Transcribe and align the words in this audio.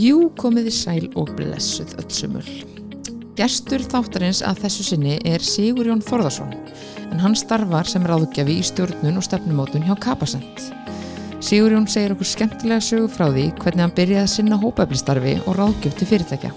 Jú, 0.00 0.30
komiði 0.40 0.70
sæl 0.72 1.06
og 1.18 1.34
blessuð 1.36 1.90
öll 2.00 2.12
sumul. 2.14 2.44
Gestur 3.36 3.82
þáttarins 3.84 4.38
að 4.46 4.62
þessu 4.62 4.84
sinni 4.86 5.16
er 5.28 5.42
Sigurjón 5.44 6.00
Þorðarsson, 6.06 6.54
en 7.10 7.20
hann 7.20 7.34
starfar 7.36 7.88
sem 7.90 8.06
ráðgjafi 8.08 8.54
í 8.62 8.64
stjórnun 8.64 9.18
og 9.20 9.26
stefnumótun 9.26 9.84
hjá 9.84 9.92
Kapasend. 10.00 10.62
Sigurjón 11.44 11.88
segir 11.90 12.14
okkur 12.14 12.30
skemmtilega 12.30 12.86
sögu 12.86 13.10
frá 13.12 13.26
því 13.26 13.44
hvernig 13.58 13.84
hann 13.84 13.96
byrjaði 13.98 14.22
að 14.22 14.32
sinna 14.34 14.60
hópaeflistarfi 14.62 15.34
og 15.42 15.58
ráðgjöf 15.58 15.98
til 15.98 16.08
fyrirtækja. 16.14 16.52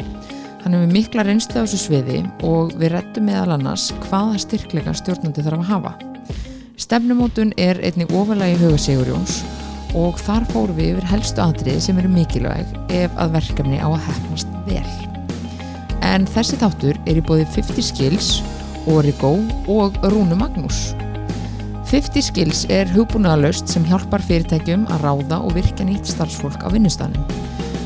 Hann 0.64 0.78
hefur 0.78 0.94
mikla 0.94 1.26
reynslu 1.28 1.60
á 1.60 1.64
þessu 1.66 1.82
sviði 1.82 2.22
og 2.48 2.72
við 2.80 2.94
rettum 2.96 3.28
meðal 3.28 3.58
annars 3.58 3.90
hvaða 4.06 4.40
styrkleika 4.46 4.96
stjórnandi 5.02 5.44
þarf 5.44 5.66
að 5.66 5.74
hafa. 5.74 5.94
Stefnumótun 6.80 7.52
er 7.60 7.84
einnig 7.84 8.16
ofalagi 8.16 8.56
huga 8.64 8.80
Sigurjóns 8.86 9.42
og 9.98 10.18
þar 10.22 10.46
fórum 10.52 10.78
við 10.78 10.94
yfir 10.94 11.10
helstu 11.12 11.44
atriði 11.44 11.82
sem 11.86 12.00
eru 12.02 12.12
mikilvæg 12.12 12.74
ef 12.94 13.14
að 13.22 13.36
verkefni 13.38 13.80
á 13.82 13.88
að 13.90 14.04
hefnast 14.08 14.58
vel. 14.68 14.86
En 16.04 16.28
þessi 16.28 16.60
þáttur 16.60 17.00
er 17.08 17.20
í 17.20 17.24
bóði 17.24 17.46
50 17.54 17.88
Skills, 17.92 18.34
Origo 18.92 19.38
og 19.72 19.98
Rúnu 20.12 20.36
Magnús. 20.40 20.92
50 21.94 22.26
Skills 22.26 22.64
er 22.74 22.90
hugbúnaðalöst 22.90 23.70
sem 23.70 23.86
hjálpar 23.86 24.24
fyrirtækjum 24.26 24.88
að 24.92 25.06
ráða 25.06 25.40
og 25.46 25.54
virka 25.60 25.86
nýtt 25.86 26.10
starfsfólk 26.10 26.66
á 26.66 26.74
vinnustanum. 26.74 27.28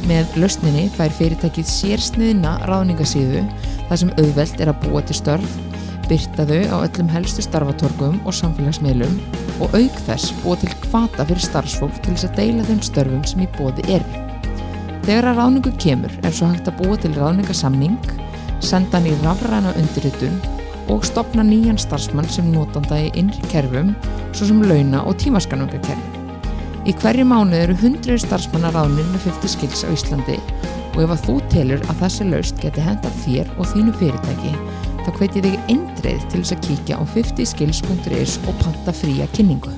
Með 0.07 0.37
lausninni 0.39 0.85
fær 0.95 1.11
fyrirtækið 1.17 1.67
sérsniðina 1.67 2.53
ráðningasíðu 2.69 3.43
þar 3.89 3.99
sem 3.99 4.13
auðvelt 4.15 4.61
er 4.63 4.71
að 4.71 4.85
búa 4.85 5.01
til 5.03 5.17
störf, 5.19 5.57
byrta 6.07 6.45
þau 6.47 6.61
á 6.71 6.77
öllum 6.85 7.09
helstu 7.11 7.43
starfatorgum 7.43 8.17
og 8.23 8.35
samfélagsmiðlum 8.35 9.17
og 9.63 9.75
auk 9.75 9.99
þess 10.07 10.33
búa 10.43 10.57
til 10.61 10.71
kvata 10.85 11.25
fyrir 11.27 11.43
starfsfólk 11.43 11.99
til 12.03 12.13
þess 12.15 12.27
að 12.29 12.37
deila 12.39 12.67
þeim 12.67 12.83
störfum 12.85 13.25
sem 13.27 13.43
í 13.43 13.47
bóði 13.57 13.85
eru. 13.97 14.21
Þegar 15.07 15.29
að 15.31 15.41
ráðningu 15.41 15.73
kemur 15.81 16.13
er 16.23 16.35
svo 16.35 16.49
hægt 16.51 16.69
að 16.71 16.79
búa 16.81 16.99
til 16.99 17.13
ráðningasamning, 17.15 17.97
senda 18.63 18.99
hann 18.99 19.09
í 19.09 19.15
rafræna 19.23 19.73
undirritun 19.79 20.39
og 20.91 21.03
stopna 21.07 21.43
nýjan 21.43 21.79
starfsmann 21.79 22.29
sem 22.31 22.47
notanda 22.53 22.99
í 23.03 23.11
innri 23.19 23.43
kerfum 23.51 23.93
svo 24.31 24.49
sem 24.49 24.63
launa 24.63 25.03
og 25.07 25.19
tímaskanungakerfi. 25.23 26.15
Í 26.87 26.93
hverju 27.01 27.27
mánu 27.27 27.55
eru 27.57 27.75
hundruður 27.81 28.23
starfsmanna 28.23 28.71
ráðnir 28.71 29.07
með 29.11 29.27
50 29.27 29.55
skills 29.57 29.83
á 29.83 29.91
Íslandi 29.91 30.37
og 30.93 31.01
ef 31.03 31.13
að 31.13 31.23
þú 31.27 31.39
telur 31.51 31.83
að 31.91 32.03
þessi 32.05 32.27
laust 32.31 32.61
geti 32.63 32.83
hendað 32.85 33.17
þér 33.25 33.51
og 33.57 33.67
þínu 33.73 33.95
fyrirtæki 33.99 34.53
þá 35.07 35.11
hveti 35.21 35.41
þig 35.45 35.59
eindreið 35.71 36.23
til 36.27 36.41
þess 36.41 36.53
að 36.55 36.63
kíkja 36.65 36.97
á 36.99 37.03
50skills.is 37.15 38.33
og 38.43 38.57
panta 38.59 38.93
fría 38.95 39.27
kynningu. 39.31 39.71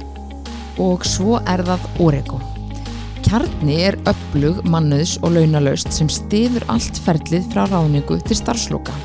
Og 0.82 1.06
svo 1.06 1.38
er 1.46 1.62
það 1.68 1.86
Orego. 2.02 2.40
Kjarni 3.28 3.76
er 3.86 3.98
öflug, 4.10 4.64
mannuðs 4.66 5.20
og 5.22 5.36
launalaust 5.36 5.92
sem 5.94 6.10
stiður 6.10 6.66
allt 6.74 6.98
ferlið 7.06 7.46
frá 7.54 7.68
ráðningu 7.70 8.18
til 8.26 8.40
starfsloka. 8.40 8.96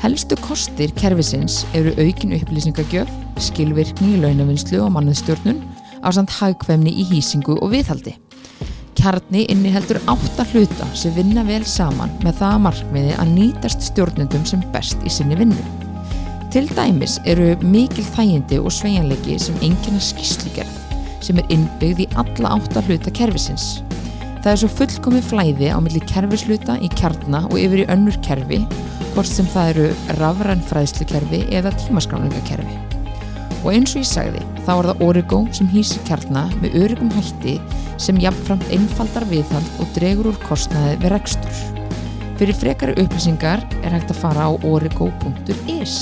Helstu 0.00 0.38
kostir 0.40 0.94
kerfisins 0.96 1.66
eru 1.76 1.92
aukin 2.00 2.32
upplýsingagjöf, 2.38 3.10
skilvirkni 3.50 4.14
í 4.14 4.22
launavinnslu 4.22 4.80
og 4.80 4.94
mannuðstjórnun 4.96 5.60
á 6.00 6.08
samt 6.08 6.32
hagkvæmni 6.38 6.94
í 7.02 7.04
hýsingu 7.10 7.58
og 7.60 7.74
viðhaldi. 7.74 8.16
Kjarni 9.00 9.46
inniheldur 9.48 9.96
átta 10.12 10.44
hluta 10.50 10.86
sem 10.92 11.14
vinna 11.16 11.40
vel 11.48 11.62
saman 11.64 12.10
með 12.20 12.34
það 12.42 12.50
að 12.52 12.64
markmiði 12.66 13.14
að 13.22 13.30
nýtast 13.32 13.86
stjórnendum 13.86 14.42
sem 14.44 14.60
best 14.74 15.00
í 15.08 15.12
sinni 15.14 15.38
vinnu. 15.40 15.64
Til 16.52 16.66
dæmis 16.76 17.14
eru 17.24 17.54
mikil 17.64 18.04
þægindi 18.10 18.58
og 18.60 18.74
sveigjanleiki 18.76 19.38
sem 19.40 19.56
engina 19.64 20.02
skýslugerð 20.04 20.76
sem 21.24 21.40
er 21.40 21.48
innbyggð 21.56 22.04
í 22.04 22.08
alla 22.20 22.52
átta 22.58 22.84
hluta 22.84 23.14
kerfisins. 23.16 23.80
Það 24.44 24.52
er 24.52 24.62
svo 24.66 24.72
fullkomi 24.76 25.24
flæði 25.24 25.72
á 25.72 25.80
milli 25.80 26.04
kerfisluta 26.04 26.76
í 26.84 26.92
kjarna 27.00 27.46
og 27.48 27.56
yfir 27.56 27.86
í 27.86 27.90
önnur 27.96 28.20
kerfi, 28.26 28.60
hvort 29.14 29.32
sem 29.32 29.48
það 29.56 29.74
eru 29.74 30.16
rafræn 30.20 30.64
fræðslukerfi 30.68 31.46
eða 31.56 31.72
tímaskráningakerfi. 31.86 32.99
Og 33.60 33.74
eins 33.74 33.92
og 33.92 34.00
ég 34.00 34.08
sagði, 34.08 34.40
þá 34.64 34.70
er 34.72 34.86
það 34.88 35.02
Origo 35.04 35.40
sem 35.56 35.68
hýsir 35.68 36.00
kjarna 36.08 36.46
með 36.62 36.78
öryggum 36.80 37.10
hætti 37.12 37.58
sem 38.00 38.16
jafnframt 38.22 38.64
einfaldar 38.72 39.26
viðhald 39.28 39.82
og 39.82 39.92
dregur 39.96 40.30
úr 40.32 40.40
kostnaði 40.46 40.96
við 41.02 41.12
rekstur. 41.12 41.60
Fyrir 42.40 42.56
frekari 42.56 42.96
upplýsingar 43.02 43.60
er 43.84 43.92
hægt 43.92 44.14
að 44.14 44.22
fara 44.22 44.48
á 44.48 44.50
origo.is. 44.64 45.96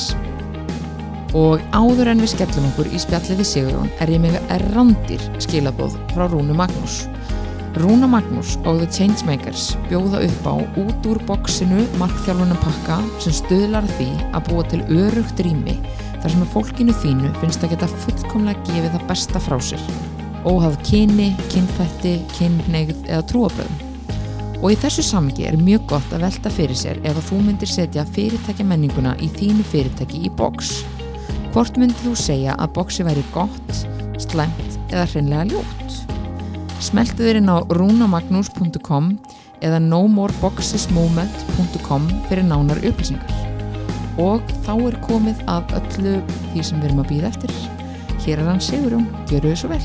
Og 1.37 1.59
áður 1.75 2.13
en 2.15 2.23
við 2.23 2.37
skellum 2.37 2.71
okkur 2.71 2.95
í 2.95 3.03
spjallið 3.03 3.43
við 3.43 3.51
Sigurón 3.51 3.91
er 3.99 4.15
ég 4.15 4.23
með 4.23 4.39
randir 4.71 5.25
skilabóð 5.43 5.99
frá 6.15 6.29
Rúnu 6.31 6.55
Magnús. 6.57 7.09
Rúna 7.79 8.07
Magnús 8.11 8.55
og 8.67 8.79
The 8.81 8.87
Changemakers 8.95 9.73
bjóða 9.91 10.23
upp 10.25 10.47
á 10.47 10.55
út 10.81 11.09
úr 11.11 11.19
bóksinu 11.27 11.83
markþjálfunum 11.99 12.63
pakka 12.63 13.03
sem 13.23 13.35
stöðlar 13.35 13.87
því 13.99 14.09
að 14.31 14.49
búa 14.49 14.65
til 14.71 14.81
örugt 14.95 15.43
rými 15.43 15.77
þar 16.23 16.35
sem 16.35 16.47
að 16.47 16.55
fólkinu 16.55 17.01
þínu 17.03 17.35
finnst 17.43 17.65
að 17.65 17.77
geta 17.77 17.91
fullkomlega 18.05 18.71
gefið 18.71 18.97
það 18.97 19.11
besta 19.11 19.43
frá 19.43 19.59
sér 19.63 19.85
óhaf 20.49 20.79
kyni, 20.87 21.33
kynfætti, 21.53 22.15
kynneigð 22.37 22.99
eða 23.09 23.23
trúabröðum. 23.29 23.77
Og 24.59 24.73
í 24.75 24.77
þessu 24.81 25.03
samgi 25.07 25.45
er 25.47 25.57
mjög 25.61 25.83
gott 25.93 26.11
að 26.15 26.23
velta 26.27 26.51
fyrir 26.51 26.79
sér 26.79 26.97
ef 27.07 27.15
að 27.15 27.27
þú 27.29 27.37
myndir 27.47 27.71
setja 27.71 28.11
fyrirtækja 28.17 28.65
menninguna 28.67 29.13
í 29.23 29.29
þínu 29.37 29.65
fyrirtæki 29.71 30.19
í 30.27 30.29
boks. 30.41 30.69
Hvort 31.55 31.75
myndir 31.79 32.03
þú 32.03 32.15
segja 32.19 32.53
að 32.59 32.75
boksi 32.79 33.03
væri 33.07 33.25
gott, 33.35 33.71
slæmt 34.19 34.71
eða 34.91 35.07
hreinlega 35.13 35.45
ljótt? 35.53 35.91
Smeltu 36.83 37.21
þér 37.23 37.39
inn 37.41 37.55
á 37.55 37.57
runamagnus.com 37.79 39.05
eða 39.63 39.79
nomoreboxesmoment.com 39.87 42.03
fyrir 42.31 42.47
nánar 42.47 42.79
upplýsingar. 42.83 43.38
Og 44.19 44.43
þá 44.67 44.73
er 44.89 44.97
komið 45.05 45.43
af 45.51 45.75
öllu 45.79 46.15
því 46.53 46.65
sem 46.67 46.81
við 46.81 46.89
erum 46.91 47.03
að 47.05 47.11
býða 47.13 47.29
eftir. 47.33 47.53
Hér 48.25 48.41
er 48.43 48.49
hann 48.51 48.61
Sigurjón, 48.65 49.07
gjöru 49.31 49.53
þið 49.53 49.61
svo 49.61 49.71
vel. 49.71 49.83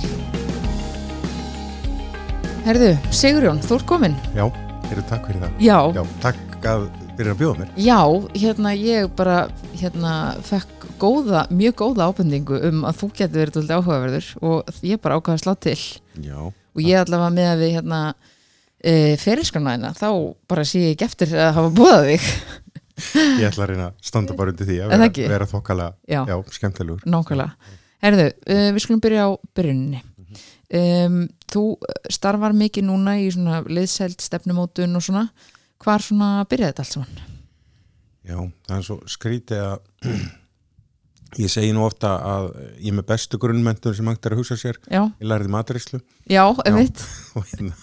Herðu, 2.63 2.91
Sigurjón, 3.13 3.59
þú 3.63 3.77
ert 3.77 3.88
komin. 3.89 4.16
Já, 4.35 4.45
eru 4.91 5.03
takk 5.09 5.27
fyrir 5.29 5.43
það. 5.43 5.55
Já, 5.63 5.77
Já, 5.97 6.03
takk 6.23 6.67
að 6.73 6.85
fyrir 7.17 7.33
að 7.33 7.39
bjóða 7.43 7.59
mér. 7.59 7.72
já, 7.77 7.99
hérna 8.41 8.72
ég 8.79 9.09
bara, 9.19 9.38
hérna, 9.77 10.13
fekk 10.47 10.88
góða, 11.01 11.43
mjög 11.53 11.75
góða 11.83 12.07
ábendingu 12.09 12.57
um 12.69 12.85
að 12.89 13.01
þú 13.01 13.09
getur 13.19 13.41
verið 13.43 13.57
dálítið 13.57 13.75
áhugaverður 13.77 14.29
og 14.41 14.72
ég 14.88 15.01
bara 15.03 15.17
ákvaði 15.19 15.38
að 15.38 15.43
slá 15.43 15.53
til. 15.67 15.79
Já, 16.23 16.39
Og 16.73 16.81
ég 16.81 16.97
allavega 17.03 17.29
með 17.35 17.47
að 17.51 17.59
við, 17.61 17.72
hérna, 17.77 17.97
e, 18.81 18.93
ferilskarnæðina, 19.22 19.91
þá 19.93 20.07
bara 20.49 20.63
sé 20.66 20.79
ég 20.88 20.95
ekki 20.95 21.05
eftir 21.05 21.35
að 21.38 21.51
hafa 21.59 21.69
búðað 21.77 22.07
þig. 22.09 22.29
ég 23.41 23.47
ætla 23.50 23.66
að 23.66 23.69
reyna 23.74 23.88
að 23.91 24.08
standa 24.09 24.36
bara 24.38 24.53
undir 24.53 24.68
því 24.69 24.78
að 24.86 24.94
Er 24.97 25.03
vera, 25.06 25.30
vera 25.36 25.47
þokkala, 25.50 25.88
Já. 26.09 26.22
já, 26.30 26.36
skemmtilegur. 26.58 27.03
Nákvæmlega. 27.06 27.75
Herðu, 28.03 28.28
uh, 28.50 28.68
við 28.75 28.84
skulum 28.86 29.02
byrja 29.03 29.28
á 29.28 29.30
byrjunni. 29.56 30.03
Um, 30.74 31.18
þú 31.53 31.64
starfar 32.09 32.56
mikið 32.58 32.88
núna 32.88 33.18
í 33.22 33.28
svona 33.31 33.59
liðsælt 33.68 34.24
stefnumótun 34.25 34.96
og 34.97 35.03
svona. 35.06 35.28
Hvar 35.84 36.02
svona 36.02 36.30
byrjaði 36.50 36.72
þetta 36.74 36.86
allt 36.88 36.96
saman? 36.96 37.19
Já, 38.24 38.38
það 38.69 38.78
er 38.80 38.86
svo 38.88 38.97
skrítið 39.12 39.62
að 39.68 40.14
ég 41.44 41.50
segi 41.52 41.72
nú 41.75 41.84
ofta 41.85 42.14
að 42.30 42.47
ég 42.80 42.90
er 42.91 42.97
með 43.00 43.08
bestu 43.09 43.40
grunnmentur 43.41 43.96
sem 43.97 44.08
hægt 44.09 44.25
er 44.30 44.35
að 44.35 44.41
hugsa 44.44 44.58
sér. 44.59 44.78
Já, 44.88 45.02
Ég 45.20 45.28
lærði 45.30 45.52
matrislu 45.53 46.00
já, 46.30 46.44
einmitt. 46.66 47.02
hérna, 47.52 47.74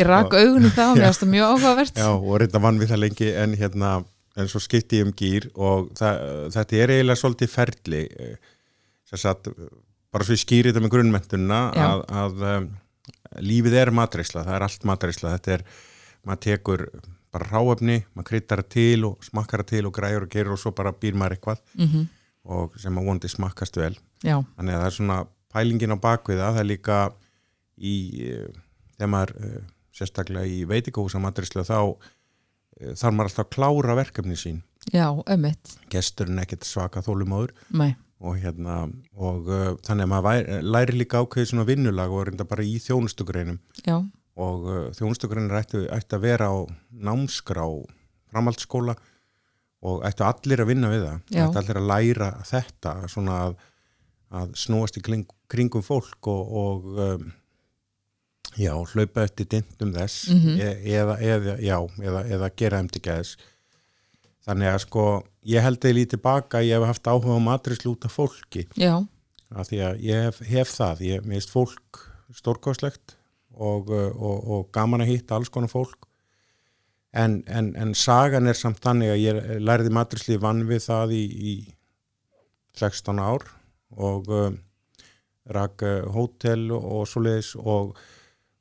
Ég 0.00 0.08
rak 0.08 0.34
augunum 0.34 0.72
það 0.74 0.90
og 0.90 0.98
mér 1.00 1.08
finnst 1.10 1.24
það 1.24 1.32
mjög 1.36 1.52
áhugavert. 1.54 2.00
já, 2.02 2.08
og 2.12 2.34
reynda 2.42 2.62
vann 2.64 2.80
við 2.82 2.92
það 2.94 3.02
lengi 3.06 3.30
en 3.44 3.56
hérna, 3.60 3.90
en 4.34 4.50
svo 4.50 4.60
skipti 4.62 5.00
ég 5.00 5.08
um 5.08 5.14
gýr 5.16 5.48
og 5.54 5.90
það, 5.98 6.22
þetta 6.56 6.78
er 6.78 6.92
eiginlega 6.94 7.20
svolítið 7.20 7.52
ferli 7.52 8.02
eh, 8.10 8.54
sagt, 9.14 9.50
bara 10.14 10.26
svo 10.26 10.36
ég 10.36 10.42
skýri 10.42 10.72
þetta 10.72 10.82
með 10.82 10.94
grunnmentunna 10.96 11.60
Já. 11.74 11.84
að, 11.86 12.04
að 12.22 12.46
um, 12.50 12.70
lífið 13.44 13.76
er 13.80 13.92
matreysla, 13.94 14.46
það 14.46 14.56
er 14.56 14.66
allt 14.66 14.88
matreysla 14.90 15.36
þetta 15.36 15.54
er, 15.58 15.64
maður 16.24 16.42
tekur 16.48 16.84
bara 17.34 17.50
ráefni, 17.50 18.00
maður 18.14 18.30
kryttar 18.30 18.62
til 18.70 19.06
og 19.10 19.26
smakkar 19.26 19.64
til 19.66 19.84
og 19.88 19.94
græður 19.94 20.26
og 20.26 20.34
gerir 20.34 20.54
og 20.54 20.60
svo 20.62 20.74
bara 20.76 20.94
býr 20.94 21.18
maður 21.18 21.38
eitthvað 21.38 21.64
Mm 21.78 22.04
og 22.44 22.74
sem 22.76 22.92
að 22.92 23.06
vonandi 23.08 23.28
smakkast 23.32 23.78
vel. 23.80 23.94
Já, 24.20 24.34
þannig 24.58 24.74
að 24.74 24.82
það 24.82 24.86
er 24.90 24.94
svona 24.98 25.14
pælingin 25.48 25.94
á 25.96 25.98
bakvið 26.04 26.42
það, 26.42 26.50
það 26.50 26.60
er 26.60 26.66
líka 26.68 26.96
í 27.80 27.94
eh, 28.20 28.58
þegar 28.98 29.10
maður 29.14 29.32
sérstaklega 29.96 30.50
í 30.50 30.58
veitingahúsa 30.68 31.22
matreysla 31.24 31.64
þá 31.64 31.78
þarf 32.80 33.14
maður 33.14 33.30
alltaf 33.30 33.44
að 33.44 33.52
klára 33.56 33.98
verkefni 33.98 34.38
sín. 34.38 34.62
Já, 34.92 35.06
einmitt. 35.30 35.78
gesturinn 35.92 36.42
ekkert 36.42 36.66
svaka 36.68 37.00
þólumóður 37.04 37.54
Nei, 37.72 37.94
og 38.20 38.36
hérna 38.42 38.82
og 39.16 39.48
uh, 39.48 39.70
þannig 39.86 40.04
að 40.04 40.10
maður 40.12 40.26
væri, 40.28 40.58
læri 40.76 40.98
líka 40.98 41.22
ákveði 41.22 41.50
svona 41.50 41.66
vinnulag 41.68 42.12
og 42.12 42.26
reynda 42.28 42.46
bara 42.48 42.66
í 42.66 42.76
þjónustugreinum. 42.84 43.60
Já, 43.86 43.96
og 44.34 44.68
uh, 44.68 44.80
þjónustugreinir 44.98 45.56
ættu, 45.60 45.84
ættu 45.94 46.18
að 46.18 46.26
vera 46.26 46.50
á 46.52 46.56
námskrá 46.90 47.64
framhaldsskóla 48.34 48.96
og 49.84 50.04
ættu 50.08 50.26
allir 50.26 50.64
að 50.64 50.70
vinna 50.72 50.90
við 50.92 51.06
það. 51.06 51.22
Já. 51.30 51.44
ættu 51.46 51.62
allir 51.62 51.80
að 51.80 51.88
læra 51.92 52.30
þetta 52.48 52.94
svona 53.12 53.38
að, 53.46 53.56
að 54.40 54.54
snúast 54.64 55.00
í 55.00 55.04
kring, 55.04 55.24
kringum 55.52 55.84
fólk 55.84 56.30
og, 56.32 56.54
og 56.60 57.00
um, 57.06 57.26
Já, 58.60 58.72
hlaupa 58.92 59.24
eftir 59.26 59.48
dindum 59.50 59.92
þess 59.96 60.28
Mhm. 60.30 60.60
e 60.60 60.68
eða, 60.94 61.16
eða, 61.20 61.56
já, 61.60 61.78
eða, 61.98 62.20
eða 62.36 62.50
gera 62.56 62.78
þeim 62.78 62.90
til 62.92 63.02
geðs. 63.02 63.36
Þannig 64.46 64.68
að 64.74 64.78
sko, 64.84 65.04
ég 65.46 65.62
held 65.64 65.80
eða 65.80 65.96
lítið 65.96 66.10
tilbaka, 66.14 66.60
ég 66.62 66.78
hef 66.78 66.86
haft 66.86 67.08
áhuga 67.08 67.34
á 67.34 67.40
matrislu 67.42 67.94
út 67.96 68.04
af 68.04 68.12
fólki, 68.14 68.66
Já, 68.76 69.00
af 69.54 69.68
því 69.70 69.78
að 69.88 70.00
ég 70.04 70.22
hef, 70.28 70.38
hef 70.46 70.68
það, 70.76 71.00
ég 71.00 71.24
minnst 71.24 71.50
fólk 71.50 72.02
stórkoslegt 72.34 73.16
og, 73.54 73.88
og, 73.90 74.48
og 74.50 74.72
gaman 74.72 75.00
að 75.00 75.12
hitta 75.14 75.36
alls 75.36 75.48
konar 75.48 75.68
fólk, 75.72 76.06
en, 77.14 77.42
en, 77.46 77.74
en 77.76 77.94
sagan 77.94 78.46
er 78.50 78.54
samt 78.58 78.80
þannig 78.82 79.12
að 79.14 79.22
ég 79.22 79.60
lærði 79.62 79.90
matrisli 79.94 80.36
vann 80.42 80.64
við 80.66 80.82
það 80.88 81.12
í, 81.14 81.24
í 81.24 81.54
16 82.76 83.18
ár 83.22 83.44
og 83.96 84.28
um, 84.34 84.56
rak 85.54 85.82
uh, 85.86 86.02
hótel 86.14 86.70
og, 86.74 86.84
og 86.84 87.06
svoleiðis 87.08 87.52
og 87.60 87.94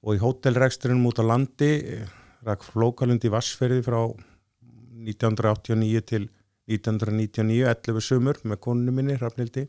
og 0.03 0.17
í 0.17 0.21
hótelreksturinnum 0.21 1.09
út 1.09 1.21
á 1.23 1.25
landi 1.25 1.71
eh, 1.79 2.07
rak 2.43 2.65
flókalund 2.67 3.23
í 3.23 3.31
Vassferði 3.31 3.83
frá 3.85 4.01
1989 5.03 6.03
til 6.07 6.27
1999, 6.71 7.63
11 7.67 8.03
sumur 8.03 8.39
með 8.47 8.61
konunum 8.63 8.99
minni, 8.99 9.17
Rafnildi 9.19 9.65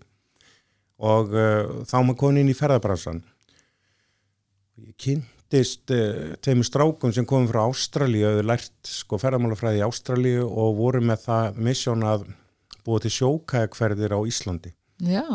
og 1.03 1.33
uh, 1.35 1.83
þá 1.83 1.97
maður 2.05 2.21
konin 2.21 2.51
í 2.51 2.55
ferðabransan 2.55 3.25
ég 4.79 4.95
kynntist 5.01 5.91
uh, 5.95 6.35
tveimur 6.45 6.69
strákum 6.69 7.15
sem 7.15 7.27
komum 7.27 7.49
frá 7.51 7.65
Ástralíu 7.65 8.29
og 8.29 8.37
hefur 8.37 8.49
lært 8.53 8.91
sko 8.91 9.19
ferðamálafræði 9.23 9.83
í 9.83 9.87
Ástralíu 9.89 10.45
og 10.47 10.79
voru 10.79 11.03
með 11.03 11.25
það 11.27 11.59
missjón 11.67 12.07
að 12.07 12.29
búa 12.87 13.03
til 13.03 13.11
sjókækferðir 13.17 14.15
á 14.15 14.21
Íslandi. 14.29 14.75
Já, 15.03 15.27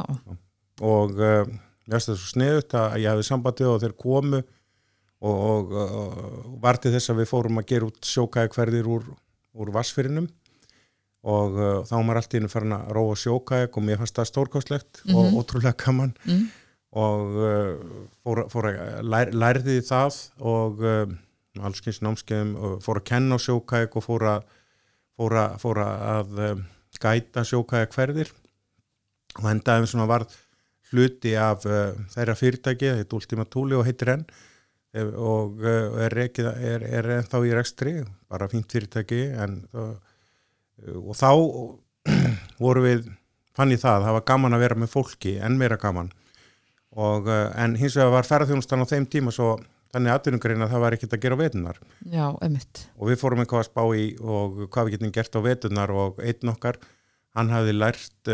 og 0.79 1.19
uh, 1.19 1.43
ég 1.43 1.91
veist 1.91 2.11
það 2.11 2.21
svo 2.21 2.31
sniðut 2.31 2.77
að 2.79 2.97
ég 3.03 3.11
hafði 3.11 3.27
sambandið 3.27 3.73
og 3.73 3.83
þeir 3.83 3.97
komu 3.99 4.41
og, 5.19 5.35
og, 5.35 5.73
og 5.75 6.59
var 6.63 6.79
til 6.79 6.93
þess 6.93 7.11
að 7.11 7.21
við 7.21 7.31
fórum 7.33 7.59
að 7.59 7.67
gera 7.73 7.89
út 7.89 8.07
sjókæði 8.07 8.53
hverðir 8.55 8.89
úr, 8.89 9.07
úr 9.59 9.71
vassfyrinum 9.75 10.29
og 11.27 11.57
uh, 11.59 11.79
þá 11.83 11.93
var 11.97 12.05
maður 12.07 12.21
allt 12.21 12.33
í 12.33 12.39
hennu 12.39 12.51
farin 12.51 12.75
að 12.77 12.91
róa 12.95 13.15
sjókæði 13.19 13.69
og 13.69 13.85
mér 13.85 13.99
fannst 13.99 14.19
það 14.19 14.29
stórkostlegt 14.29 15.01
og 15.11 15.39
ótrúlega 15.41 15.75
gaman. 15.83 16.13
Mm. 16.23 16.45
og 16.99 17.35
uh, 17.37 18.05
fór, 18.23 18.45
fór 18.49 18.69
að 18.71 19.09
lær, 19.11 19.33
lærði 19.35 19.79
það 19.85 20.21
og 20.39 20.79
uh, 20.85 21.17
allskins 21.59 21.99
námskeiðum 22.05 22.55
og 22.55 22.77
fór 22.85 23.01
að 23.01 23.09
kenna 23.11 23.35
á 23.35 23.39
sjókæði 23.43 23.89
og 23.91 24.05
fór 24.05 24.27
að, 24.31 24.51
fór 25.19 25.39
að, 25.43 25.57
fór 25.61 25.81
að 25.83 26.43
um, 26.47 26.67
gæta 26.99 27.43
sjókæði 27.47 27.91
hverðir 27.93 28.31
og 29.39 29.49
endaðum 29.51 29.89
svona 29.91 30.07
varð 30.09 30.37
hluti 30.89 31.35
af 31.37 31.67
uh, 31.67 31.91
þeirra 32.15 32.37
fyrirtæki, 32.39 32.93
þetta 33.01 33.19
Ultima 33.19 33.45
Thule 33.45 33.77
og 33.77 33.85
heitir 33.89 34.15
enn 34.15 34.29
og 34.97 35.59
uh, 35.61 35.99
er, 36.01 36.13
rekið, 36.17 36.47
er, 36.65 36.85
er 36.97 37.09
ennþá 37.19 37.41
í 37.45 37.53
rekstri, 37.53 37.93
bara 38.29 38.49
fínt 38.49 38.71
fyrirtæki 38.73 39.21
en 39.37 39.59
uh, 39.77 39.93
og 40.97 41.13
þá 41.17 41.29
voru 42.63 42.85
við 42.87 43.09
fann 43.57 43.73
ég 43.73 43.81
það, 43.81 44.07
það 44.07 44.15
var 44.17 44.25
gaman 44.31 44.57
að 44.57 44.63
vera 44.63 44.79
með 44.79 44.93
fólki 44.93 45.35
enn 45.43 45.59
meira 45.59 45.77
gaman. 45.77 46.09
Og, 46.95 47.27
uh, 47.29 47.51
en 47.59 47.75
hins 47.77 47.97
vegar 47.99 48.15
var 48.15 48.29
ferðarþjónustan 48.29 48.81
á 48.81 48.89
þeim 48.89 49.05
tíma 49.11 49.33
svo 49.35 49.57
þannig 49.93 50.15
aðdunungrein 50.15 50.65
að 50.65 50.73
það 50.73 50.83
var 50.85 50.95
ekkert 50.95 51.13
að 51.13 51.21
gera 51.23 51.37
á 51.37 51.41
vetunar 51.41 51.77
já, 52.13 52.25
emitt 52.45 52.81
og 52.93 53.09
við 53.09 53.17
fórum 53.17 53.39
eitthvað 53.41 53.63
að 53.63 53.69
spá 53.71 53.81
í 53.97 54.03
og 54.21 54.59
hvað 54.69 54.85
við 54.85 54.93
getum 54.95 55.13
gert 55.15 55.37
á 55.37 55.41
vetunar 55.41 55.93
og 55.97 56.19
einn 56.21 56.51
okkar, 56.51 56.77
hann 57.33 57.49
hafði 57.49 57.73
lært 57.73 58.31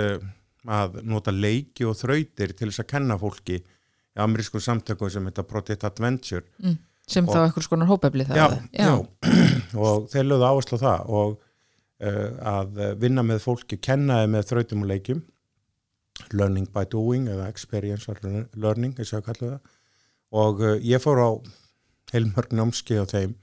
að 0.65 0.97
nota 1.07 1.31
leiki 1.31 1.87
og 1.87 1.95
þrautir 1.95 2.51
til 2.59 2.67
þess 2.67 2.83
að 2.83 2.89
kenna 2.91 3.17
fólki 3.21 3.61
í 4.15 4.23
amerískum 4.23 4.63
samtökum 4.63 5.11
sem 5.11 5.25
þetta 5.29 5.45
Project 5.49 5.87
Adventure. 5.87 6.45
Mm. 6.63 6.77
sem 7.07 7.27
þá 7.29 7.39
eitthvað 7.43 7.67
skonar 7.67 7.89
hópefli 7.91 8.25
það 8.25 8.39
já, 8.39 8.47
já. 8.73 8.93
og 9.85 10.07
þeir 10.09 10.25
lögðu 10.25 10.47
áherslu 10.49 10.79
það 10.81 11.11
og 11.19 11.35
uh, 11.35 12.29
að 12.55 12.79
vinna 13.03 13.25
með 13.27 13.43
fólki, 13.43 13.77
kennaði 13.77 14.31
með 14.33 14.47
þrautum 14.51 14.85
og 14.85 14.91
leikjum. 14.93 15.23
Learning 16.31 16.65
by 16.71 16.87
doing 16.89 17.27
eða 17.27 17.49
experiential 17.51 18.15
learning 18.55 18.95
eins 18.95 19.11
og 19.11 19.19
að 19.19 19.27
kalla 19.29 19.51
það. 19.51 19.73
Og 20.35 20.63
uh, 20.63 20.75
ég 20.81 21.03
fór 21.03 21.21
á 21.21 21.29
heilmörg 22.13 22.55
námskeið 22.55 23.03
á 23.03 23.07
þeim 23.11 23.35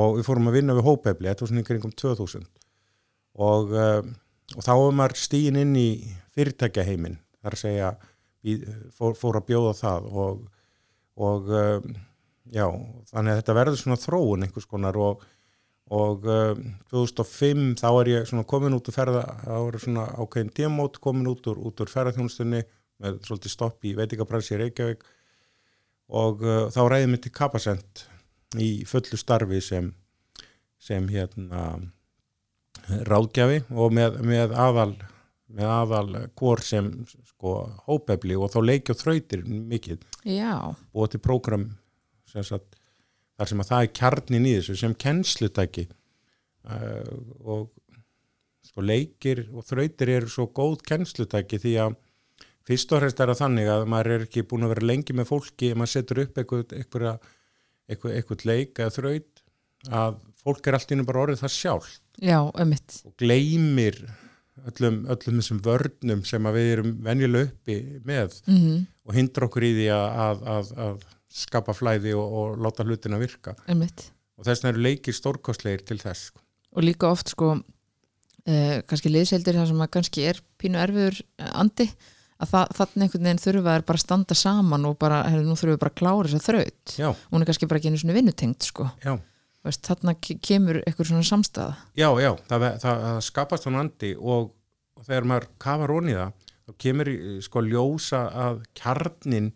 og 0.00 0.18
við 0.18 0.26
fórum 0.28 0.50
að 0.50 0.58
vinna 0.58 0.76
við 0.78 0.86
hópefli, 0.86 1.28
þetta 1.28 1.44
var 1.44 1.50
svona 1.50 1.64
ykkur 1.64 1.80
um 1.80 1.94
2000 2.02 2.44
og, 3.40 3.72
uh, 3.74 4.02
og 4.56 4.66
þá 4.66 4.72
var 4.72 4.96
maður 5.00 5.18
stíin 5.18 5.58
inn 5.58 5.74
í 5.78 5.88
fyrirtækjaheimin, 6.36 7.18
þar 7.42 7.56
að 7.56 7.62
segja 7.64 7.90
fór, 8.96 9.16
fór 9.18 9.40
að 9.40 9.46
bjóða 9.50 9.74
það 9.78 10.08
og, 10.24 10.40
og 11.20 11.52
uh, 11.52 11.90
já, 12.50 12.66
þannig 13.10 13.34
að 13.34 13.40
þetta 13.42 13.56
verður 13.60 13.80
svona 13.82 14.00
þróun 14.00 14.46
einhvers 14.46 14.68
konar 14.70 14.98
og, 15.00 15.24
og 15.92 16.26
uh, 16.28 16.64
2005 16.92 17.76
þá 17.80 17.88
er 17.90 18.12
ég 18.14 18.28
svona 18.30 18.48
komin 18.48 18.76
út 18.76 18.90
úr 18.90 18.96
ferða, 18.96 19.24
þá 19.44 19.56
er 19.58 19.80
svona 19.84 20.08
ákveðin 20.16 20.54
tímót 20.56 21.00
komin 21.04 21.30
út 21.30 21.50
úr, 21.52 21.60
út 21.70 21.84
úr 21.84 21.92
ferðarþjónustunni 21.92 22.64
með 23.00 23.22
svolítið 23.28 23.54
stopp 23.54 23.88
í 23.88 23.94
veitingabransi 23.96 24.56
í 24.56 24.60
Reykjavík 24.64 25.06
og 26.20 26.44
uh, 26.44 26.66
þá 26.72 26.82
ræði 26.88 27.12
mig 27.12 27.24
til 27.24 27.34
Kapasend 27.36 28.04
í 28.60 28.72
fullu 28.88 29.18
starfi 29.20 29.60
sem, 29.62 29.92
sem 30.80 31.06
hérna 31.12 31.78
ráðgjafi 33.06 33.62
og 33.70 33.94
með, 33.94 34.18
með 34.26 34.54
aðal 34.58 34.94
með 35.56 35.70
aðal 35.74 36.24
kór 36.38 36.62
sem 36.64 36.90
sko 37.32 37.54
hópefli 37.86 38.36
og 38.38 38.52
þá 38.52 38.60
leiki 38.64 38.94
og 38.94 39.00
þrautir 39.00 39.46
mikið. 39.46 40.04
Já, 40.28 40.54
og 40.70 41.10
til 41.10 41.22
prógram 41.24 41.70
sem 42.30 42.46
sagt, 42.46 42.76
þar 43.38 43.50
sem 43.50 43.62
að 43.64 43.72
það 43.72 43.86
er 43.86 43.94
kjarnin 43.98 44.46
í 44.46 44.54
þessu 44.58 44.78
sem 44.78 44.94
kennslutæki. 45.04 45.88
Uh, 46.70 47.16
og 47.40 47.70
sko 48.70 48.84
leikir 48.84 49.46
og 49.50 49.64
þrautir 49.66 50.12
eru 50.18 50.30
svo 50.30 50.46
góð 50.54 50.80
kennslutæki 50.86 51.58
því 51.62 51.74
að 51.86 51.98
fyrst 52.68 52.92
og 52.92 53.02
fremst 53.02 53.20
er 53.22 53.32
það 53.32 53.42
þannig 53.42 53.70
að 53.72 53.84
maður 53.90 54.14
er 54.14 54.26
ekki 54.28 54.46
búin 54.46 54.66
að 54.66 54.74
vera 54.74 54.88
lengi 54.92 55.16
með 55.16 55.30
fólki 55.32 55.70
ef 55.72 55.80
maður 55.80 55.92
setur 55.96 56.22
upp 56.24 56.40
eitthvað, 56.40 57.30
eitthvað, 57.90 58.44
leik 58.46 58.78
eða 58.78 58.94
þraut 58.94 59.44
að 59.90 60.18
fólk 60.42 60.68
er 60.68 60.76
allt 60.76 60.92
innum 60.94 61.08
bara 61.08 61.22
orðið 61.24 61.42
það 61.42 61.54
sjálf 61.56 61.88
já, 62.20 62.38
og 62.44 63.14
gleymir 63.20 64.02
öllum, 64.70 64.98
öllum 65.14 65.40
þessum 65.40 65.60
vörnum 65.64 66.24
sem 66.28 66.46
að 66.50 66.56
við 66.58 66.68
erum 66.74 66.92
venjulega 67.06 67.48
uppi 67.50 67.76
með 68.06 68.40
mm 68.46 68.80
og 69.10 69.16
hindra 69.16 69.46
okkur 69.48 69.64
í 69.66 69.70
því 69.74 69.86
að, 69.90 70.18
að, 70.22 70.42
að, 70.54 70.68
að 70.84 71.04
skapa 71.34 71.72
flæði 71.74 72.12
og, 72.14 72.34
og 72.40 72.60
láta 72.62 72.84
hlutina 72.86 73.18
virka. 73.18 73.56
Emitt 73.66 74.04
og 74.38 74.46
þess 74.46 74.62
vegna 74.62 74.70
eru 74.76 74.84
leikir 74.86 75.16
stórkostlegir 75.16 75.82
til 75.88 75.98
þess 75.98 76.28
sko. 76.30 76.40
og 76.76 76.84
líka 76.86 77.10
oft 77.10 77.32
sko 77.32 77.48
eh, 78.46 78.80
kannski 78.88 79.10
liðseldir 79.12 79.58
þar 79.58 79.68
sem 79.72 79.82
að 79.84 79.90
kannski 79.96 80.26
er 80.30 80.40
pínu 80.60 80.78
erfiður 80.80 81.18
andi 81.50 81.88
að 82.40 82.52
það, 82.54 82.70
þannig 82.78 83.04
einhvern 83.08 83.26
veginn 83.26 83.42
þurfa 83.42 83.74
er 83.76 83.84
bara 83.90 84.00
að 84.00 84.04
standa 84.06 84.36
saman 84.38 84.86
og 84.88 84.94
bara, 85.02 85.18
herri, 85.28 85.42
nú 85.44 85.56
þurfum 85.58 85.74
við 85.74 85.82
bara 85.82 85.92
að 85.92 85.98
klára 86.00 86.30
þessa 86.30 86.46
þraut. 86.46 86.94
Já, 86.96 87.10
hún 87.34 87.42
er 87.44 87.50
kannski 87.50 87.68
bara 87.68 87.80
ekki 87.82 87.90
einu 87.92 88.00
svona 88.00 88.16
vinnutengt 88.16 88.68
sko. 88.70 88.86
Já, 89.04 89.12
ke- 90.24 90.38
kemur 90.40 90.78
eitthvað 90.86 91.10
svona 91.10 91.26
samstæða 91.28 91.74
já, 92.00 92.08
já 92.22 92.30
það, 92.48 92.64
það, 92.80 93.02
það 93.04 93.20
skapast 93.26 93.66
hann 93.68 93.76
andi 93.82 94.14
og, 94.16 94.54
og 95.00 95.08
þegar 95.08 95.28
maður 95.30 95.48
kafar 95.64 95.94
onni 95.96 96.16
það 96.16 96.48
þá 96.70 96.72
kemur 96.84 97.10
í, 97.10 97.18
sko 97.44 97.62
ljósa 97.64 98.22
að 98.46 98.62
kjarnin 98.78 99.50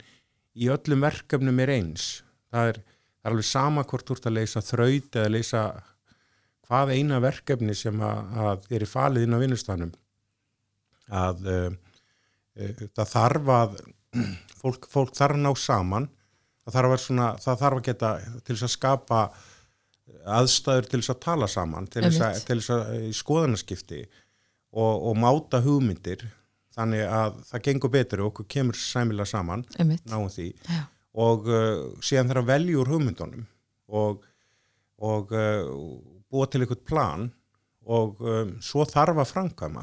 í 0.55 0.71
öllum 0.73 1.05
verkefnum 1.05 1.61
er 1.63 1.73
eins. 1.77 2.07
Það 2.55 2.71
er, 2.71 2.79
það 2.81 3.29
er 3.29 3.35
alveg 3.35 3.49
sama 3.51 3.85
hvort 3.91 4.09
þú 4.09 4.17
ert 4.17 4.31
að 4.31 4.37
leysa 4.39 4.65
þraut 4.65 5.19
eða 5.21 5.35
leysa 5.35 5.65
hvað 6.65 6.95
eina 6.97 7.21
verkefni 7.21 7.77
sem 7.77 8.01
að, 8.03 8.35
að 8.41 8.75
er 8.79 8.87
falið 8.89 9.27
inn 9.27 9.37
á 9.37 9.43
vinnustanum 9.43 9.95
að 11.13 11.49
uh, 11.53 11.71
uh, 12.57 12.85
það 12.97 13.11
þarf 13.11 13.51
að 13.59 13.75
fólk, 14.63 14.87
fólk 14.89 15.17
þarf 15.17 15.37
að 15.37 15.45
ná 15.45 15.51
saman. 15.61 16.09
Það 16.65 16.79
þarf 16.79 16.95
að, 16.95 17.03
svona, 17.03 17.27
það 17.45 17.59
þarf 17.61 17.81
að 17.81 17.89
geta 17.91 18.11
til 18.41 18.55
þess 18.55 18.67
að 18.71 18.75
skapa 18.79 19.25
aðstæður 20.35 20.87
til 20.89 21.01
þess 21.01 21.13
að 21.13 21.25
tala 21.25 21.49
saman 21.53 21.87
til 21.93 22.05
þess 22.07 22.71
að, 22.73 22.87
að 22.89 23.09
í 23.09 23.11
skoðanaskipti 23.17 24.01
og, 24.75 25.07
og 25.11 25.16
máta 25.23 25.61
hugmyndir 25.64 26.26
þannig 26.75 27.04
að 27.07 27.37
það 27.52 27.62
gengur 27.69 27.93
betur 27.95 28.23
og 28.25 28.33
okkur 28.33 28.49
kemur 28.50 28.78
sæmilega 28.78 29.31
saman 29.31 29.62
náum 30.11 30.26
því. 30.35 30.49
Já. 30.66 30.83
og 31.25 31.47
uh, 31.47 31.85
síðan 32.02 32.33
þarf 32.33 32.43
að 32.43 32.50
velja 32.50 32.81
úr 32.83 32.90
hugmyndunum 32.90 33.45
og, 33.95 34.25
og 34.99 35.35
uh, 35.38 35.69
búa 36.35 36.49
til 36.50 36.64
eitthvað 36.64 36.83
plan 36.90 37.28
og 37.87 38.19
um, 38.25 38.54
svo 38.64 38.83
þarf 38.88 39.21
að 39.23 39.31
framkvæma. 39.31 39.83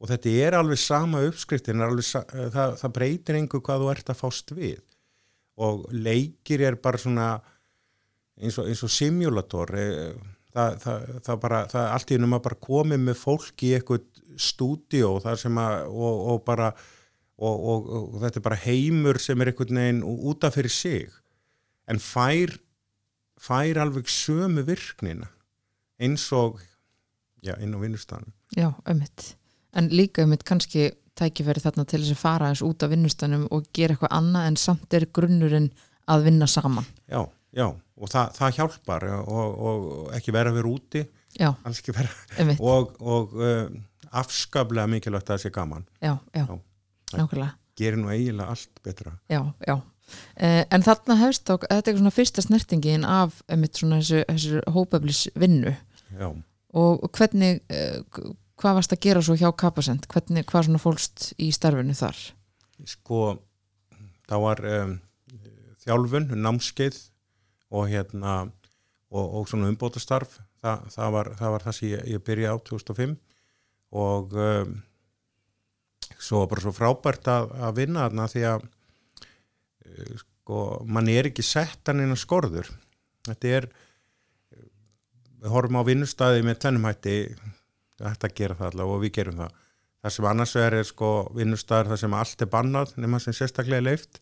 Og 0.00 0.10
þetta 0.10 0.32
er 0.44 0.54
alveg 0.58 0.80
sama 0.80 1.20
uppskriftin 1.24 1.84
alveg, 1.84 2.04
sa- 2.04 2.24
uh, 2.32 2.48
það, 2.52 2.74
það 2.82 2.94
breytir 2.98 3.38
einhver 3.38 3.62
hvað 3.64 3.84
þú 3.84 3.90
ert 3.92 4.10
að 4.12 4.18
fást 4.24 4.52
við. 4.56 4.80
Og 5.56 5.86
leikir 5.92 6.64
er 6.66 6.74
bara 6.82 6.98
svona 7.00 7.28
eins 8.36 8.58
og, 8.60 8.66
eins 8.68 8.82
og 8.84 8.90
simulator 8.92 9.70
eh, 9.78 10.16
það, 10.56 10.76
það, 10.82 11.08
það 11.28 11.40
bara 11.46 11.62
það 11.72 11.88
allt 11.94 12.10
í 12.10 12.18
hennum 12.18 12.36
að 12.36 12.44
bara 12.48 12.60
komið 12.66 13.02
með 13.06 13.18
fólk 13.22 13.64
í 13.66 13.72
eitthvað 13.76 14.06
stúdíó 14.46 15.16
þar 15.24 15.40
sem 15.40 15.60
að 15.62 15.76
og, 15.92 16.22
og 16.32 16.44
bara 16.46 16.70
og, 17.36 17.56
og, 17.56 17.90
og 17.96 18.20
þetta 18.24 18.40
er 18.40 18.46
bara 18.48 18.62
heimur 18.64 19.20
sem 19.22 19.40
er 19.40 19.52
einhvern 19.52 19.82
veginn 19.82 20.04
út 20.04 20.46
af 20.48 20.56
fyrir 20.56 20.72
sig 20.72 21.18
en 21.86 22.00
fær 22.02 22.56
fær 23.40 23.82
alveg 23.84 24.08
sömu 24.10 24.64
virknina 24.66 25.28
eins 26.00 26.26
og 26.36 26.58
já, 27.44 27.54
inn 27.60 27.76
á 27.76 27.80
vinnustanu 27.80 28.32
Já, 28.54 28.72
ömmit. 28.84 29.36
En 29.72 29.88
líka 29.88 30.22
ömmit 30.22 30.44
kannski 30.44 30.90
tækifæri 31.16 31.60
þarna 31.60 31.84
til 31.88 32.02
þess 32.02 32.14
að 32.14 32.20
fara 32.20 32.50
eins 32.50 32.62
út 32.64 32.84
af 32.84 32.92
vinnustanum 32.92 33.46
og 33.50 33.66
gera 33.74 33.96
eitthvað 33.96 34.14
annað 34.18 34.48
en 34.50 34.58
samt 34.60 34.94
er 34.94 35.08
grunnurinn 35.12 35.70
að 36.06 36.28
vinna 36.28 36.46
saman. 36.46 36.86
já, 37.08 37.26
já, 37.52 37.74
og 37.96 38.10
það, 38.12 38.32
það 38.36 38.56
hjálpar 38.58 39.06
og, 39.24 39.58
og 39.70 40.14
ekki 40.16 40.34
vera 40.36 40.52
vera 40.54 40.68
úti 40.70 41.04
vera 41.96 42.56
og, 42.60 42.94
og 43.00 43.36
uh, 43.40 43.66
afskaplega 44.16 44.88
mikilvægt 44.90 45.28
að 45.30 45.36
það 45.36 45.44
sé 45.44 45.52
gaman 45.54 45.84
Já, 46.00 46.14
já, 46.34 46.44
Já. 46.46 46.56
nákvæmlega. 47.18 47.50
gerir 47.76 48.00
nú 48.00 48.10
eiginlega 48.12 48.54
allt 48.54 48.82
betra 48.84 49.16
Já, 49.32 49.42
já. 49.66 49.76
Eh, 50.38 50.62
en 50.70 50.84
þarna 50.86 51.16
hefst 51.18 51.48
þá, 51.48 51.56
þetta 51.66 51.90
er 51.90 51.96
svona 51.98 52.14
fyrsta 52.14 52.42
snertingin 52.44 53.04
af 53.10 53.40
ömmit 53.50 53.80
svona 53.80 53.98
þessu, 53.98 54.20
þessu 54.28 54.60
hópeflis 54.70 55.22
vinnu 55.34 55.72
já, 56.14 56.28
og 56.76 57.08
hvernig, 57.16 57.58
eh, 57.72 57.98
hvað 58.60 58.78
varst 58.78 58.94
að 58.94 59.02
gera 59.02 59.22
svo 59.24 59.34
hjá 59.34 59.50
Kapasend? 59.58 60.06
Hvernig, 60.12 60.46
hvað 60.46 60.68
svona 60.68 60.82
fólst 60.82 61.32
í 61.42 61.50
starfinu 61.54 61.96
þar? 61.98 62.20
sko 62.86 63.20
það 64.28 64.42
var 64.44 64.62
um, 64.76 64.94
þjálfun, 65.82 66.30
námskeið 66.44 66.98
og 67.74 67.88
hérna 67.90 68.36
og, 69.10 69.24
og 69.24 69.48
svona 69.50 69.70
umbótastarf 69.70 70.38
það, 70.62 70.86
það, 70.94 71.10
var, 71.16 71.32
það 71.38 71.54
var 71.54 71.66
það 71.66 71.78
sem 71.78 71.88
ég, 71.90 72.04
ég 72.14 72.24
byrjaði 72.26 72.54
á 72.54 72.66
2005 72.70 73.16
og 73.96 74.38
um, 74.46 74.78
svo 76.18 76.44
bara 76.50 76.64
svo 76.64 76.72
frábært 76.74 77.28
að, 77.30 77.52
að 77.68 77.76
vinna 77.80 78.06
þarna 78.06 78.30
því 78.32 78.46
að 78.52 78.66
uh, 78.66 80.14
sko, 80.22 80.62
mann 80.86 81.10
er 81.12 81.30
ekki 81.30 81.44
sett 81.46 81.90
hann 81.90 82.02
innan 82.04 82.18
skorður. 82.20 82.70
Þetta 83.26 83.52
er 83.58 83.68
við 85.36 85.52
horfum 85.52 85.78
á 85.82 85.88
vinnustæði 85.88 86.42
með 86.46 86.60
tennumhætti 86.64 87.16
þetta 88.00 88.32
gera 88.36 88.58
það 88.58 88.72
allavega 88.72 88.96
og 88.98 89.04
við 89.04 89.14
gerum 89.18 89.40
það. 89.42 89.62
Það 90.06 90.14
sem 90.14 90.28
annars 90.30 90.56
vegar 90.56 90.76
er 90.78 90.86
sko 90.86 91.12
vinnustæðar 91.34 91.92
það 91.92 92.02
sem 92.02 92.18
allt 92.20 92.44
er 92.44 92.50
bannað 92.52 92.92
nema 93.02 93.22
sem 93.22 93.36
sérstaklega 93.36 93.80
er 93.80 93.86
leift? 93.88 94.20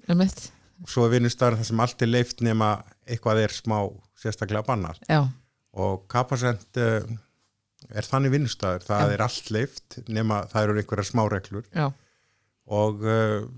Og 0.82 0.90
svo 0.90 1.06
er 1.06 1.14
vinnustæðar 1.14 1.58
það 1.60 1.68
sem 1.70 1.82
allt 1.84 2.04
er 2.04 2.10
leift 2.10 2.42
nema 2.44 2.70
eitthvað 3.06 3.42
er 3.44 3.54
smá 3.54 3.78
sérstaklega 4.20 4.66
bannað. 4.66 5.00
Já, 5.08 5.20
og 5.84 6.04
kapasent 6.12 6.80
uh, 6.80 7.06
er 7.92 8.08
þannig 8.08 8.34
vinnustæður, 8.34 8.86
það 8.86 9.04
Já. 9.04 9.14
er 9.14 9.24
allt 9.26 9.50
leift 9.54 9.98
nema 10.08 10.44
það 10.50 10.66
eru 10.66 10.78
einhverja 10.80 11.08
smá 11.10 11.24
reglur 11.28 11.66
já, 11.68 11.88
og, 12.64 13.02
uh, 13.04 13.48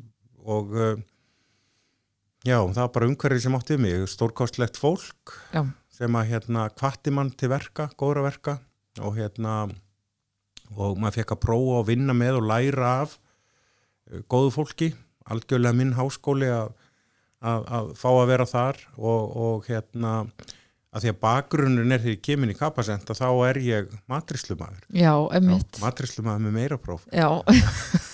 og 0.43 0.73
uh, 0.75 0.95
já, 2.47 2.59
það 2.59 2.83
var 2.83 2.95
bara 2.97 3.11
umhverfið 3.11 3.45
sem 3.47 3.59
átti 3.59 3.77
við 3.77 3.85
mig, 3.85 4.07
stórkostlegt 4.11 4.81
fólk 4.81 5.37
já, 5.55 5.63
sem 5.97 6.19
að 6.19 6.33
hérna 6.33 6.69
kvatti 6.75 7.15
mann 7.15 7.33
til 7.33 7.53
verka, 7.53 7.91
góðra 7.97 8.27
verka. 8.27 8.59
Og 9.05 9.19
hérna 9.19 9.67
og 10.75 10.97
maður 10.99 11.21
fekk 11.21 11.35
að 11.35 11.43
prófa 11.45 11.81
að 11.81 11.89
vinna 11.91 12.15
með 12.17 12.39
og 12.41 12.47
læra 12.49 12.93
af 13.05 13.17
góðu 14.31 14.53
fólki, 14.55 14.89
algjörlega 15.31 15.77
minn 15.77 15.95
háskóli 15.99 16.49
að, 16.53 16.73
að, 17.45 17.67
að 17.79 17.91
fá 17.99 18.09
að 18.13 18.29
vera 18.31 18.47
þar 18.49 18.81
og, 18.97 19.37
og 19.47 19.67
hérna 19.71 20.15
að 20.97 21.05
því 21.05 21.13
að 21.13 21.19
bakgrunnun 21.21 21.93
er 21.93 22.01
þegar 22.01 22.15
ég 22.15 22.23
kemur 22.25 22.53
í 22.53 22.57
kapasent 22.57 23.11
þá 23.19 23.27
er 23.49 23.59
ég 23.61 23.89
matrislumadur 24.09 24.85
já, 24.97 25.13
ömmit. 25.39 25.81
matrislumadur 25.83 26.47
með 26.47 26.55
meira 26.57 26.79
próf. 26.81 27.05
Já, 27.13 27.29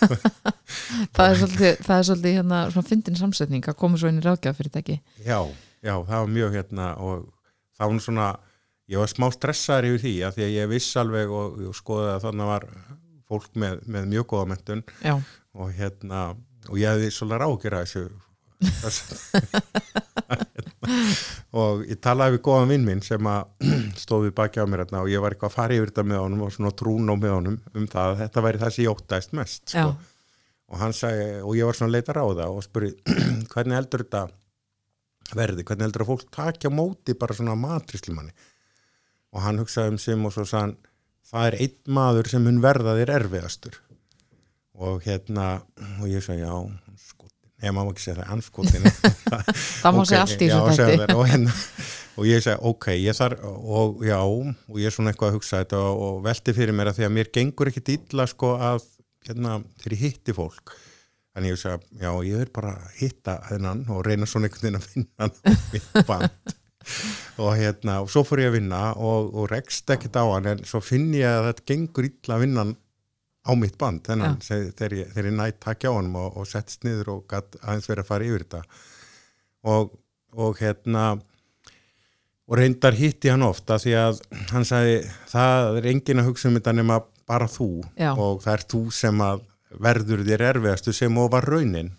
það 1.14 1.26
er 1.26 1.38
svolítið, 1.42 1.84
það 1.86 1.94
er 1.96 2.08
svolítið 2.08 2.38
hérna 2.40 2.62
svona 2.72 2.88
fyndin 2.88 3.20
samsetning 3.20 3.68
að 3.70 3.78
koma 3.84 4.00
svo 4.00 4.10
inn 4.10 4.18
í 4.18 4.24
ráðgjafafyrirtæki. 4.26 4.98
Já, 5.22 5.38
já, 5.78 5.94
það 5.94 6.16
var 6.16 6.34
mjög 6.38 6.58
hérna 6.58 6.88
og 6.98 7.28
það 7.78 7.92
var 7.92 8.02
svona, 8.08 8.28
ég 8.90 9.04
var 9.04 9.14
smá 9.14 9.28
stressaður 9.36 9.90
yfir 9.92 10.04
því 10.06 10.16
að 10.26 10.36
því 10.38 10.46
að 10.48 10.56
ég 10.56 10.74
viss 10.74 10.98
alveg 11.04 11.36
og, 11.38 11.62
og 11.70 11.78
skoði 11.78 12.10
að 12.16 12.26
þannig 12.26 12.52
var 12.52 12.68
fólk 13.30 13.62
með, 13.62 13.86
með 13.86 14.10
mjög 14.16 14.28
góða 14.34 14.50
mentun 14.56 14.84
Já, 14.98 15.14
og 15.54 15.72
hérna, 15.78 16.26
og 16.66 16.82
ég 16.82 16.96
hefði 16.96 17.14
svolítið 17.14 17.78
að 17.78 17.78
þessu 17.78 18.06
og 21.62 21.82
ég 21.88 22.00
talaði 22.02 22.36
við 22.36 22.44
góðan 22.46 22.72
vinn 22.72 22.86
minn 22.86 23.02
sem 23.04 23.28
að 23.30 23.72
stóð 24.02 24.28
við 24.28 24.36
baki 24.38 24.62
á 24.62 24.66
mér 24.66 24.84
hérna 24.84 25.02
og 25.04 25.12
ég 25.12 25.24
var 25.24 25.34
eitthvað 25.34 25.52
að 25.52 25.58
fara 25.58 25.76
yfir 25.76 25.92
þetta 25.92 26.08
með 26.10 26.22
honum 26.24 26.44
og 26.46 26.54
svona 26.54 26.76
trún 26.78 27.12
á 27.12 27.14
með 27.14 27.34
honum 27.36 27.58
um 27.74 27.88
það 27.90 28.12
að 28.12 28.22
þetta 28.22 28.44
væri 28.46 28.62
það 28.62 28.76
sem 28.76 28.84
ég 28.84 28.94
óttaðist 28.94 29.36
mest 29.38 29.74
sko. 29.74 29.88
og 30.72 30.80
hann 30.82 30.96
sagði, 30.96 31.26
og 31.42 31.58
ég 31.58 31.68
var 31.68 31.78
svona 31.78 31.90
að 31.90 31.96
leita 31.98 32.16
ráða 32.16 32.48
og 32.52 32.62
spurði, 32.66 32.94
hvernig 33.52 33.78
heldur 33.80 34.06
þetta 34.06 34.22
verði, 35.32 35.66
hvernig 35.66 35.88
heldur 35.88 36.06
að 36.06 36.12
fólk 36.12 36.32
takja 36.34 36.72
móti 36.72 37.18
bara 37.18 37.36
svona 37.36 37.58
matrislimanni 37.58 38.34
og 39.32 39.44
hann 39.46 39.60
hugsaði 39.62 39.94
um 39.94 40.00
sem 40.00 40.28
og 40.28 40.34
svo 40.34 40.44
hann, 40.52 40.76
það 41.28 41.48
er 41.48 41.58
einn 41.64 41.96
maður 41.96 42.30
sem 42.32 42.44
mun 42.44 42.60
verða 42.64 42.96
þér 42.98 43.14
erfiðastur. 43.16 43.78
Og 44.82 45.04
hérna 45.04 45.46
og 46.00 46.08
ég 46.10 46.24
sagði, 46.24 46.44
já, 46.44 46.56
skotin 47.62 47.68
ég 47.68 47.74
má 47.74 47.82
ekki 47.86 48.02
segja 48.02 48.18
það, 48.18 48.30
anskotin 48.34 48.86
það 49.82 49.96
má 49.96 50.04
segja 50.06 50.22
allt 50.22 50.42
í 50.42 50.48
þessu 50.50 50.76
segja 50.76 51.00
þér, 51.02 51.14
og, 51.14 51.26
hérna, 51.30 51.52
og 52.16 52.26
ég 52.28 52.42
segi, 52.42 52.58
ok, 52.70 52.86
ég 52.98 53.18
þarf 53.18 53.44
og 53.46 54.06
já, 54.06 54.18
og 54.18 54.80
ég 54.80 54.86
er 54.86 54.94
svona 54.94 55.12
eitthvað 55.12 55.30
að 55.30 55.36
hugsa 55.38 55.60
þetta 55.62 55.82
og, 55.92 56.22
velti 56.24 56.54
fyrir 56.56 56.76
mér 56.76 56.90
að 56.90 56.98
því 56.98 57.06
að 57.06 57.14
mér 57.18 57.30
gengur 57.32 57.70
ekkit 57.70 57.92
illa 57.96 58.26
sko 58.30 58.56
að 58.58 58.88
hérna, 59.28 59.60
þegar 59.82 59.94
ég 59.96 60.02
hitti 60.08 60.34
fólk. 60.34 60.74
En 61.32 61.46
ég 61.48 61.56
segi, 61.56 61.78
já, 62.02 62.10
ég 62.26 62.42
er 62.44 62.50
bara 62.52 62.74
að 62.76 62.98
hitta 62.98 63.38
hennan 63.48 63.86
og 63.92 64.02
reyna 64.04 64.26
svona 64.28 64.50
einhvern 64.50 64.66
veginn 64.66 64.80
að 64.80 64.90
finna 64.90 65.22
hann 65.22 65.32
á 65.32 65.52
mitt 65.72 66.08
band. 66.08 66.56
Og 67.40 67.54
hérna, 67.56 68.00
og 68.02 68.10
svo 68.10 68.24
fór 68.26 68.42
ég 68.42 68.50
að 68.50 68.56
vinna 68.58 68.80
og, 68.98 69.30
og 69.38 69.46
rekst 69.52 69.88
ekkit 69.94 70.18
á 70.18 70.26
hann 70.26 70.50
en 70.50 70.64
svo 70.66 70.82
finn 70.82 71.12
ég 71.14 71.30
að 71.30 71.52
þetta 71.52 71.68
gengur 71.70 72.08
illa 72.10 72.36
að 72.36 72.42
vinna 72.42 72.64
hann 72.66 72.74
á 73.42 73.50
mitt 73.58 73.74
band 73.80 74.04
þennan, 74.06 74.36
se- 74.44 74.70
þegar 74.78 74.92
ég, 75.00 75.12
ég 75.18 75.30
nætt 75.34 75.60
takja 75.64 75.90
á 75.90 75.96
honum 75.96 76.16
og, 76.20 76.36
og 76.38 76.46
settst 76.46 76.84
niður 76.86 77.08
og 77.16 77.22
gatt 77.32 77.56
aðeins 77.62 77.88
verið 77.90 78.04
að 78.04 78.10
fara 78.12 78.28
yfir 78.28 78.44
þetta. 78.46 78.62
Og, 79.72 79.92
og 80.38 80.58
hérna 80.62 81.06
og 82.48 82.58
reyndar 82.58 82.94
hitti 82.98 83.30
hann 83.32 83.44
ofta 83.46 83.78
því 83.80 83.92
að 83.98 84.20
hann 84.52 84.64
sagði 84.68 84.96
það 85.30 85.78
er 85.80 85.88
engin 85.92 86.20
að 86.22 86.28
hugsa 86.30 86.50
um 86.50 86.56
þetta 86.58 86.74
nema 86.76 87.00
bara 87.28 87.46
þú 87.48 87.68
Já. 87.96 88.10
og 88.18 88.42
það 88.44 88.52
er 88.56 88.64
þú 88.74 88.80
sem 88.92 89.20
að 89.24 89.44
verður 89.82 90.24
þér 90.26 90.42
erfiðastu 90.50 90.92
sem 90.96 91.18
og 91.22 91.30
var 91.32 91.46
raunin. 91.48 91.92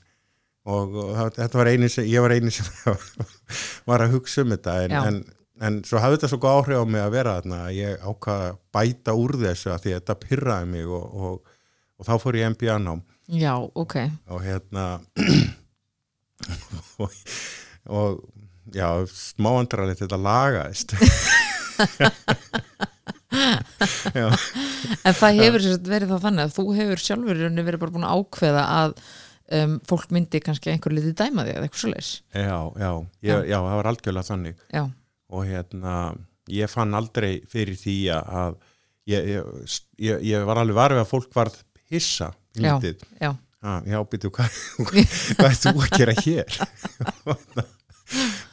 Og, 0.63 0.93
og 0.95 1.33
þetta 1.35 1.57
var 1.59 1.69
eini 1.73 1.89
sem 1.91 2.05
ég 2.07 2.21
var 2.23 2.31
eini 2.35 2.51
sem 2.53 2.67
var 3.89 4.03
að 4.05 4.13
hugsa 4.15 4.43
um 4.45 4.51
þetta 4.53 4.75
en, 4.85 4.93
en, 4.99 5.17
en 5.63 5.79
svo 5.87 6.01
hafði 6.03 6.17
þetta 6.19 6.29
svo 6.33 6.39
góð 6.43 6.59
áhrif 6.59 6.83
á 6.83 6.85
mig 6.95 7.03
að 7.03 7.15
vera 7.15 7.35
þarna 7.39 7.59
að 7.67 7.77
ég 7.79 8.03
ákvaða 8.03 8.51
að 8.51 8.59
bæta 8.77 9.17
úr 9.19 9.35
þessu 9.43 9.73
að 9.73 9.81
því 9.85 9.93
að 9.93 9.99
þetta 9.99 10.19
pyrraði 10.25 10.69
mig 10.73 10.93
og, 10.99 11.05
og, 11.13 11.57
og 11.99 12.07
þá 12.09 12.13
fór 12.23 12.39
ég 12.39 12.53
MBA 12.53 12.77
nám 12.83 13.03
Já, 13.31 13.53
ok. 13.55 13.95
og 14.35 14.43
hérna 14.43 14.85
og, 17.03 17.19
og 17.87 18.19
já, 18.75 18.87
smáandralegt 19.07 20.03
þetta 20.03 20.19
lagaðist. 20.19 20.95
Já, 24.13 24.27
En 25.03 25.15
það 25.17 25.39
hefur 25.39 25.63
verið 25.89 26.11
þá 26.11 26.17
þannig 26.27 26.43
að 26.43 26.51
þú 26.53 26.65
hefur 26.77 27.01
sjálfur 27.01 27.39
verið 27.41 27.79
bara 27.81 27.93
búin 27.95 28.05
að 28.05 28.19
ákveða 28.19 28.65
að 28.77 28.91
um, 29.57 29.77
fólk 29.89 30.11
myndi 30.13 30.41
kannski 30.43 30.69
einhver 30.73 30.93
litið 30.93 31.15
dæma 31.17 31.45
þig 31.47 31.55
eða 31.55 31.67
eitthvað 31.67 31.81
svoleiðis. 31.81 32.11
já, 32.29 32.59
já, 32.83 32.91
ég, 33.25 33.47
já, 33.49 33.57
það 33.57 33.79
var 33.79 33.89
algjörlega 33.91 34.29
þannig. 34.29 34.61
Já, 34.69 34.83
og 35.33 35.47
hérna 35.49 35.95
ég 36.51 36.69
fann 36.71 36.93
aldrei 36.97 37.41
fyrir 37.49 37.77
því 37.79 37.97
að 38.13 38.33
að 38.43 38.55
ég, 39.09 39.29
ég, 39.33 39.77
ég, 39.99 40.21
ég 40.33 40.45
var 40.47 40.61
alveg 40.61 40.77
varfið 40.77 41.01
að 41.03 41.09
fólk 41.11 41.31
varð 41.35 41.57
hissa 41.91 42.29
Já. 42.53 42.75
lítið 42.77 43.01
já, 43.19 43.31
ah, 43.65 43.79
já, 43.89 43.97
býtu, 44.07 44.29
hvað, 44.33 44.59
hvað 45.39 45.49
er 45.49 45.61
þú 45.63 45.73
að 45.81 45.95
gera 45.97 46.13
hér 46.21 46.57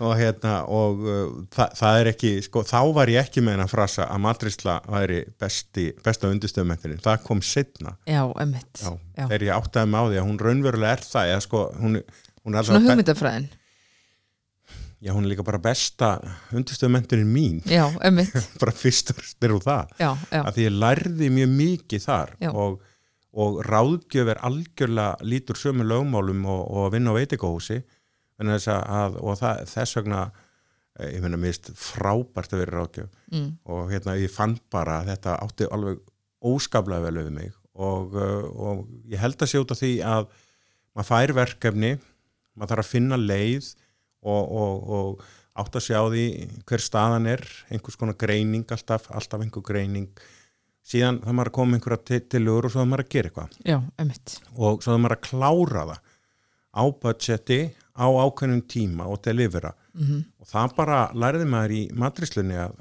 og 0.00 0.14
hérna 0.16 0.54
og 0.72 1.02
uh, 1.04 1.32
það, 1.52 1.74
það 1.76 1.98
er 2.00 2.08
ekki, 2.14 2.30
sko, 2.46 2.62
þá 2.64 2.78
var 2.96 3.10
ég 3.12 3.26
ekki 3.26 3.42
með 3.44 3.58
hennar 3.58 3.68
frasa 3.70 4.06
að 4.08 4.22
matrisla 4.24 4.78
væri 4.88 5.18
besti, 5.40 5.90
besta 6.04 6.30
undistöðumættirinn, 6.32 7.02
það 7.04 7.26
kom 7.26 7.42
setna, 7.44 7.92
já, 8.08 8.22
já, 8.24 8.64
Já. 8.80 9.26
þegar 9.26 9.44
ég 9.50 9.54
áttaði 9.58 9.92
mig 9.92 10.00
á 10.00 10.04
því 10.08 10.20
að 10.22 10.28
hún 10.30 10.40
raunverulega 10.46 10.96
er 10.96 11.04
það, 11.04 11.32
eða 11.34 11.44
sko 11.46 11.64
hún, 11.76 12.00
hún 12.40 12.56
er 12.56 12.62
alltaf, 12.62 12.86
hugmyndafræðin. 12.88 13.50
Já, 15.00 15.12
hún 15.14 15.24
er 15.24 15.32
líka 15.32 15.44
bara 15.46 15.60
besta 15.62 16.10
undistöðumættirinn 16.52 17.32
mín. 17.32 17.62
Já, 17.64 17.88
ömmit. 18.04 18.34
bara 18.62 18.74
fyrst 18.76 19.14
og 19.14 19.22
styrir 19.24 19.56
úr 19.56 19.64
það. 19.64 19.94
Já, 20.00 20.10
já, 20.30 20.42
að 20.42 20.52
því 20.56 20.66
ég 20.66 20.76
lærði 20.84 21.30
mjög 21.38 21.54
mikið 21.60 22.04
þar 22.04 22.34
og, 22.50 22.76
og 23.32 23.58
ráðgjöf 23.66 24.34
er 24.34 24.42
algjörlega 24.48 25.30
lítur 25.32 25.60
sömu 25.60 25.86
lögmálum 25.88 26.44
og, 26.44 26.62
og 26.68 26.92
vinna 26.94 27.14
á 27.16 27.18
þess 28.54 28.70
að, 28.72 29.18
og 29.20 29.40
það, 29.40 29.64
þess 29.68 29.96
vegna 29.98 30.20
eh, 30.98 31.10
ég 31.16 31.24
meina 31.24 31.40
mist 31.40 31.72
frábært 31.76 32.54
að 32.54 32.62
vera 32.64 32.78
ráðgjöf. 32.78 33.10
Mm, 33.32 33.50
og 33.68 33.90
hérna 33.92 34.16
ég 34.20 34.32
fann 34.32 34.56
bara 34.72 35.02
þetta 35.08 35.36
átti 35.44 35.68
alveg 35.68 36.00
óskaplega 36.40 37.04
vel 37.08 37.20
við 37.20 37.34
mig. 37.36 37.56
Og, 37.80 38.16
uh, 38.16 38.46
og 38.60 38.80
ég 39.08 39.20
held 39.20 39.40
að 39.40 39.52
sé 39.52 39.60
út 39.60 39.72
af 39.72 39.78
því 39.80 39.92
að 40.04 40.26
maður 40.96 41.08
fær 41.08 41.32
verkefni 41.36 41.92
maður 42.58 42.74
þarf 42.74 42.84
að 42.84 42.90
finna 42.90 43.18
leið 43.20 43.68
og, 44.22 44.52
og, 44.62 44.90
og 44.96 45.24
átt 45.60 45.78
að 45.78 45.86
sjá 45.86 46.00
því 46.12 46.26
hver 46.68 46.84
staðan 46.84 47.28
er, 47.30 47.42
einhvers 47.72 47.98
konar 48.00 48.18
greining 48.20 48.66
alltaf, 48.70 49.08
alltaf 49.14 49.42
einhver 49.44 49.64
greining. 49.66 50.08
Síðan 50.90 51.20
það 51.22 51.36
maður 51.36 51.50
að 51.52 51.56
koma 51.58 51.76
einhverja 51.76 52.20
tilur 52.32 52.66
og 52.66 52.72
svo 52.72 52.82
það 52.82 52.90
maður 52.92 53.04
að 53.04 53.12
gera 53.14 53.30
eitthvað. 53.30 53.58
Já, 53.68 53.78
og 54.56 54.80
svo 54.80 54.94
það 54.94 55.02
maður 55.04 55.16
að 55.16 55.26
klára 55.28 55.84
það 55.90 56.00
á 56.70 56.82
budgeti 57.02 57.60
á 58.00 58.06
ákveðnum 58.06 58.64
tíma 58.70 59.10
og 59.10 59.22
delivera. 59.26 59.74
Mm 59.94 60.24
og 60.40 60.48
það 60.48 60.74
bara 60.76 60.98
lærði 61.12 61.46
maður 61.50 61.72
í 61.76 61.80
matrislunni 61.98 62.56
að 62.58 62.78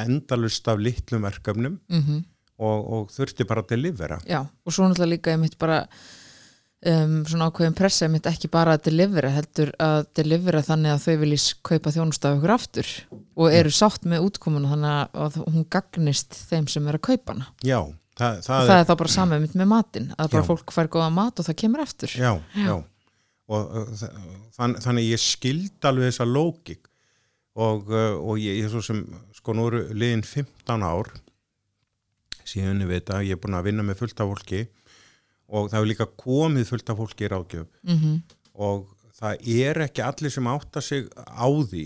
endalust 0.00 0.68
af 0.70 0.80
litlum 0.80 1.26
verkefnum 1.26 1.80
Mm 1.90 2.22
og, 2.60 2.80
og 2.92 3.12
þurfti 3.14 3.46
bara 3.48 3.62
að 3.64 3.70
delivera. 3.72 4.18
Já, 4.28 4.42
og 4.44 4.74
svo 4.74 4.84
náttúrulega 4.84 5.14
líka 5.14 5.32
emitt 5.32 5.54
bara 5.56 5.78
um, 6.86 7.14
svona 7.28 7.48
ákveðin 7.50 7.74
pressa 7.76 8.06
emitt 8.08 8.26
ekki 8.30 8.48
bara 8.52 8.76
að 8.76 8.84
delivera, 8.88 9.30
heldur 9.34 9.72
að 9.82 10.04
delivera 10.16 10.62
þannig 10.64 10.94
að 10.94 11.02
þau 11.06 11.16
viljís 11.22 11.46
kaupa 11.66 11.92
þjónustaf 11.94 12.38
ykkur 12.38 12.54
aftur 12.56 12.90
og 13.36 13.52
eru 13.56 13.72
sátt 13.74 14.06
með 14.08 14.28
útkomuna 14.30 14.72
þannig 14.74 15.18
að 15.26 15.40
hún 15.46 15.66
gagnist 15.76 16.38
þeim 16.50 16.68
sem 16.72 16.88
er 16.88 16.98
að 17.00 17.04
kaupa 17.10 17.34
hana. 17.36 17.48
já, 17.64 17.80
það, 18.18 18.40
það, 18.46 18.66
það 18.70 18.76
er 18.78 18.86
þá 18.90 18.94
bara 19.02 19.14
saman 19.16 19.48
með 19.52 19.70
matinn 19.74 20.08
að 20.16 20.30
bara 20.36 20.42
Já. 20.44 20.48
fólk 20.52 20.74
fær 20.76 20.92
góða 20.96 21.10
mat 21.20 21.40
og 21.42 21.48
það 21.50 21.58
kemur 21.64 21.84
eftir 21.84 22.16
já, 22.16 22.32
já. 22.56 22.76
og 23.50 23.74
þa- 24.00 24.12
þann, 24.56 24.78
þannig 24.86 25.10
ég 25.10 25.24
skild 25.24 25.90
alveg 25.90 26.10
þessa 26.12 26.28
lógik 26.28 26.86
og, 27.60 27.88
uh, 27.90 28.14
og 28.22 28.38
ég, 28.40 28.60
ég 28.62 28.70
svo 28.72 28.80
sem 28.84 29.02
sko 29.36 29.52
nú 29.56 29.66
eru 29.68 29.82
liðin 29.92 30.22
15 30.24 30.84
ár 30.86 31.10
síðan 32.46 32.82
veit 32.88 33.10
að 33.12 33.26
ég 33.28 33.36
er 33.36 33.40
búin 33.42 33.56
að 33.58 33.66
vinna 33.68 33.84
með 33.86 34.00
fullt 34.02 34.20
af 34.22 34.30
fólki 34.30 34.60
og 35.50 35.70
það 35.70 35.78
hefur 35.78 35.90
líka 35.90 36.08
komið 36.24 36.68
fullt 36.70 36.92
af 36.92 37.00
fólki 37.02 37.26
í 37.26 37.32
ráðgjöf. 37.32 37.70
Mm 37.88 38.20
og 38.60 38.88
það 39.16 39.44
er 39.62 39.78
ekki 39.86 40.02
allir 40.04 40.32
sem 40.34 40.48
átta 40.50 40.82
sig 40.84 41.06
á 41.16 41.48
því 41.48 41.84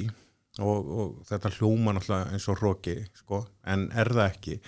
og, 0.62 0.88
og 0.88 1.12
þetta 1.28 1.52
hljóma 1.58 1.94
náttúrulega 1.94 2.34
eins 2.34 2.46
og 2.50 2.60
hróki 2.60 2.96
sko, 3.18 3.44
en 3.66 3.88
er 3.94 4.10
það 4.10 4.30
ekki 4.30 4.58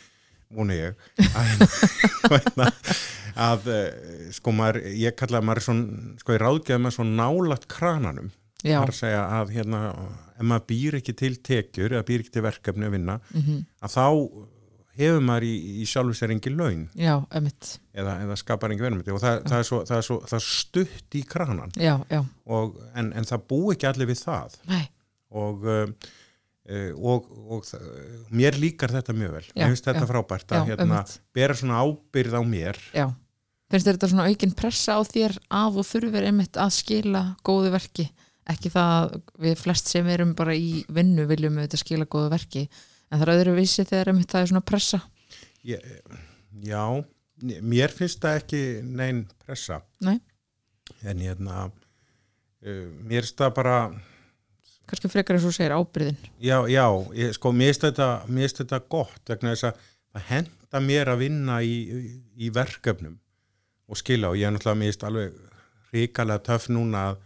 múni 0.54 0.78
ég 0.78 1.06
að, 1.26 1.52
hérna, 2.32 2.68
að 3.48 3.70
eh, 3.74 4.26
sko 4.34 4.54
maður, 4.54 4.82
ég 4.94 5.16
kallaði 5.18 5.48
maður 5.48 5.66
svona, 5.66 6.02
sko 6.22 6.36
ég 6.36 6.42
ráðgjaði 6.42 6.82
maður 6.84 6.98
svo 6.98 7.06
nálat 7.08 7.66
krananum. 7.70 8.30
Já, 8.62 8.78
það 8.78 8.82
er 8.86 8.92
að 8.92 8.98
segja 9.00 9.24
að 9.36 9.50
hérna 9.54 9.80
ef 10.36 10.46
maður 10.50 10.68
býr 10.70 10.98
ekki 11.00 11.14
til 11.18 11.34
tekjur 11.44 11.94
eða 11.94 12.06
býr 12.08 12.22
ekki 12.22 12.34
til 12.34 12.46
verkefni 12.46 12.86
að 12.88 12.94
vinna 12.96 13.18
mm 13.34 13.64
að 13.86 13.92
þá 13.92 14.06
hefur 14.96 15.24
maður 15.24 15.46
í, 15.48 15.54
í 15.82 15.86
sjálfu 15.88 16.16
sér 16.16 16.32
engin 16.34 16.58
laun? 16.58 16.84
Já, 16.98 17.14
eða, 17.30 18.18
eða 18.24 18.36
skapar 18.40 18.72
engin 18.72 18.86
verðmyndi 18.88 19.14
og 19.14 19.22
það, 19.22 19.40
það, 19.46 19.56
er 19.58 19.68
svo, 19.68 19.80
það 19.88 19.96
er 19.98 20.06
svo 20.08 20.18
það 20.32 20.44
stutt 20.46 21.18
í 21.18 21.22
kranan. 21.28 21.74
Já, 21.80 21.94
já, 22.12 22.20
og, 22.58 22.78
en, 22.96 23.10
en 23.16 23.28
það 23.28 23.44
bú 23.52 23.60
ekki 23.74 23.90
allir 23.90 24.10
við 24.10 24.22
það. 24.22 24.56
Og, 25.36 25.66
uh, 25.68 26.10
og, 26.96 27.28
og 27.56 27.70
mér 28.34 28.58
líkar 28.60 28.94
þetta 28.94 29.14
mjög 29.16 29.36
vel. 29.36 29.44
Mér 29.54 29.72
finnst 29.74 29.88
þetta 29.90 30.08
frábært 30.10 30.56
að 30.56 30.72
hérna, 30.72 31.04
bera 31.36 31.56
svona 31.58 31.82
ábyrð 31.84 32.38
á 32.38 32.42
mér. 32.46 32.80
Já. 32.96 33.08
Finnst 33.70 33.88
þetta 33.90 34.10
svona 34.10 34.28
aukin 34.30 34.54
pressa 34.54 34.94
á 34.94 35.02
þér 35.02 35.36
að 35.50 35.80
og 35.82 35.88
þurfir 35.88 36.28
einmitt 36.28 36.58
að 36.62 36.76
skila 36.78 37.22
góðu 37.46 37.72
verki? 37.74 38.06
Ekki 38.46 38.70
það 38.70 38.92
að 38.94 39.14
við 39.42 39.56
flest 39.58 39.88
sem 39.90 40.06
erum 40.06 40.36
bara 40.38 40.54
í 40.54 40.84
vinnu 40.86 41.24
viljum 41.26 41.56
auðvitað 41.58 41.82
skila 41.82 42.06
góðu 42.06 42.30
verki 42.30 42.68
en 43.10 43.18
það 43.18 43.26
er 43.26 43.32
öðru 43.34 43.56
vísi 43.58 43.84
þegar 43.86 44.12
það 44.22 44.40
er 44.40 44.50
svona 44.52 44.64
pressa. 44.66 45.00
Ég, 45.66 45.86
já, 46.66 46.82
mér 47.60 47.94
finnst 47.94 48.22
það 48.22 48.40
ekki 48.42 48.62
neinn 48.86 49.24
pressa. 49.44 49.82
Nei. 50.04 50.18
en 51.02 51.18
hérna 51.18 51.66
uh, 51.66 52.86
mér 53.02 53.24
finnst 53.24 53.40
það 53.40 53.56
bara 53.56 53.76
kannski 54.86 55.10
frekar 55.10 55.34
eins 55.34 55.46
og 55.48 55.54
segir 55.56 55.74
ábyrðin 55.74 56.18
já, 56.38 56.60
já, 56.70 56.86
ég, 57.18 57.32
sko, 57.34 57.50
mér 57.50 57.72
finnst 57.72 57.86
þetta, 57.88 58.10
þetta 58.60 58.80
gott 58.94 59.32
vegna 59.32 59.54
þess 59.56 59.66
að 59.72 59.80
það 60.16 60.28
henda 60.30 60.82
mér 60.86 61.12
að 61.12 61.22
vinna 61.24 61.60
í, 61.62 61.74
í, 61.82 62.02
í 62.46 62.50
verkefnum. 62.54 63.18
Og 63.86 63.98
skila 64.00 64.32
og 64.32 64.38
ég 64.38 64.48
er 64.48 64.54
náttúrulega 64.54 64.80
mér 64.80 64.90
finnst 64.90 65.04
alveg 65.06 65.34
ríkalega 65.94 66.44
töff 66.48 66.68
núna 66.72 67.02
að, 67.10 67.18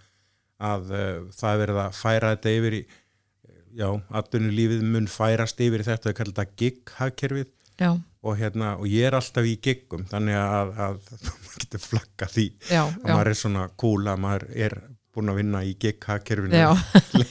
að 0.70 0.90
uh, 0.92 1.28
það 1.36 1.52
er 1.52 1.62
verið 1.62 1.80
að 1.84 2.00
færa 2.00 2.32
þetta 2.34 2.54
yfir 2.58 2.76
í 2.76 2.82
já, 3.76 3.88
atvinnu 4.20 4.52
lífið 4.54 4.86
mun 4.94 5.08
færast 5.10 5.60
yfir 5.62 5.84
þetta, 5.86 6.10
við 6.10 6.18
kallum 6.20 6.36
þetta 6.38 6.62
gig-hagkerfið 6.62 7.50
og 8.20 8.36
hérna, 8.36 8.74
og 8.76 8.88
ég 8.90 9.08
er 9.08 9.16
alltaf 9.16 9.46
í 9.48 9.56
giggum 9.64 10.04
þannig 10.10 10.36
að, 10.36 10.72
að 10.86 10.98
maður 11.44 11.60
getur 11.64 11.84
flagga 11.84 12.28
því 12.28 12.48
já, 12.68 12.82
að 12.82 13.06
já, 13.06 13.12
maður 13.14 13.30
er 13.30 13.38
svona 13.40 13.68
að 13.70 14.24
maður 14.26 14.48
er 14.66 14.76
búin 15.14 15.32
að 15.32 15.40
vinna 15.40 15.62
í 15.66 15.72
gig-hagkerfinu 15.80 16.60
já, 16.60 16.68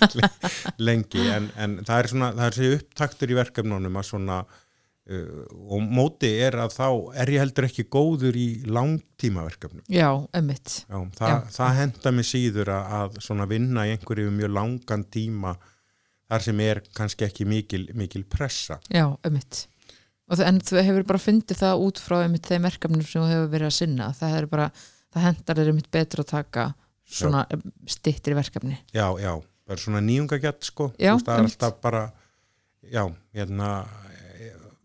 lengi. 0.90 1.22
En, 1.32 1.52
en 1.56 1.78
það 1.86 2.02
er 2.02 2.10
svona, 2.12 2.32
það 2.36 2.48
er 2.48 2.58
sér 2.58 2.76
upptaktur 2.80 3.32
í 3.32 3.38
verkefnunum 3.38 4.00
að 4.02 4.08
svona 4.10 4.40
uh, 4.44 5.46
og 5.70 5.86
móti 5.86 6.34
er 6.44 6.58
að 6.60 6.76
þá 6.76 6.88
er 7.24 7.34
ég 7.36 7.44
heldur 7.46 7.70
ekki 7.70 7.88
góður 7.94 8.40
í 8.40 8.48
langtímaverkefnum. 8.68 9.86
Já, 9.92 10.10
emmitt 10.36 10.82
Já, 10.84 11.00
það, 11.22 11.36
það 11.56 11.80
henda 11.84 12.16
mig 12.18 12.30
síður 12.30 12.74
að, 12.76 12.96
að 13.00 13.20
svona 13.30 13.48
vinna 13.50 13.88
í 13.88 13.96
einhverju 13.96 14.34
mjög 14.36 14.56
langan 14.58 15.06
tíma 15.14 15.56
þar 16.30 16.46
sem 16.46 16.62
er 16.66 16.82
kannski 16.96 17.26
ekki 17.28 17.48
mikil, 17.50 17.88
mikil 17.98 18.24
pressa. 18.30 18.80
Já, 18.94 19.06
það, 19.26 20.44
en 20.46 20.60
þú 20.62 20.84
hefur 20.86 21.08
bara 21.10 21.22
fundið 21.24 21.62
það 21.64 21.86
út 21.88 22.02
frá 22.04 22.20
einmitt 22.24 22.50
þeim 22.50 22.68
verkefnum 22.70 23.06
sem 23.06 23.24
þú 23.24 23.30
hefur 23.32 23.52
verið 23.56 23.70
að 23.72 23.78
sinna 23.80 24.10
það 24.18 24.36
er 24.38 24.50
bara, 24.52 24.68
það 25.14 25.26
hendar 25.30 25.62
þér 25.62 25.72
einmitt 25.74 25.92
betur 25.96 26.24
að 26.24 26.32
taka 26.36 26.68
svona 27.10 27.46
stittir 27.90 28.38
verkefni. 28.38 28.78
Já, 28.94 29.08
já, 29.18 29.32
bara 29.66 29.82
svona 29.82 30.04
nýjungagjart 30.06 30.68
sko, 30.70 30.92
Já, 31.02 31.16
það 31.18 31.34
er 31.34 31.42
einmitt. 31.42 31.56
alltaf 31.58 31.82
bara 31.82 32.04
já, 32.86 33.04
hérna 33.34 33.72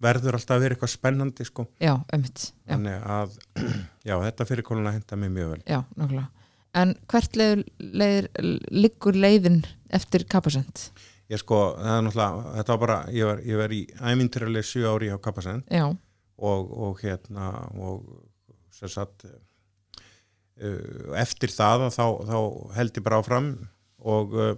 verður 0.05 0.39
alltaf 0.39 0.57
að 0.57 0.65
vera 0.65 0.77
eitthvað 0.77 0.93
spennandi 0.95 1.47
sko. 1.49 1.67
Já, 1.83 1.95
emmitt, 2.13 2.49
já, 2.69 2.79
að, 3.19 3.37
já, 4.09 4.17
þetta 4.29 4.49
fyrir 4.49 4.67
konuna 4.67 4.95
henda 4.97 5.21
mér 5.21 5.33
mjög 5.37 5.53
vel. 5.55 5.61
Já, 5.69 5.81
nákvæmlega. 5.99 6.31
En 6.75 6.97
hvert 7.07 7.37
leiður, 7.39 7.61
leiður 7.79 8.27
liggur 8.75 9.15
leiðin 9.15 9.61
eftir 9.95 10.25
kapasend 10.27 10.89
ég 11.35 11.43
sko, 11.43 11.61
það 11.79 11.97
er 11.97 12.05
náttúrulega, 12.07 12.45
þetta 12.59 12.75
var 12.75 12.83
bara 12.85 12.99
ég 13.15 13.29
var, 13.31 13.43
ég 13.45 13.61
var 13.61 13.75
í 13.75 13.81
æmyndiralið 14.01 14.69
sjö 14.69 14.93
ári 14.93 15.11
á 15.11 15.19
Kappasend 15.23 15.73
Já, 15.73 15.87
og, 15.91 16.71
og 16.89 17.03
hérna 17.03 17.51
og 17.79 18.07
sem 18.75 18.91
sagt 18.91 19.27
uh, 19.29 21.17
eftir 21.21 21.53
það 21.55 21.89
að 21.89 21.97
þá, 21.97 22.07
þá 22.31 22.39
held 22.79 22.99
ég 22.99 23.07
bara 23.07 23.21
áfram. 23.23 23.51
Og 24.05 24.35
uh, 24.37 24.55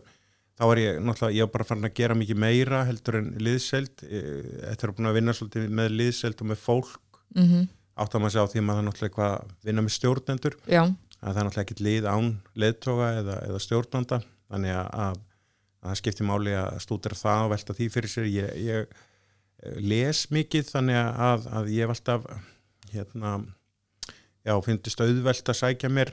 þá 0.57 0.65
var 0.71 0.81
ég 0.81 1.01
náttúrulega, 1.05 1.37
ég 1.37 1.47
var 1.47 1.55
bara 1.55 1.69
farin 1.69 1.89
að 1.89 1.97
gera 2.01 2.19
mikið 2.19 2.41
meira 2.43 2.85
heldur 2.89 3.21
en 3.21 3.33
liðseld. 3.45 4.05
Uh, 4.09 4.69
eftir 4.73 4.93
að 4.93 4.99
búin 4.99 5.11
að 5.13 5.19
vinna 5.21 5.37
svolítið 5.37 5.73
með 5.81 5.99
liðseld 6.01 6.45
og 6.45 6.53
með 6.53 6.63
fólk. 6.65 7.25
Mm 7.37 7.67
átt 7.97 8.13
að 8.13 8.21
maður 8.23 8.35
sjá 8.35 8.51
því 8.53 8.61
að 8.61 8.67
maður 8.69 8.85
náttúrulega 8.87 9.09
eitthvað 9.09 9.31
að 9.35 9.53
vinna 9.65 9.85
með 9.85 9.95
stjórnendur. 9.95 10.57
Já, 10.69 10.83
að 10.85 11.23
það 11.23 11.39
er 11.41 11.47
náttúrulega 11.47 11.63
ekkert 11.65 11.83
lið 11.87 12.09
án 12.11 12.27
leðtoga 12.63 13.07
eða, 13.23 13.37
eða 13.47 13.61
stjórnanda. 13.65 14.19
Þannig 14.53 14.75
að 14.77 15.23
það 15.87 16.01
skiptir 16.01 16.29
máli 16.29 16.55
að 16.59 16.81
stúdera 16.85 17.19
það 17.19 17.45
og 17.45 17.53
velta 17.55 17.77
því 17.77 17.89
fyrir 17.95 18.13
sér. 18.13 18.29
Ég, 18.31 18.53
ég 18.67 18.87
eh, 18.87 19.79
les 19.81 20.23
mikið 20.35 20.71
þannig 20.71 21.01
að, 21.03 21.49
að 21.61 21.73
ég 21.75 21.87
hef 21.87 21.97
alltaf 21.97 22.29
hérna 22.93 23.37
já, 24.47 24.55
finnst 24.65 25.03
auðvelt 25.03 25.53
að 25.53 25.61
sækja 25.61 25.91
mér 25.93 26.13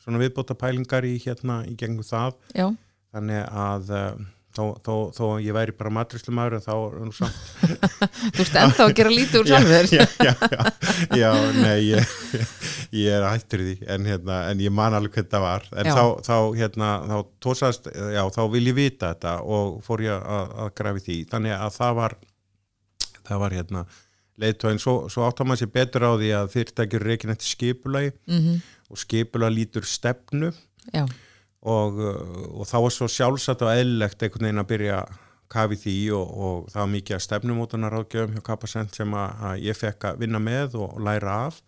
svona 0.00 0.20
viðbóta 0.20 0.56
pælingar 0.58 1.06
í 1.08 1.16
hérna 1.22 1.60
í 1.68 1.76
gegnum 1.78 2.06
það. 2.06 2.36
Já, 2.56 2.66
þannig 3.14 3.42
að 3.64 3.94
uh, 3.96 4.28
þó, 4.56 4.64
þó, 4.84 4.94
þó 5.14 5.24
ég 5.44 5.54
væri 5.56 5.74
bara 5.78 5.92
matrislumæður 5.94 6.62
þá 6.64 6.74
þú 8.34 8.44
ert 8.44 8.58
ennþá 8.62 8.86
að 8.86 8.94
gera 8.98 9.12
lítið 9.14 9.40
úr 9.40 9.50
sjálfur. 9.50 9.90
já, 9.94 10.06
já, 10.26 10.34
já, 10.50 10.64
já, 11.20 11.30
nei 11.56 11.78
ég, 11.86 12.14
ég 12.98 13.16
er 13.18 13.28
hættur 13.28 13.64
í 13.64 13.68
því 13.70 13.90
en, 13.94 14.10
hérna, 14.10 14.40
en 14.50 14.64
ég 14.64 14.74
man 14.74 14.96
alveg 14.98 15.18
hvernig 15.18 15.32
það 15.36 15.46
var. 15.46 15.70
En 15.76 15.90
þá, 15.92 16.04
þá, 16.26 16.36
hérna, 16.58 16.90
þá 17.10 17.16
tósast 17.46 17.90
já, 17.90 18.22
þá 18.34 18.42
vil 18.56 18.66
ég 18.66 18.78
vita 18.80 19.14
þetta 19.14 19.38
og 19.46 19.80
fór 19.86 20.04
ég 20.08 20.28
að, 20.38 20.54
að 20.66 20.74
grafi 20.82 21.06
því. 21.06 21.18
Þannig 21.32 21.56
að 21.58 21.78
það 21.78 21.98
var 22.02 22.18
það 23.30 23.42
var 23.44 23.58
hérna 23.60 23.86
leiðtóin, 24.40 24.78
svo, 24.80 24.94
svo 25.12 25.26
áttar 25.26 25.46
maður 25.46 25.66
sér 25.66 25.72
betur 25.74 26.06
á 26.08 26.12
því 26.16 26.28
að 26.38 26.52
fyrirtækjur 26.54 27.10
ekki 27.14 27.28
nætti 27.28 27.50
skipulagi 27.50 28.12
mm 28.30 28.60
og 28.90 28.98
skipulag 28.98 29.52
lítur 29.54 29.84
stefnu. 29.86 30.48
Já, 30.90 31.04
og, 31.60 31.98
uh, 32.00 32.46
og 32.60 32.68
þá 32.68 32.76
var 32.84 32.94
svo 32.94 33.08
sjálfsagt 33.10 33.64
og 33.66 33.72
eðlilegt 33.74 34.22
einhvern 34.22 34.48
veginn 34.48 34.62
að 34.62 34.70
byrja 34.70 35.00
að 35.02 35.18
kafi 35.50 35.80
því 35.82 35.96
og, 36.14 36.30
og 36.30 36.70
það 36.70 36.80
var 36.84 36.90
mikið 36.94 37.16
að 37.16 37.24
stefnumótunar 37.26 37.96
ágjöfum 37.98 38.36
hjá 38.36 38.44
Kapasent 38.46 38.94
sem 38.94 39.14
að, 39.18 39.44
að 39.48 39.64
ég 39.66 39.78
fekk 39.78 40.06
að 40.12 40.22
vinna 40.22 40.40
með 40.42 40.78
og, 40.78 40.94
og 40.94 41.04
læra 41.08 41.36
af. 41.48 41.60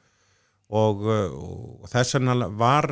Og, 0.72 1.02
uh, 1.05 1.38
og 1.83 1.90
þess 1.92 2.16
vegna 2.16 2.48
var 2.57 2.88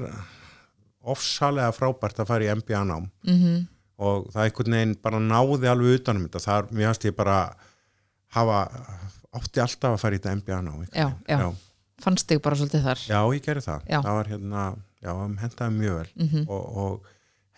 ofsalega 1.00 1.72
frábært 1.72 2.20
að 2.20 2.32
fara 2.32 2.48
í 2.48 2.56
MBA-nám 2.58 3.06
mm 3.24 3.60
og 4.00 4.30
það 4.32 4.46
einhvern 4.46 4.74
veginn 4.76 4.92
bara 5.04 5.18
náði 5.20 5.68
alveg 5.68 5.98
utanum 5.98 6.22
þetta, 6.24 6.40
þar 6.40 6.68
mér 6.72 6.86
fannst 6.88 7.02
ég 7.04 7.16
bara 7.18 7.34
hafa, 8.32 8.60
átti 9.36 9.60
alltaf 9.60 9.96
að 9.96 10.00
fara 10.00 10.16
í 10.16 10.20
þetta 10.22 10.36
MBA-nám 10.38 10.86
já, 10.88 11.08
já, 11.28 11.42
fannst 12.04 12.28
þig 12.30 12.40
bara 12.44 12.58
svolítið 12.58 12.86
þar? 12.86 13.02
Já, 13.08 13.20
ég 13.34 13.44
gerði 13.44 13.64
það. 13.66 13.84
Já. 13.88 13.98
Það 13.98 14.16
var 14.18 14.30
hérna, 14.32 14.64
já, 15.00 15.12
hendaði 15.42 15.76
mjög 15.76 16.00
vel. 16.00 16.10
Mhm. 16.16 16.48
og, 16.48 16.76
og 16.84 17.06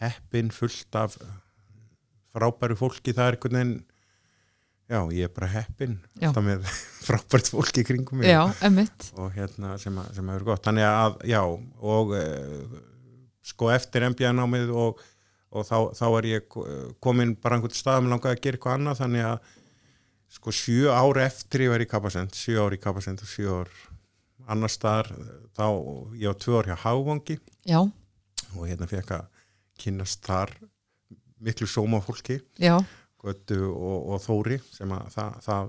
heppin 0.03 0.51
fullt 0.55 0.99
af 0.99 1.17
frábæru 2.33 2.77
fólki 2.79 3.15
það 3.15 3.29
er 3.29 3.37
einhvern 3.37 3.59
veginn. 3.59 3.75
Já, 4.93 4.99
ég 5.15 5.25
er 5.25 5.33
bara 5.33 5.49
heppin. 5.49 5.95
Alltaf 6.21 6.45
með 6.45 6.67
frábært 7.07 7.49
fólki 7.53 7.85
kringum 7.87 8.21
mig. 8.21 8.29
Já, 8.29 8.43
og 9.17 9.33
hérna 9.37 9.77
sem, 9.81 9.97
að, 9.97 10.11
sem 10.19 10.29
hefur 10.33 10.49
gott. 10.51 10.65
Þannig 10.67 10.89
að, 10.89 11.17
já, 11.31 11.41
og 11.95 12.13
uh, 12.19 12.77
sko 13.47 13.71
eftir 13.73 14.05
MBA-námið 14.11 14.73
og, 14.77 15.01
og 15.53 15.67
þá, 15.69 15.77
þá 15.97 16.07
er 16.11 16.29
ég 16.33 16.59
komin 17.05 17.37
bara 17.41 17.57
einhvern 17.59 17.77
stað. 17.77 18.03
Með 18.05 18.17
langaði 18.17 18.37
að 18.37 18.45
gera 18.45 18.59
eitthvað 18.59 18.79
annað. 18.81 19.01
Þannig 19.01 19.29
að 19.31 19.55
sko 20.33 20.55
sjö 20.57 20.93
ár 20.93 21.23
eftir 21.25 21.67
ég 21.67 21.73
var 21.75 21.85
í 21.85 21.89
Kapasend, 21.89 22.37
sjö 22.37 22.61
ár 22.65 22.77
í 22.77 22.81
Kapasend 22.81 23.25
og 23.25 23.29
sjö 23.29 23.59
ár 23.63 23.73
annar 24.49 24.71
staðar 24.73 25.11
þá, 25.57 25.67
ég 26.19 26.27
var 26.33 26.39
tvö 26.43 26.59
ár 26.61 26.67
hjá 26.71 26.77
Hávangi 26.85 27.39
já, 27.69 27.79
og 28.57 28.67
hérna 28.69 28.89
fekk 28.91 29.11
að 29.19 29.27
kynnast 29.83 30.25
þar 30.27 30.51
miklu 31.43 31.67
sóma 31.67 32.01
fólki 32.05 32.41
Götu 33.23 33.61
og, 33.71 34.09
og 34.15 34.21
Þóri 34.25 34.57
sem 34.75 34.91
að 34.91 35.09
það, 35.15 35.35
það 35.47 35.69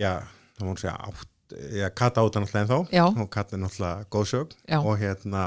já, 0.00 0.12
það 0.56 0.66
má 0.70 0.74
segja 0.80 0.94
átt 1.10 1.30
já, 1.76 1.88
Kata 1.92 2.22
átt 2.24 2.38
náttúrulega 2.40 2.62
ennþá. 2.64 2.78
Já. 2.96 3.04
og 3.20 3.28
Kata 3.30 3.56
er 3.56 3.60
náttúrulega 3.66 4.06
góðsögn 4.14 4.54
Já. 4.68 4.78
og 4.80 4.94
hérna 4.98 5.42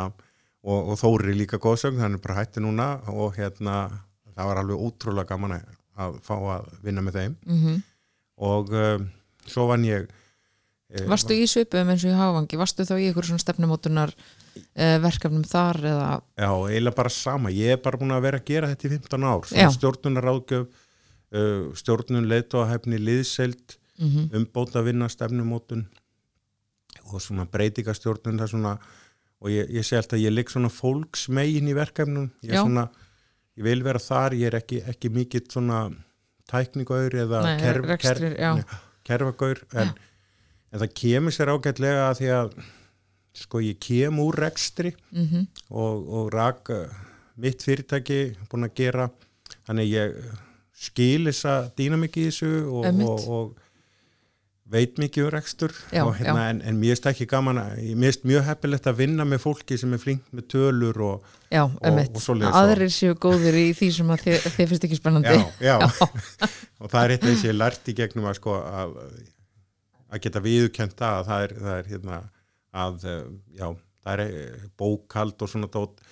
og, 0.61 0.91
og 0.93 0.99
Þóri 1.01 1.31
er 1.33 1.39
líka 1.41 1.57
góðsögn, 1.63 1.97
hann 2.03 2.13
er 2.17 2.21
bara 2.21 2.37
hætti 2.43 2.61
núna. 2.61 2.87
Og 3.09 3.33
hérna 3.39 3.77
það 4.37 4.49
var 4.51 4.61
alveg 4.61 4.83
ótrúlega 4.85 5.29
gaman 5.33 5.55
að- 5.57 5.73
að 5.97 6.19
fá 6.21 6.35
að 6.37 6.69
vinna 6.85 7.01
með 7.01 7.17
þeim. 7.17 7.35
Mhm. 7.49 7.77
Og 8.45 8.69
um, 8.77 9.07
svo 9.49 9.65
vann 9.71 9.85
ég 9.89 10.05
eh, 10.93 11.05
Varstu 11.09 11.35
í 11.35 11.45
svipum 11.49 11.91
eins 11.91 12.05
og 12.05 12.13
í 12.13 12.17
Hávangi, 12.17 12.59
varstu 12.59 12.85
þá 12.87 12.95
í 12.97 13.07
ykkur 13.11 13.27
svona 13.29 13.43
stefnumótunar 13.43 14.13
uh, 14.15 14.97
verkefnum 15.03 15.45
þar 15.47 15.81
eða, 15.91 16.09
Já, 16.39 16.49
eiginlega 16.69 16.99
bara 16.99 17.13
sama. 17.13 17.53
Ég 17.53 17.75
er 17.75 17.81
bara 17.83 17.99
búin 18.01 18.15
að 18.15 18.27
vera 18.27 18.41
að 18.41 18.49
gera 18.51 18.71
þetta 18.71 18.87
í 18.87 18.93
15 18.95 19.27
ár. 19.27 19.49
Stjórnunar 19.75 20.27
ráðgjöf, 20.29 20.85
uh, 21.35 21.67
stjórnun 21.81 22.29
leitóahæfni, 22.31 23.01
liðseild, 23.03 23.77
mm 23.97 24.29
umbóta 24.37 24.83
vinna, 24.85 25.09
stefnumótun 25.09 25.87
og 27.07 27.21
svona 27.21 27.47
er 27.47 28.47
svona, 28.47 28.77
og 29.39 29.49
ég, 29.49 29.69
ég 29.71 29.85
sé 29.85 29.97
alltaf 29.97 30.17
að 30.17 30.25
ég 30.25 30.33
ligg 30.33 30.49
svona 30.51 30.69
fólksmegin 30.69 31.69
í 31.69 31.73
verkefnum. 31.73 32.31
Ég, 32.43 32.51
er 32.51 32.65
svona, 32.65 32.89
ég 33.55 33.63
vil 33.63 33.83
vera 33.83 33.99
þar, 33.99 34.33
ég 34.33 34.51
er 34.51 34.59
ekki, 34.59 34.81
ekki 34.87 35.09
mikill 35.09 35.45
svona 35.49 35.87
tækningaur 36.47 37.15
eða 37.23 37.43
Nei, 37.45 37.57
kerf, 37.61 37.87
rekstrir, 37.87 38.35
já. 38.39 38.51
En, 40.71 40.79
það 40.81 40.95
kemur 41.01 41.35
sér 41.35 41.53
ágætlega 41.53 42.07
að 42.09 42.17
því 42.21 42.31
að 42.39 42.57
sko 43.37 43.61
ég 43.61 43.77
kem 43.83 44.17
úr 44.23 44.39
rekstri 44.41 44.95
mhm, 45.13 45.45
og, 45.69 46.07
og 46.19 46.33
rak 46.33 46.71
uh, 46.73 46.87
mitt 47.37 47.61
fyrirtæki 47.61 48.21
búin 48.49 48.65
að 48.65 48.75
gera. 48.79 49.09
Þannig 49.67 49.91
ég 49.93 50.17
skil 50.77 51.27
þessa 51.29 51.53
dýnamik 51.77 52.17
í 52.17 52.27
þessu 52.29 52.49
og, 52.65 52.87
og, 53.05 53.27
og 53.37 53.55
veit 54.67 54.97
mikið 54.99 55.27
um 55.27 55.31
rekstur. 55.31 55.73
Já, 55.93 56.01
og, 56.03 56.15
hérna, 56.17 56.49
en, 56.51 56.59
en 56.67 56.79
mér 56.79 56.95
finnst 56.95 57.07
ekki 57.13 57.27
gaman 57.29 57.61
að 57.61 57.77
mér 57.93 58.09
finnst 58.11 58.25
mjög 58.27 58.43
heppilegt 58.49 58.89
að 58.89 58.97
vinna 59.03 59.25
með 59.27 59.43
fólki 59.45 59.77
sem 59.79 59.93
er 59.95 60.01
flink 60.01 60.25
með 60.35 60.49
tölur 60.53 60.99
og 61.07 61.29
já, 61.53 61.63
Og- 61.63 62.01
og 62.01 62.19
svoleiðis 62.25 62.57
aðrir 62.59 62.91
séu 62.97 63.15
góðir 63.15 63.55
í 63.61 63.65
því 63.77 63.89
sem 63.95 64.11
þið, 64.25 64.37
þið 64.57 64.73
finnst 64.73 64.89
ekki 64.89 64.99
spennandi. 64.99 65.37
Já. 65.63 65.77
og 66.81 66.91
það 66.91 67.01
er 67.03 67.15
eitt 67.15 67.23
af 67.23 67.29
því 67.31 67.37
sem 67.39 67.51
ég 67.51 67.59
lært 67.61 67.87
í 67.93 67.97
gegnum 68.01 68.27
að 68.33 68.39
sko 68.41 68.57
að, 68.59 68.97
að 70.07 70.23
geta 70.23 70.43
viðukenda 70.43 71.11
að 71.19 71.29
það 71.29 71.45
er, 71.47 71.55
það 71.63 71.77
er 71.77 71.91
hérna 71.91 72.19
að 72.77 73.07
uh, 73.07 73.25
já, 73.57 73.67
það 74.03 74.13
er 74.13 74.23
eh, 74.27 74.69
bókald 74.79 75.43
og 75.43 75.51
svona 75.51 75.69
dót 75.71 76.03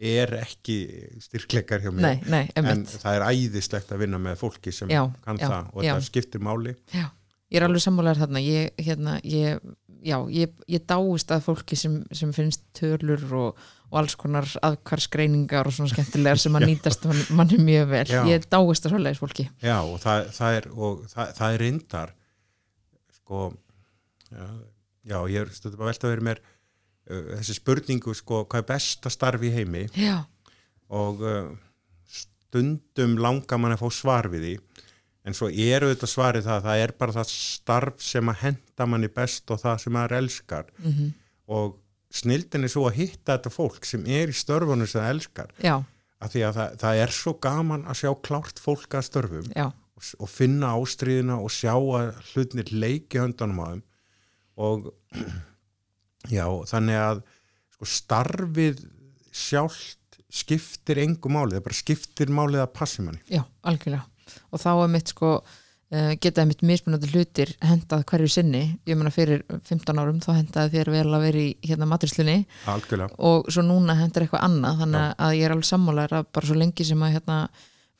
er 0.00 0.32
ekki 0.38 0.76
styrkleikar 1.20 1.82
hjá 1.84 1.90
mér. 1.92 2.04
Nei, 2.06 2.20
nei, 2.32 2.44
en 2.56 2.86
það 2.88 3.18
er 3.18 3.24
æðislegt 3.28 3.90
að 3.92 4.06
vinna 4.06 4.20
með 4.22 4.38
fólki 4.40 4.72
sem 4.72 4.88
Já, 4.92 5.02
kann 5.26 5.40
já, 5.40 5.48
það 5.50 5.74
og 5.74 5.84
það 5.84 6.06
skiptir 6.06 6.44
máli. 6.44 6.72
Já, 6.94 7.04
ég 7.52 7.60
er 7.60 7.66
alveg 7.66 7.84
sammálaður 7.84 8.22
þarna. 8.22 8.42
Ég, 8.46 8.70
hérna, 8.80 9.18
ég, 9.28 9.60
ég, 10.08 10.54
ég 10.72 10.86
dáist 10.88 11.34
að 11.36 11.44
fólki 11.50 11.76
sem, 11.76 11.98
sem 12.16 12.32
finnst 12.32 12.64
tölur 12.78 13.26
og, 13.42 13.60
og 13.90 14.00
alls 14.00 14.16
konar 14.16 14.48
aðkvarsgreiningar 14.70 15.68
og 15.68 15.76
svona 15.76 15.92
skemmtilegar 15.92 16.40
sem 16.40 16.56
að 16.56 16.66
nýtast 16.70 17.04
mann, 17.10 17.20
manni 17.42 17.60
mjög 17.60 17.92
vel. 17.92 18.06
Ég 18.30 18.48
dáist 18.48 18.88
að 18.88 18.96
svoleiðis 18.96 19.20
fólki. 19.20 19.50
Já 19.60 19.76
og 19.82 20.00
það, 20.00 20.32
það 20.38 20.62
er 20.62 20.70
og 20.72 21.04
það, 21.12 21.36
það 21.42 21.58
er 21.58 21.64
reyndar 21.66 22.16
sko 23.30 23.54
já, 24.30 24.46
já 25.06 25.18
ég 25.30 25.44
er 25.44 25.52
stundum 25.54 25.84
að 25.84 25.92
velta 25.92 26.08
að 26.08 26.14
vera 26.16 26.26
mér 26.26 26.40
uh, 26.42 27.34
þessi 27.38 27.58
spurningu 27.60 28.14
sko 28.18 28.44
hvað 28.44 28.64
er 28.64 28.70
besta 28.72 29.12
starf 29.12 29.44
í 29.46 29.52
heimi? 29.54 29.86
Já, 29.94 30.24
og 30.90 31.22
uh, 31.22 31.52
stundum 32.10 33.14
langar 33.22 33.62
mann 33.62 33.76
að 33.76 33.84
fá 33.84 33.94
svar 33.94 34.30
við 34.32 34.46
því. 34.48 34.56
En 35.28 35.36
svo 35.36 35.50
eru 35.52 35.90
þetta 35.92 36.08
svarið 36.08 36.46
það 36.48 36.62
það 36.64 36.82
er 36.82 36.92
bara 36.98 37.14
það 37.18 37.30
starf 37.34 38.02
sem 38.02 38.32
að 38.32 38.38
henda 38.40 38.86
manni 38.88 39.10
best 39.12 39.52
og 39.52 39.60
það 39.62 39.82
sem 39.82 39.94
maður 39.94 40.16
elskar. 40.16 40.70
Mhm, 40.80 41.10
og 41.52 41.76
snildin 42.10 42.66
er 42.66 42.72
svo 42.72 42.86
að 42.88 43.02
hitta 43.02 43.36
þetta 43.36 43.52
fólk 43.52 43.86
sem 43.86 44.06
er 44.08 44.32
í 44.32 44.34
störfunum 44.34 44.88
sem 44.88 45.02
það 45.02 45.12
elskar. 45.14 45.52
Af 46.20 46.32
því 46.32 46.42
að 46.48 46.56
það, 46.56 46.72
það 46.80 47.02
er 47.04 47.12
svo 47.14 47.34
gaman 47.40 47.84
að 47.88 48.00
sjá 48.00 48.10
klárt 48.24 48.58
fólk 48.60 48.96
að 48.96 49.06
störfum. 49.06 49.52
Já 49.54 49.68
og, 50.18 50.28
finna 50.30 50.74
ástriðina 50.78 51.38
og 51.42 51.52
sjá 51.54 51.74
að 51.76 52.12
hlutnir 52.32 52.72
leiki 52.72 53.20
höndunum 53.20 53.62
á 53.62 53.66
þeim 53.70 53.82
og 54.60 54.90
já, 56.36 56.44
þannig 56.72 57.00
að 57.00 57.22
sko, 57.76 57.90
starfið 57.96 58.84
sjálft 59.30 60.20
skiptir 60.30 61.00
engu 61.02 61.32
máli, 61.32 61.56
það 61.56 61.66
bara 61.66 61.80
skiptir 61.80 62.30
málið 62.30 62.62
að 62.62 62.72
passi 62.76 63.02
manni. 63.02 63.22
Já, 63.30 63.42
algjörlega. 63.66 64.06
Og 64.54 64.62
þá 64.62 64.70
er 64.76 64.92
mitt 64.92 65.10
sko 65.10 65.30
uh, 65.40 66.12
geta 66.22 66.44
mitt 66.46 66.62
mismunandi 66.66 67.10
hlutir 67.10 67.52
hendað 67.66 68.04
hverju 68.10 68.30
sinni. 68.30 68.62
Ég 68.86 68.98
meina 68.98 69.12
fyrir 69.14 69.42
15 69.66 69.98
árum 69.98 70.20
þá 70.22 70.30
hendaði 70.36 70.76
þér 70.76 70.92
vel 70.94 71.06
að 71.08 71.26
vera 71.26 71.42
í 71.42 71.50
hérna 71.66 71.88
Algjörlega. 72.70 73.10
og 73.18 73.50
svo 73.50 73.64
núna 73.66 73.98
hendar 73.98 74.26
eitthvað 74.26 74.46
annað 74.46 74.84
þannig 74.84 75.06
Já. 75.06 75.14
að 75.26 75.36
ég 75.38 75.44
er 75.48 75.56
alveg 75.56 75.70
sammálaður 75.72 76.16
að 76.20 76.30
bara 76.36 76.50
svo 76.50 76.58
lengi 76.62 76.86
sem 76.86 77.02
að 77.02 77.14
hérna 77.16 77.40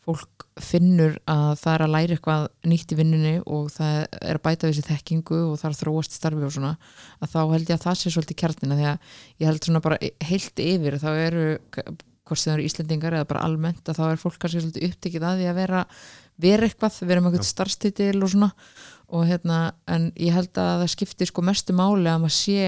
fólk 0.07 0.47
finnur 0.61 1.19
að 1.31 1.51
það 1.61 1.75
er 1.75 1.85
að 1.85 1.93
læra 1.95 2.17
eitthvað 2.17 2.47
nýtt 2.73 2.95
í 2.95 2.99
vinnunni 2.99 3.35
og 3.45 3.67
það 3.75 3.97
er 4.21 4.39
að 4.39 4.45
bæta 4.47 4.71
við 4.71 4.79
sér 4.79 4.89
þekkingu 4.91 5.41
og 5.51 5.59
það 5.61 5.69
er 5.69 5.75
að 5.75 5.81
þróast 5.83 6.17
starfi 6.17 6.47
og 6.47 6.55
svona 6.55 6.71
að 7.21 7.35
þá 7.35 7.41
held 7.53 7.67
ég 7.67 7.75
að 7.77 7.85
það 7.85 7.99
sé 8.01 8.15
svolítið 8.15 8.41
kjarnina 8.43 8.79
því 8.79 8.89
að 8.91 9.13
ég 9.43 9.51
held 9.51 9.69
svona 9.69 9.85
bara 9.85 10.01
heilt 10.31 10.65
yfir 10.65 10.97
þá 11.03 11.11
eru 11.13 11.45
hvort 12.31 12.41
sem 12.41 12.55
eru 12.55 12.65
Íslendingar 12.65 13.19
eða 13.19 13.29
bara 13.29 13.45
almennt 13.45 13.89
að 13.91 14.01
þá 14.01 14.05
er 14.09 14.21
fólk 14.23 14.41
kannski 14.41 14.65
svolítið 14.65 14.89
upptekið 14.89 15.27
að 15.27 15.41
því 15.41 15.49
að 15.51 15.61
vera 15.61 15.85
vera 16.41 16.69
eitthvað, 16.69 17.03
vera 17.09 17.23
með 17.23 17.37
eitthvað 17.37 17.51
starfstitil 17.51 18.17
og 18.21 18.33
svona. 18.33 18.51
Og 19.11 19.27
hérna 19.27 19.59
en 19.91 20.11
ég 20.21 20.35
held 20.37 20.55
að 20.55 20.85
það 20.85 20.93
skiptir 20.95 21.31
sko 21.31 21.45
mestu 21.45 21.75
máli 21.77 22.07
að 22.07 22.25
maður 22.25 22.37
sé 22.37 22.67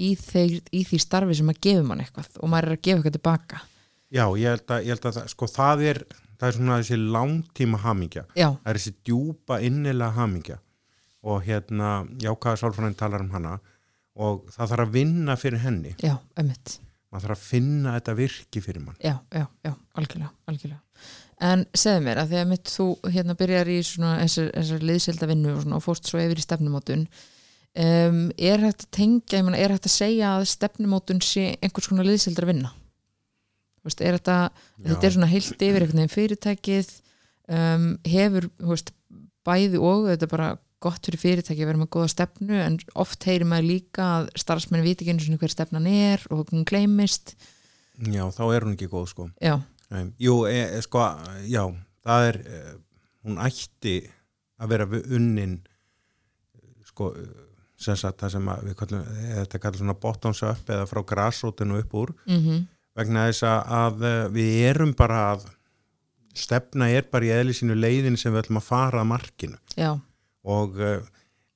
í, 0.00 0.14
þeir, 0.16 0.58
í 0.72 0.82
því 0.88 1.00
starfi 1.02 1.38
sem 1.38 1.52
að 1.52 1.60
gefa 1.66 1.86
mann 1.86 2.02
eitthvað 2.02 2.38
og 2.40 2.50
maður 2.50 2.70
er 2.70 2.78
að 2.78 2.84
gefa 2.86 3.00
eitthvað 3.00 3.16
tilbaka. 3.18 3.62
Já, 4.14 4.24
ég 4.38 4.54
held 4.54 4.70
að, 4.70 4.86
ég 4.86 4.94
held 4.94 5.08
að 5.10 5.20
sko, 5.32 5.48
það 5.50 5.84
er, 5.90 6.00
það 6.38 6.48
er 6.48 6.56
svona 6.58 6.78
þessi 6.82 6.98
langtíma 7.16 7.82
hamingja. 7.84 8.24
já, 8.36 8.48
Það 8.62 8.70
er 8.72 8.80
þessi 8.80 8.94
djúpa 9.04 9.60
innilega 9.64 10.10
hamingja. 10.18 10.58
Og 11.24 11.44
hérna, 11.46 11.92
jákaða 12.20 12.60
sálfræðin 12.60 12.98
talar 13.00 13.24
um 13.24 13.30
hana. 13.32 13.58
Og 14.14 14.44
það 14.54 14.74
þarf 14.74 14.88
að 14.88 14.96
vinna 14.98 15.36
fyrir 15.40 15.62
henni. 15.64 15.94
já, 16.02 16.18
ömmit 16.38 16.78
maður 17.14 17.28
þarf 17.28 17.38
að 17.38 17.46
finna 17.46 17.92
þetta 17.98 18.14
virki 18.18 18.62
fyrir 18.64 18.82
mann. 18.82 18.96
Já, 18.98 19.14
já, 19.30 19.44
já, 19.62 19.72
algjörlega, 19.94 20.32
algjörlega. 20.50 20.80
En 21.44 21.64
segðu 21.76 22.02
mér 22.06 22.20
að 22.22 22.32
því 22.32 22.38
að 22.40 22.48
mitt 22.50 22.70
þú 22.70 22.86
hérna 23.14 23.36
byrjar 23.38 23.70
í 23.70 23.78
svona 23.86 24.12
þessar, 24.22 24.50
þessar 24.54 24.86
liðselda 24.90 25.28
vinnu 25.30 25.52
og, 25.54 25.66
og 25.76 25.82
fórst 25.84 26.10
svo 26.10 26.22
yfir 26.22 26.40
í 26.40 26.44
stefnumótun 26.44 27.04
um, 27.04 28.20
er 28.38 28.62
hægt 28.62 28.86
að 28.86 28.92
tengja 28.98 29.40
ég 29.40 29.46
meina, 29.46 29.58
er 29.60 29.74
hægt 29.74 29.88
að 29.90 29.96
segja 29.96 30.32
að 30.38 30.46
stefnumótun 30.54 31.22
sé 31.24 31.52
einhvers 31.58 31.90
konar 31.90 32.08
liðseldra 32.08 32.50
vinna 32.50 32.72
Þú 32.74 32.83
veist, 33.84 34.02
er 34.02 34.18
þetta, 34.18 34.38
þetta 34.84 35.08
er 35.08 35.16
svona 35.16 35.30
heilt 35.30 35.64
yfir 35.64 35.84
einhvern 35.84 36.02
veginn 36.02 36.14
fyrirtækið 36.14 36.92
um, 37.54 37.88
hefur 38.08 38.48
veist, 38.70 38.94
bæði 39.44 39.80
og 39.80 40.08
þetta 40.10 40.28
er 40.28 40.32
bara 40.32 40.50
gott 40.84 41.06
fyrir 41.08 41.20
fyrirtæki 41.22 41.64
að 41.64 41.70
vera 41.70 41.80
með 41.80 41.92
góða 41.96 42.10
stefnu 42.12 42.58
en 42.60 42.78
oft 43.00 43.24
heyrir 43.28 43.48
maður 43.48 43.70
líka 43.70 44.08
að 44.18 44.32
starfsmenn 44.40 44.84
viti 44.84 45.04
ekki 45.04 45.14
einu 45.14 45.24
sinni 45.24 45.40
hver 45.40 45.52
stefnan 45.52 45.88
er 45.88 46.24
og 46.34 46.50
hún 46.52 46.66
gleymist. 46.68 47.36
Já, 48.10 48.24
þá 48.34 48.44
er 48.50 48.66
hún 48.66 48.74
ekki 48.74 48.90
góð 48.92 49.06
sko. 49.12 49.28
Já, 49.40 49.54
um, 49.94 50.10
jú, 50.20 50.42
e, 50.50 50.58
e, 50.66 50.82
sko, 50.84 51.06
já 51.48 51.62
það 52.04 52.28
er, 52.28 52.40
e, 52.44 52.60
hún 53.24 53.40
ætti 53.40 53.96
að 54.60 54.74
vera 54.74 54.88
unnin 55.04 55.56
sko 56.90 57.14
sem 57.84 57.96
sagt 57.98 58.22
það 58.22 58.36
sem 58.36 58.50
að 58.52 58.68
við 58.68 58.76
kallum, 58.80 59.08
e, 59.08 59.30
þetta 59.40 59.60
kallar 59.62 59.80
svona 59.80 59.96
bottoms 60.04 60.42
up 60.46 60.70
eða 60.70 60.86
frá 60.90 61.00
grassrótinu 61.14 61.80
upp 61.80 61.96
úr. 62.00 62.14
Mhm, 62.28 62.66
vegna 62.94 63.28
þess 63.28 63.46
að, 63.48 63.60
að 63.80 64.08
e, 64.08 64.14
við 64.34 64.56
erum 64.70 64.94
bara 64.96 65.20
að 65.32 65.46
stefna 66.34 66.88
er 66.90 67.06
bara 67.10 67.28
í 67.28 67.34
eðli 67.34 67.54
sínu 67.54 67.76
leiðin 67.78 68.18
sem 68.18 68.34
við 68.34 68.44
ætlum 68.44 68.58
að 68.58 68.68
fara 68.68 69.02
að 69.02 69.10
markinu. 69.12 69.58
Já, 69.78 69.92
og, 70.44 70.78
uh, 70.78 71.00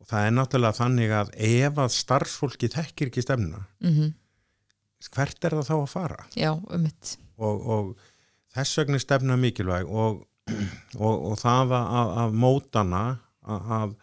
og 0.00 0.08
það 0.08 0.26
er 0.26 0.34
náttúrulega 0.36 0.78
þannig 0.78 1.14
að 1.14 1.32
ef 1.48 1.82
að 1.84 1.94
starfsfólki 1.96 2.70
þekkir 2.72 3.12
ekki 3.12 3.24
stefnuna 3.24 3.62
mhm, 3.84 4.12
hvert 5.14 5.44
er 5.44 5.58
það 5.58 5.70
þá 5.70 5.76
að 5.76 5.92
fara? 5.92 6.26
Já, 6.38 6.50
um 6.56 6.84
mitt 6.86 7.14
og, 7.38 7.68
og 7.76 7.92
þess 8.56 8.80
vegna 8.80 8.98
er 8.98 9.04
stefna 9.04 9.38
mikilvæg 9.38 9.88
og, 9.88 10.22
og, 11.04 11.14
og 11.32 11.38
það 11.40 11.78
að, 11.78 12.12
að 12.24 12.36
mótana 12.44 13.04
að, 13.44 13.72
að 13.78 13.96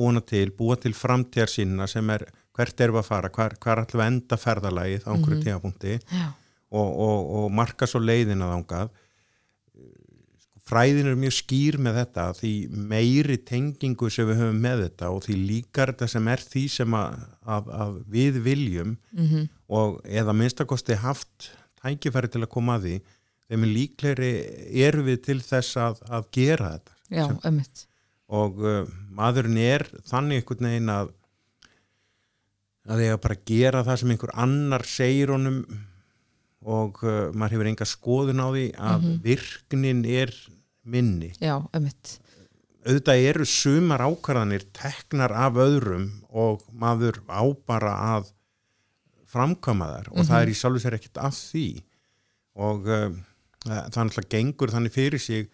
búna 0.00 0.22
til, 0.24 0.46
búa 0.56 0.78
til 0.80 0.94
framtíðar 0.96 1.50
sínina 1.52 1.88
sem 1.90 2.06
er 2.14 2.24
hvert 2.56 2.80
erum 2.82 2.96
við 2.96 3.02
að 3.04 3.08
fara, 3.08 3.30
ætlum 3.30 4.00
við 4.00 4.04
að 4.04 4.08
enda 4.10 4.38
ferðalagið 4.40 5.04
á 5.06 5.10
einhverju 5.12 5.36
mm 5.36 5.40
-hmm. 5.40 5.44
tíapunkti 5.46 5.98
og, 6.70 6.88
og, 6.88 7.30
og 7.40 7.46
marka 7.54 7.88
svo 7.90 8.02
leiðin 8.02 8.44
að 8.46 8.56
ángað 8.58 8.92
fræðin 10.70 11.10
er 11.10 11.18
mjög 11.18 11.34
skýr 11.34 11.78
með 11.82 12.00
þetta 12.00 12.26
því 12.38 12.52
meiri 12.90 13.38
tengingu 13.46 14.10
sem 14.12 14.28
við 14.28 14.42
höfum 14.44 14.60
með 14.62 14.84
þetta 14.84 15.10
og 15.14 15.24
því 15.26 15.38
líkar 15.48 15.92
þetta 15.92 16.08
sem 16.14 16.30
er 16.30 16.44
því 16.44 16.64
sem 16.76 16.96
að, 16.96 17.24
að, 17.56 17.70
að 17.82 17.96
við 18.14 18.40
viljum 18.44 18.92
mm 18.94 19.26
-hmm. 19.26 19.48
og 19.80 20.00
eða 20.06 20.36
minnstakosti 20.36 20.98
haft 21.02 21.50
tækifæri 21.82 22.30
til 22.30 22.44
að 22.44 22.52
koma 22.54 22.78
að 22.78 22.86
því 22.86 22.96
þeim 23.50 23.66
er 23.66 23.74
líkleri 23.76 24.32
eru 24.86 25.06
við 25.08 25.22
til 25.26 25.40
þess 25.42 25.76
að, 25.76 26.02
að 26.08 26.28
gera 26.38 26.74
þetta 26.74 26.98
Já, 27.10 27.24
ömmit 27.48 27.86
og 28.30 28.60
uh, 28.62 28.84
maðurinn 29.10 29.58
er 29.58 29.88
þannig 30.06 30.42
einhvern 30.42 30.70
veginn 30.70 30.92
að 30.94 31.16
að 32.90 33.02
ég 33.04 33.20
bara 33.22 33.42
gera 33.46 33.84
það 33.86 34.00
sem 34.00 34.12
einhver 34.14 34.32
annar 34.34 34.86
segir 34.86 35.32
honum 35.34 35.64
og 36.60 37.00
uh, 37.04 37.30
maður 37.32 37.56
hefur 37.56 37.70
enga 37.70 37.88
skoðun 37.88 38.42
á 38.44 38.48
því 38.52 38.66
að 38.76 38.98
mm 38.98 39.06
-hmm. 39.06 39.22
virknin 39.24 40.02
er 40.04 40.34
minni 40.84 41.32
Já, 41.40 41.56
auðvitað 42.84 43.24
eru 43.30 43.44
sumar 43.44 44.00
ákvarðanir 44.00 44.66
teknar 44.72 45.32
af 45.32 45.54
öðrum 45.54 46.10
og 46.28 46.62
maður 46.72 47.20
á 47.28 47.42
bara 47.66 47.94
að 48.16 48.32
framkama 49.26 49.86
þar 49.86 50.08
og 50.10 50.16
mm 50.16 50.20
-hmm. 50.20 50.28
það 50.28 50.42
er 50.42 50.48
í 50.48 50.58
sjálf 50.58 50.82
sér 50.82 50.94
ekkert 50.94 51.18
af 51.18 51.34
því 51.34 51.82
og 52.54 52.80
uh, 52.86 53.10
það 53.64 53.96
er 53.96 54.04
alltaf 54.04 54.28
gengur 54.28 54.70
þannig 54.70 54.92
fyrir 54.92 55.20
sig 55.20 55.48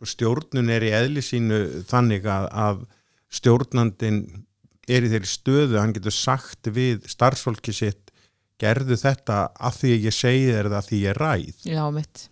sko, 0.00 0.08
stjórnun 0.08 0.70
er 0.72 0.84
í 0.86 0.92
eðli 0.96 1.22
sínu 1.24 1.84
þannig 1.88 2.24
að, 2.24 2.48
að 2.52 2.84
stjórnandin 3.30 4.22
er 4.90 5.04
í 5.06 5.10
þeirri 5.12 5.28
stöðu, 5.28 5.78
hann 5.78 5.94
getur 5.94 6.14
sagt 6.14 6.70
við 6.72 7.04
starfsfólki 7.10 7.74
sitt 7.74 8.09
gerðu 8.60 8.96
þetta 9.00 9.40
að 9.56 9.78
því 9.80 9.92
að 9.94 10.06
ég 10.06 10.16
segi 10.16 10.46
þér 10.50 10.68
það 10.70 10.78
að 10.80 10.88
því 10.88 11.00
ég 11.04 11.18
ræð. 11.18 11.64
Já, 11.64 11.82
mitt. 11.94 12.24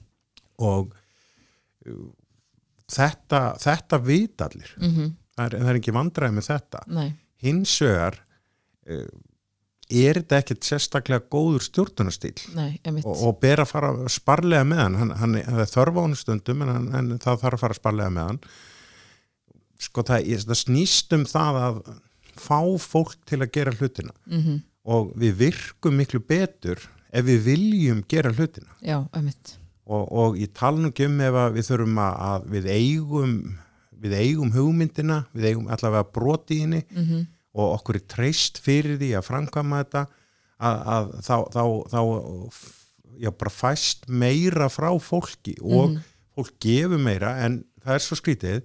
Og 0.59 0.95
þetta, 2.89 3.43
þetta 3.63 4.01
vit 4.05 4.45
allir. 4.45 4.75
Mm 4.81 4.93
-hmm. 4.93 5.17
það, 5.37 5.47
er, 5.47 5.59
það 5.63 5.73
er 5.73 5.81
ekki 5.81 5.97
vandræði 5.97 6.37
með 6.37 6.51
þetta. 6.53 6.85
Nei. 6.99 7.09
hins 7.39 7.75
vegar 7.85 8.19
uh, 8.91 9.11
er 9.89 10.19
þetta 10.19 10.41
ekkert 10.43 10.67
sérstaklega 10.67 11.25
góður 11.33 11.63
stjórnunastýl 11.65 12.35
og, 13.05 13.13
og 13.15 13.39
ber 13.41 13.63
að 13.63 13.71
fara 13.71 13.93
sparlega 14.13 14.67
með 14.67 14.83
hann. 14.83 14.99
Hann, 15.01 15.13
hann, 15.21 15.37
hann 15.47 15.63
er 15.63 15.71
þörf 15.71 15.97
á 15.97 16.03
hann 16.03 16.19
stundum 16.19 16.65
en, 16.65 16.75
hann, 16.75 16.89
en 16.99 17.15
það 17.17 17.45
þarf 17.45 17.59
að 17.59 17.65
fara 17.65 17.79
sparlega 17.79 18.15
með 18.17 18.33
hann. 18.33 18.41
Sko 19.79 20.03
það, 20.03 20.29
það 20.51 20.61
snýst 20.65 21.15
um 21.15 21.25
það 21.29 21.61
að 21.63 21.81
fá 22.39 22.61
fólk 22.83 23.15
til 23.27 23.41
að 23.41 23.53
gera 23.55 23.75
hlutina. 23.75 24.13
Mm 24.27 24.43
-hmm. 24.43 24.59
Og 24.89 25.13
við 25.21 25.39
virkum 25.45 25.99
miklu 26.01 26.21
betur 26.25 26.81
ef 27.13 27.25
við 27.27 27.45
viljum 27.47 28.03
gera 28.09 28.33
hlutina 28.33 28.75
Já, 28.85 29.01
og, 29.89 30.05
og 30.09 30.39
ég 30.41 30.53
tala 30.57 30.81
nú 30.81 30.93
ekki 30.93 31.09
um 31.09 31.21
ef 31.25 31.41
við 31.57 31.71
þurfum 31.71 32.03
að 32.05 32.47
við 32.55 32.71
eigum 32.75 33.35
við 33.99 34.15
eigum 34.15 34.53
hugmyndina, 34.55 35.25
við 35.35 35.53
eigum 35.53 35.71
allavega 35.75 36.07
broti 36.15 36.59
í 36.59 36.65
henni 36.65 36.83
mm 36.87 37.05
-hmm. 37.05 37.27
og 37.59 37.73
okkur 37.79 37.99
er 37.99 38.07
treyst 38.07 38.61
fyrir 38.63 38.99
því 39.01 39.15
að 39.19 39.27
framkvæma 39.27 39.83
þetta 39.83 40.05
að, 40.59 40.77
að 40.95 41.09
þá, 41.27 41.37
þá, 41.55 41.63
þá 41.93 42.01
já, 43.19 43.31
bara 43.31 43.51
fæst 43.51 44.09
meira 44.09 44.69
frá 44.71 44.91
fólki 45.01 45.57
og 45.61 45.91
mm 45.91 45.97
-hmm. 45.97 46.03
fólk 46.35 46.53
gefur 46.61 46.99
meira 46.99 47.37
en 47.45 47.65
það 47.83 47.95
er 47.95 48.05
svo 48.05 48.17
skrítið 48.17 48.63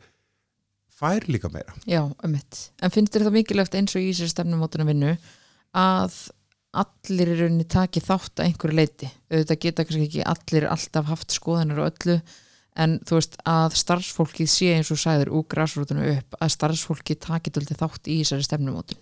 fær 0.93 1.25
líka 1.27 1.49
meira. 1.49 1.73
Já, 1.85 2.03
um 2.23 2.31
mitt. 2.31 2.71
En 2.81 2.91
finnst 2.91 3.13
þér 3.15 3.27
það 3.27 3.37
mikilvægt 3.39 3.75
eins 3.75 3.95
og 3.95 4.01
í 4.01 4.13
sér 4.13 4.29
stefnumótuna 4.29 4.85
vinnu 4.85 5.17
að 5.73 6.15
allir 6.73 7.29
í 7.29 7.35
rauninni 7.37 7.67
taki 7.69 8.01
þátt 8.01 8.39
að 8.39 8.47
einhverju 8.49 8.77
leiti 8.77 9.09
auðvitað 9.29 9.59
geta 9.65 9.85
kannski 9.85 10.07
ekki 10.07 10.23
allir 10.31 10.65
alltaf 10.71 11.09
haft 11.11 11.35
skoðanar 11.35 11.83
og 11.83 11.91
öllu 11.91 12.15
en 12.81 12.95
þú 13.05 13.19
veist 13.19 13.37
að 13.49 13.75
starfsfólkið 13.77 14.49
sé 14.49 14.71
eins 14.73 14.89
og 14.93 15.01
sæður 15.01 15.33
úr 15.37 15.45
græsrútunu 15.51 16.07
upp 16.15 16.39
að 16.39 16.53
starfsfólkið 16.55 17.19
taki 17.27 17.53
til 17.53 17.65
þátt 17.69 18.09
í 18.09 18.17
þessari 18.23 18.47
stefnumótun. 18.47 18.97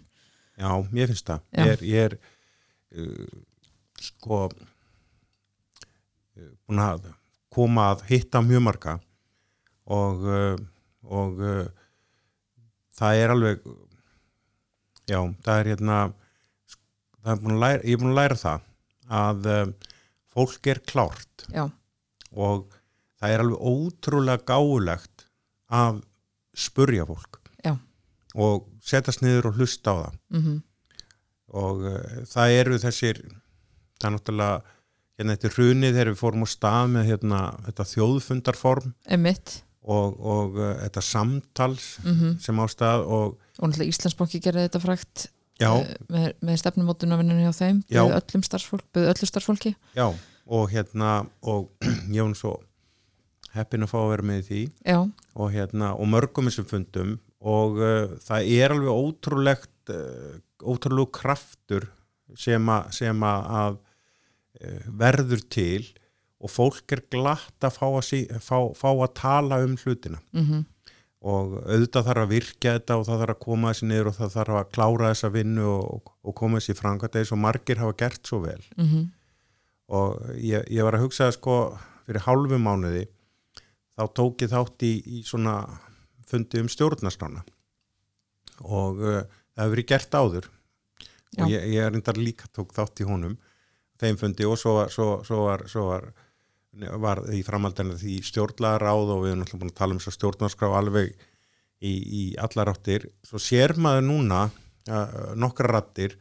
Já, 0.60 0.72
ég 1.00 1.08
finnst 1.14 1.30
það. 1.30 1.46
Já. 1.56 1.62
ég 1.62 1.72
er, 1.72 1.86
ég 1.88 2.10
er 2.10 2.18
uh, 3.00 3.40
sko 4.04 4.42
uh, 4.52 4.68
búin 6.68 6.84
að 6.84 7.08
koma 7.52 7.92
að 7.94 8.04
hitta 8.12 8.44
mjög 8.44 8.66
marga 8.68 8.98
og 9.92 10.28
uh, 10.28 10.60
og 11.12 11.40
uh, 11.42 11.66
það 12.98 13.22
er 13.22 13.34
alveg 13.34 13.64
já, 15.10 15.20
það 15.44 15.56
er 15.56 15.72
hérna 15.72 15.98
er 17.26 17.58
læra, 17.64 17.82
ég 17.84 17.96
er 17.96 18.02
búin 18.02 18.14
að 18.14 18.20
læra 18.20 18.38
það 18.42 18.68
að 19.12 19.50
um, 19.54 19.74
fólk 20.32 20.68
er 20.72 20.82
klárt 20.88 21.46
Já. 21.52 21.66
og 22.32 22.72
það 23.20 23.36
er 23.36 23.44
alveg 23.44 23.66
ótrúlega 23.72 24.46
gáulegt 24.48 25.26
að 25.72 26.02
spurja 26.58 27.06
fólk 27.08 27.40
Já. 27.64 27.76
og 28.36 28.68
setjast 28.84 29.24
niður 29.24 29.52
og 29.52 29.60
hlusta 29.60 29.94
á 29.94 29.96
það 30.02 30.14
mm 30.32 30.42
-hmm. 30.44 30.62
og 31.62 31.84
uh, 31.86 32.22
það 32.28 32.60
eru 32.60 32.80
þessir 32.80 33.24
það 34.00 34.08
er 34.08 34.16
náttúrulega 34.16 34.62
hérna 35.18 35.36
þetta 35.36 35.54
hrunið 35.56 35.92
þegar 35.94 36.12
við 36.14 36.22
fórum 36.22 36.48
á 36.48 36.50
stað 36.50 36.88
með 36.96 37.12
hérna, 37.12 37.42
þetta 37.68 37.90
þjóðfundarform 37.94 38.94
Emitt. 39.06 39.64
og, 39.84 40.18
og 40.20 40.58
uh, 40.58 40.74
þetta 40.82 41.02
samtals 41.02 42.00
mm 42.04 42.16
-hmm. 42.16 42.40
sem 42.40 42.60
á 42.60 42.66
stað 42.68 43.06
og, 43.06 43.38
og 43.60 43.70
Íslandsbóki 43.86 44.40
gerði 44.40 44.68
þetta 44.68 44.80
frækt 44.80 45.30
með, 45.62 46.28
með 46.42 46.60
stefnumótunavinnunni 46.62 47.48
á 47.50 47.54
þeim 47.56 47.82
byrðu 47.90 48.18
öllum 48.18 48.44
starfsfólk, 48.48 48.86
byrðu 48.96 49.14
öllu 49.14 49.30
starfsfólki. 49.30 49.74
Já, 49.98 50.08
og 50.52 50.74
hérna 50.74 51.14
og 51.42 51.70
var 52.16 52.36
svo 52.38 52.56
heppin 53.56 53.86
að 53.86 53.92
fá 53.92 54.00
að 54.02 54.12
vera 54.14 54.28
með 54.32 54.44
því. 54.48 54.62
Og, 55.36 55.48
hérna, 55.54 55.94
og 55.96 56.12
mörgum 56.12 56.50
þessum 56.50 56.68
fundum 56.70 57.16
og 57.42 57.80
uh, 57.82 58.18
það 58.22 58.52
er 58.54 58.76
alveg 58.76 59.06
ótrúlegt 59.06 59.94
uh, 59.94 60.36
ótrúlegu 60.62 61.10
kraftur 61.16 61.88
sem, 62.38 62.68
a, 62.70 62.84
sem 62.94 63.26
a, 63.26 63.34
að 63.64 63.80
uh, 64.62 64.92
verður 65.02 65.42
til 65.52 65.90
og 66.42 66.50
fólk 66.50 66.94
er 66.96 67.04
glatt 67.14 67.66
að 67.66 67.76
fá 67.78 67.88
að, 67.88 68.04
sí, 68.08 68.22
fá, 68.42 68.58
fá 68.78 68.90
að 68.92 69.12
tala 69.18 69.62
um 69.66 69.76
hlutina. 69.78 70.22
Mm 70.34 70.46
-hmm 70.46 70.70
og 71.22 71.54
auðvitað 71.70 72.08
þarf 72.08 72.24
að 72.24 72.32
virkja 72.32 72.76
þetta 72.78 72.98
og 72.98 73.06
það 73.06 73.20
þarf 73.22 73.36
að 73.36 73.42
koma 73.44 73.72
þessi 73.72 73.88
niður 73.90 74.10
og 74.10 74.16
það 74.18 74.36
þarf 74.36 74.58
að 74.58 74.70
klára 74.74 75.10
þessa 75.12 75.30
vinnu 75.36 75.66
og, 75.70 76.14
og 76.26 76.36
koma 76.38 76.62
þessi 76.62 76.78
franga 76.80 77.10
þess 77.14 77.36
og 77.36 77.42
margir 77.44 77.82
hafa 77.82 77.98
gert 78.00 78.26
svo 78.26 78.40
vel 78.42 78.62
mm 78.78 78.88
-hmm. 78.88 79.04
og 79.98 80.32
ég, 80.38 80.66
ég 80.66 80.84
var 80.88 80.98
að 80.98 81.06
hugsa 81.06 81.32
sko 81.32 81.58
fyrir 82.08 82.26
hálfu 82.26 82.58
mánuði 82.58 83.06
þá 83.94 84.04
tók 84.18 84.42
ég 84.42 84.50
þátt 84.50 84.88
í, 84.88 84.94
í 85.06 85.22
svona 85.24 85.62
fundi 86.26 86.62
um 86.64 86.70
stjórnastrána 86.72 87.44
og 88.66 88.98
uh, 88.98 89.22
það 89.54 89.64
hefur 89.64 89.76
verið 89.76 89.90
gert 89.94 90.18
áður 90.18 90.50
Já. 91.32 91.44
og 91.44 91.50
ég, 91.52 91.70
ég 91.76 91.86
er 91.86 91.92
reyndar 91.94 92.18
líka 92.18 92.50
tók 92.50 92.74
þátt 92.74 93.04
í 93.04 93.08
honum 93.08 93.38
þeim 94.02 94.18
fundi 94.18 94.46
og 94.50 94.58
svo, 94.58 94.88
svo, 94.90 95.22
svo 95.24 95.46
var, 95.46 95.68
svo 95.70 95.86
var 95.92 96.10
var 97.04 97.24
í 97.36 97.42
framhaldinu 97.44 97.98
því 98.00 98.22
stjórnlaráð 98.24 99.14
og 99.16 99.24
við 99.26 99.34
erum 99.34 99.46
alltaf 99.46 99.60
búin 99.60 99.74
að 99.74 99.80
tala 99.82 99.98
um 99.98 100.04
stjórnarskrá 100.06 100.72
alveg 100.78 101.12
í, 101.82 101.92
í 101.92 102.24
allar 102.40 102.72
áttir 102.72 103.10
svo 103.28 103.42
sér 103.42 103.76
maður 103.76 104.08
núna 104.08 104.44
nokkra 105.36 105.76
rattir 105.76 106.16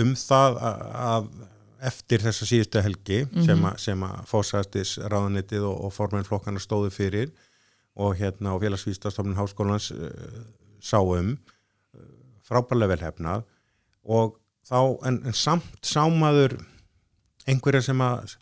um 0.00 0.14
það 0.18 0.56
að 0.64 1.28
eftir 1.84 2.22
þessa 2.24 2.46
síðustu 2.48 2.82
helgi 2.82 3.18
mm 3.24 3.30
-hmm. 3.30 3.46
sem 3.46 3.64
að, 3.64 3.74
sem 3.78 4.04
að 4.06 4.14
fósæstis 4.30 4.94
ráðanitið 4.98 5.66
og, 5.68 5.84
og 5.84 5.92
formennflokkana 5.92 6.62
stóðu 6.62 6.90
fyrir 6.90 7.32
og 7.94 8.16
hérna 8.18 8.54
og 8.54 8.62
félagsvístastofnun 8.62 9.36
háskólans 9.36 9.90
uh, 9.92 10.44
sáum 10.80 11.36
uh, 11.36 12.00
frábærlega 12.42 12.96
velhefnað 12.96 13.44
og 14.04 14.38
þá 14.64 15.06
en, 15.06 15.20
en 15.26 15.32
samt 15.32 15.84
sámaður 15.84 16.56
einhverja 17.46 17.82
sem 17.82 18.00
að 18.00 18.36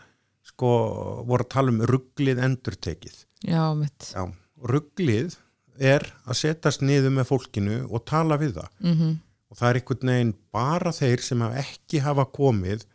sko 0.62 1.26
voru 1.26 1.42
að 1.42 1.50
tala 1.50 1.72
um 1.74 1.82
rugglið 1.90 2.40
endurtekið. 2.46 3.18
Já, 3.42 3.74
mitt. 3.74 4.12
Já, 4.14 4.28
rugglið 4.70 5.34
er 5.82 6.04
að 6.28 6.38
setjast 6.38 6.84
niður 6.86 7.16
með 7.16 7.30
fólkinu 7.32 7.78
og 7.90 8.04
tala 8.06 8.38
við 8.38 8.60
það. 8.60 8.70
Mm 8.78 8.96
-hmm. 8.96 9.20
Og 9.50 9.58
það 9.58 9.68
er 9.68 9.76
einhvern 9.80 10.12
veginn 10.12 10.34
bara 10.52 10.92
þeir 10.92 11.20
sem 11.20 11.42
ekki 11.42 11.98
hafa 12.00 12.24
komið 12.24 12.86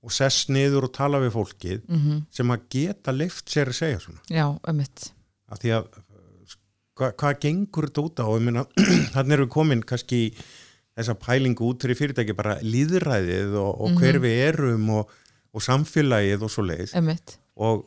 og 0.00 0.12
sess 0.12 0.48
niður 0.48 0.88
og 0.88 0.92
tala 0.96 1.20
við 1.20 1.32
fólkið 1.36 1.80
mm 1.86 1.98
-hmm. 1.98 2.24
sem 2.30 2.50
að 2.50 2.60
geta 2.70 3.12
leift 3.12 3.50
sér 3.50 3.68
að 3.68 3.76
segja 3.76 4.00
svona. 4.00 4.20
Já, 4.28 4.72
mitt. 4.72 5.12
Að 5.50 5.58
því 5.60 5.70
að 5.76 5.84
hva, 6.96 7.12
hvað 7.12 7.40
gengur 7.40 7.86
þetta 7.86 8.00
út 8.00 8.20
á? 8.24 8.28
Þannig 9.14 9.32
erum 9.32 9.46
við 9.46 9.52
komin 9.52 9.82
kannski 9.82 10.16
í 10.16 10.34
þessa 10.96 11.14
pælingu 11.14 11.64
út 11.68 11.82
fyrir 11.82 11.96
fyrirtæki 11.96 12.34
bara 12.34 12.58
líðræðið 12.60 13.54
og, 13.54 13.80
og 13.80 13.90
mm 13.90 13.96
-hmm. 13.96 14.00
hver 14.00 14.18
við 14.18 14.36
erum 14.48 14.90
og 14.90 15.10
og 15.50 15.64
samfélagið 15.66 16.46
og 16.46 16.52
svo 16.52 16.66
leið 16.66 16.96
Emitt. 17.00 17.38
og 17.56 17.86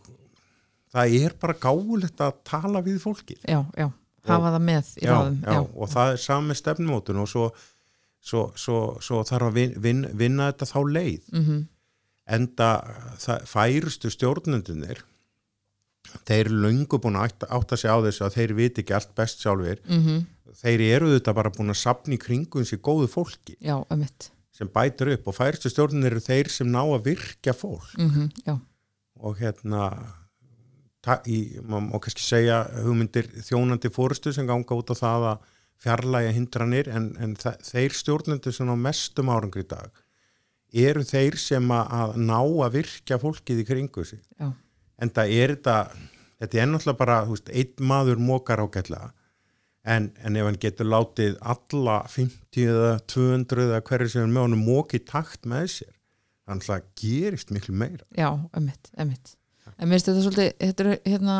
það 0.94 1.18
er 1.24 1.36
bara 1.42 1.58
gáulegt 1.60 2.24
að 2.24 2.40
tala 2.48 2.84
við 2.86 3.02
fólki 3.04 3.38
já, 3.42 3.62
já, 3.78 3.88
hafa 4.30 4.56
það 4.56 4.66
með 4.70 4.96
í 4.98 5.06
já, 5.06 5.14
ráðum 5.14 5.38
já, 5.44 5.60
og 5.62 5.94
það 5.94 6.16
er 6.16 6.26
sami 6.26 6.58
stefnumótun 6.60 7.22
og 7.24 7.30
svo, 7.32 7.46
svo, 8.22 8.48
svo, 8.56 8.82
svo 9.02 9.22
þarf 9.28 9.52
að 9.52 9.62
vin, 9.62 9.78
vin, 9.82 10.04
vinna 10.14 10.52
þetta 10.52 10.70
þá 10.74 10.80
leið. 10.98 11.30
Mm 11.32 11.64
enda 12.30 12.70
það, 13.20 13.48
færustu 13.50 14.12
stjórnundunir 14.12 15.04
þeir 16.28 16.46
eru 16.46 16.60
löngu 16.68 17.00
búin 17.02 17.18
að 17.20 17.34
átta, 17.50 17.78
sig 17.80 17.92
á 17.92 17.98
þessu 18.04 18.26
að 18.28 18.38
þeir 18.38 18.54
viti 18.60 18.84
ekki 18.84 18.96
allt 18.96 19.14
best 19.18 19.44
sjálfur 19.44 19.80
-hmm. 19.88 20.24
þeir 20.62 20.84
eru 20.90 21.12
þetta 21.16 21.34
bara 21.36 21.52
búin 21.52 21.74
að 21.74 21.82
sapna 21.82 22.16
í 22.16 22.22
kringum 22.22 22.66
sér 22.66 22.80
góðu 22.80 23.08
fólki. 23.08 23.58
Já, 23.60 23.84
ömmit 23.90 24.32
sem 24.54 24.70
bætur 24.70 25.14
upp 25.16 25.30
og 25.32 25.38
færustu 25.38 25.72
stjórnunir 25.72 26.14
eru 26.14 26.24
þeir 26.24 26.52
sem 26.54 26.70
ná 26.70 26.82
að 26.84 27.10
virkja 27.10 27.56
fólk. 27.58 27.90
Mm 27.98 28.30
já, 28.46 28.60
og 29.24 29.40
hérna 29.40 29.90
í, 31.28 31.60
má 31.64 32.00
kannski 32.00 32.24
segja 32.24 32.64
hugmyndir 32.84 33.28
þjónandi 33.44 33.92
fórustu 33.92 34.34
sem 34.34 34.48
ganga 34.48 34.78
út 34.78 34.94
á 34.94 34.96
það 34.96 35.28
að 35.32 35.52
fjarlæga 35.84 36.32
hindranir 36.32 36.90
en, 36.90 37.12
en 37.20 37.36
þeir 37.36 37.92
stjórnendur 37.92 38.56
sem 38.56 38.70
á 38.72 38.76
mestum 38.80 39.32
árangri 39.34 39.66
í 39.66 39.68
dag 39.68 39.92
eru 40.74 41.04
þeir 41.06 41.38
sem 41.38 41.72
að, 41.72 41.92
að 41.92 42.16
ná 42.24 42.40
að 42.40 42.74
virkja 42.80 43.20
fólkið 43.22 43.62
í 43.62 43.66
kringu 43.68 44.06
sig. 44.08 44.22
Já, 44.40 44.54
en 44.98 45.12
það 45.14 45.34
er 45.38 45.56
þetta 45.58 45.78
þetta 46.44 46.60
er 46.60 46.70
náttúrulega 46.70 47.00
bara, 47.00 47.20
þú 47.28 47.36
veist, 47.38 47.52
einn 47.54 47.90
maður 47.90 48.22
mókar 48.24 48.64
ágætlega 48.64 49.12
en, 49.84 50.10
en 50.24 50.40
ef 50.40 50.48
hann 50.48 50.60
getur 50.64 50.90
látið 50.90 51.38
alla 51.54 52.00
50 52.10 52.70
eða 52.72 52.94
200 53.12 53.68
eða 53.68 53.84
hverju 53.90 54.14
sem 54.14 54.26
er 54.26 54.32
með 54.32 54.48
honum 54.48 54.66
móki 54.68 55.02
takt 55.04 55.48
með 55.50 55.70
sér 55.78 55.94
þannig 56.44 56.66
að 56.66 56.70
það 56.70 56.88
gerist 57.00 57.52
miklu 57.56 57.76
meira. 57.80 58.06
Já, 58.16 58.30
ömmit, 58.56 58.92
ömmit 59.00 59.36
en 59.78 59.90
mér 59.90 59.98
finnst 59.98 60.10
þetta 60.10 60.24
svolítið, 60.26 60.50
þetta 60.62 60.86
er 60.86 61.12
hérna 61.12 61.38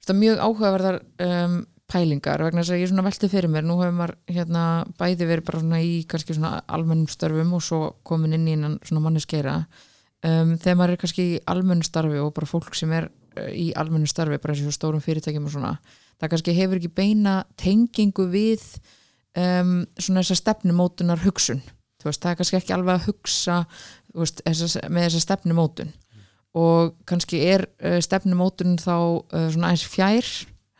þetta 0.00 0.14
er 0.14 0.20
mjög 0.20 0.44
áhugaverðar 0.44 1.00
um, 1.26 1.58
pælingar 1.86 2.42
vegna 2.42 2.62
þess 2.62 2.74
að 2.74 2.80
ég 2.82 2.90
svona 2.90 3.04
velti 3.06 3.28
fyrir 3.30 3.52
mér. 3.52 3.66
Nú 3.66 3.76
hefur 3.78 3.94
maður 3.94 4.16
hérna 4.32 4.62
bæði 4.98 5.28
verið 5.28 5.46
bara 5.46 5.60
svona 5.62 5.82
í 5.86 5.92
kannski 6.10 6.34
svona 6.34 6.56
almennum 6.66 7.10
störfum 7.10 7.52
og 7.56 7.62
svo 7.62 7.82
komin 8.06 8.34
inn 8.34 8.48
í 8.48 8.56
innan 8.56 8.80
svona 8.86 9.04
manneskeira 9.04 9.60
um, 9.60 10.56
þegar 10.56 10.80
maður 10.80 10.96
er 10.96 11.02
kannski 11.04 11.28
í 11.34 11.38
almennu 11.52 11.86
starfi 11.86 12.18
og 12.22 12.34
bara 12.36 12.50
fólk 12.50 12.74
sem 12.78 12.92
er 12.96 13.08
uh, 13.10 13.50
í 13.52 13.68
almennu 13.78 14.10
starfi 14.10 14.40
bara 14.42 14.56
eins 14.56 14.66
og 14.66 14.76
stórum 14.76 15.04
fyrirtækjum 15.04 15.46
og 15.46 15.54
svona 15.54 15.76
það 16.20 16.32
kannski 16.32 16.56
hefur 16.56 16.80
ekki 16.80 16.92
beina 16.96 17.38
tengingu 17.60 18.28
við 18.32 18.64
um, 19.36 19.82
svona 19.98 20.22
þessa 20.22 20.40
stefnumótunar 20.42 21.24
hugsun 21.24 21.62
veist, 22.06 22.22
það 22.22 22.32
er 22.32 22.40
kannski 22.40 22.58
ekki 22.60 22.74
alveg 22.76 22.98
að 22.98 23.06
hugsa 23.10 23.60
veist, 24.16 24.42
þessa, 24.46 24.82
með 24.92 25.08
þessa 25.08 25.22
stefnumótun. 25.24 25.94
Og 26.56 26.94
kannski 27.08 27.42
er 27.44 27.66
uh, 27.84 27.98
stefnumótun 28.04 28.78
þá 28.80 28.94
uh, 28.96 29.48
svona 29.52 29.72
aðeins 29.72 29.88
fjær 29.92 30.30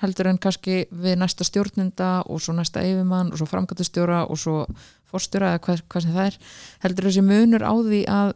heldur 0.03 0.29
en 0.29 0.41
kannski 0.41 0.83
við 0.93 1.19
næsta 1.21 1.45
stjórnenda 1.47 2.11
og 2.29 2.41
svo 2.45 2.53
næsta 2.57 2.83
yfirmann 2.85 3.31
og 3.33 3.41
svo 3.41 3.49
framkvæmtastjóra 3.49 4.27
og 4.29 4.41
svo 4.41 4.65
fórstjóra 5.09 5.55
eða 5.55 5.63
hvað, 5.65 5.87
hvað 5.89 6.05
sem 6.05 6.17
það 6.17 6.27
er. 6.31 6.41
Heldur 6.85 7.09
þessi 7.09 7.25
munur 7.25 7.65
á 7.65 7.73
því 7.77 8.03
að 8.13 8.35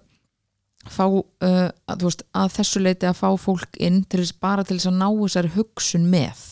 fá 0.89 1.05
uh, 1.05 1.27
að, 1.45 2.07
veist, 2.07 2.25
að 2.33 2.55
þessu 2.57 2.81
leiti 2.85 3.09
að 3.09 3.19
fá 3.21 3.29
fólk 3.41 3.77
inn 3.81 4.03
til 4.09 4.23
þess, 4.23 4.39
bara 4.41 4.65
til 4.65 4.79
þess 4.79 4.89
að 4.89 5.01
ná 5.03 5.09
þessari 5.11 5.53
hugsun 5.57 6.09
með 6.13 6.47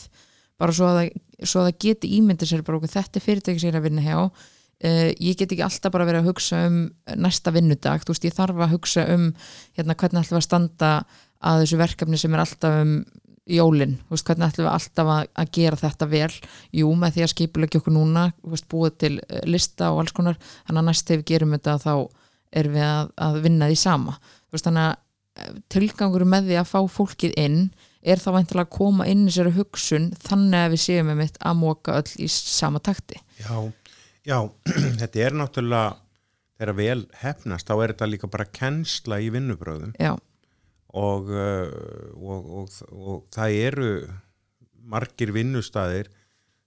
bara 0.59 0.75
svo 0.75 0.89
að, 0.91 1.11
svo 1.41 1.63
að 1.63 1.69
það 1.69 1.81
geti 1.85 2.13
ímyndið 2.19 2.51
sér 2.51 2.65
bara 2.67 2.79
okkur 2.79 2.95
þetta 2.95 3.19
er 3.19 3.25
fyrirtæki 3.25 3.63
sér 3.63 3.79
að 3.79 3.87
vinna 3.87 4.05
hjá 4.05 4.17
uh, 4.19 5.09
ég 5.11 5.39
get 5.39 5.53
ekki 5.53 5.65
alltaf 5.65 5.93
bara 5.93 6.07
verið 6.07 6.23
að 6.23 6.33
hugsa 6.33 6.65
um 6.67 6.81
næsta 7.19 7.53
vinnudag, 7.55 8.03
þú 8.03 8.13
veist, 8.13 8.27
ég 8.27 8.35
þarf 8.35 8.61
að 8.63 8.75
hugsa 8.75 9.07
um 9.15 9.31
hérna 9.77 9.95
hvernig 9.95 10.23
ætlum 10.23 10.37
við 10.37 10.43
að 10.43 10.47
standa 10.47 10.91
að 11.39 11.63
þessu 11.63 11.79
verkefni 11.79 12.19
sem 12.19 12.35
er 12.35 12.43
alltaf 12.43 12.79
um 12.83 12.93
jólin, 13.49 13.97
þú 14.05 14.15
veist, 14.15 14.27
hvernig 14.27 14.51
ætlum 14.51 14.67
við 14.67 14.73
alltaf 14.75 15.11
að, 15.15 15.29
að 15.41 15.51
gera 15.57 15.79
þetta 15.79 16.07
vel, 16.11 16.31
jú, 16.79 16.89
með 17.01 17.15
því 17.15 17.25
að 17.25 17.31
skipulegja 17.33 17.81
okkur 17.81 17.95
núna, 17.95 18.25
veist, 18.45 18.67
búið 18.71 18.97
til 19.03 19.13
eh, 19.25 19.43
lista 19.49 19.91
og 19.93 20.03
alls 20.03 20.15
konar, 20.15 20.39
þannig 20.67 20.83
að 20.83 20.89
næst 20.89 21.07
þegar 21.07 21.21
við 21.21 21.29
gerum 21.31 21.55
þetta 21.55 21.77
þá 21.83 21.93
erum 22.59 22.75
við 22.75 22.85
að, 22.85 23.13
að 23.25 23.39
vinna 23.45 23.69
því 23.69 23.79
sama, 23.79 24.17
veist, 24.53 24.67
þannig 24.67 24.85
að 24.85 24.95
eh, 25.41 25.53
tilgangur 25.75 26.27
með 26.29 26.51
því 26.51 26.59
að 26.61 26.69
fá 26.73 26.79
fólkið 26.99 27.37
inn 27.41 27.61
er 28.01 28.21
þá 28.21 28.29
væntilega 28.37 28.67
að 28.67 28.75
koma 28.77 29.07
inn 29.11 29.27
í 29.27 29.33
sér 29.33 29.51
hugsun 29.55 30.09
þannig 30.23 30.65
að 30.65 30.75
við 30.75 30.83
séum 30.85 31.09
með 31.11 31.19
mitt 31.23 31.39
að 31.43 31.59
móka 31.59 31.97
öll 31.99 32.13
í 32.19 32.29
sama 32.31 32.81
takti. 32.83 33.19
Já, 33.41 33.55
já, 34.27 34.37
þetta 35.01 35.25
er 35.25 35.37
náttúrulega 35.39 35.97
þegar 36.59 36.75
vel 36.79 37.01
hefnast, 37.21 37.67
þá 37.67 37.75
er 37.75 37.93
þetta 37.93 38.09
líka 38.11 38.31
bara 38.31 38.49
kennsla 38.51 39.19
í 39.23 39.29
vinnubröðum 39.31 39.93
já, 39.95 40.11
og, 40.91 41.29
uh, 41.31 41.69
og, 42.19 42.49
og, 42.59 42.79
og 42.91 43.21
það 43.35 43.59
eru 43.69 43.91
margir 44.89 45.31
vinnustæðir 45.35 46.09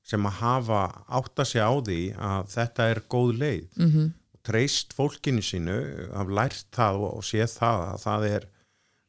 sem 0.06 0.24
að 0.26 0.38
hafa 0.40 0.80
átta 1.14 1.44
sig 1.46 1.62
á 1.62 1.72
því 1.76 2.00
að 2.18 2.50
þetta 2.56 2.88
er 2.90 3.00
góð 3.12 3.38
leið. 3.38 3.70
Mm 3.78 4.10
og 4.32 4.40
treyst 4.42 4.90
fólkinu 4.98 5.42
sínu, 5.44 5.76
hafa 6.10 6.34
lært 6.34 6.66
það 6.74 7.04
og 7.06 7.22
séð 7.22 7.52
það 7.60 7.82
að 7.86 8.00
það 8.02 8.24
er 8.26 8.46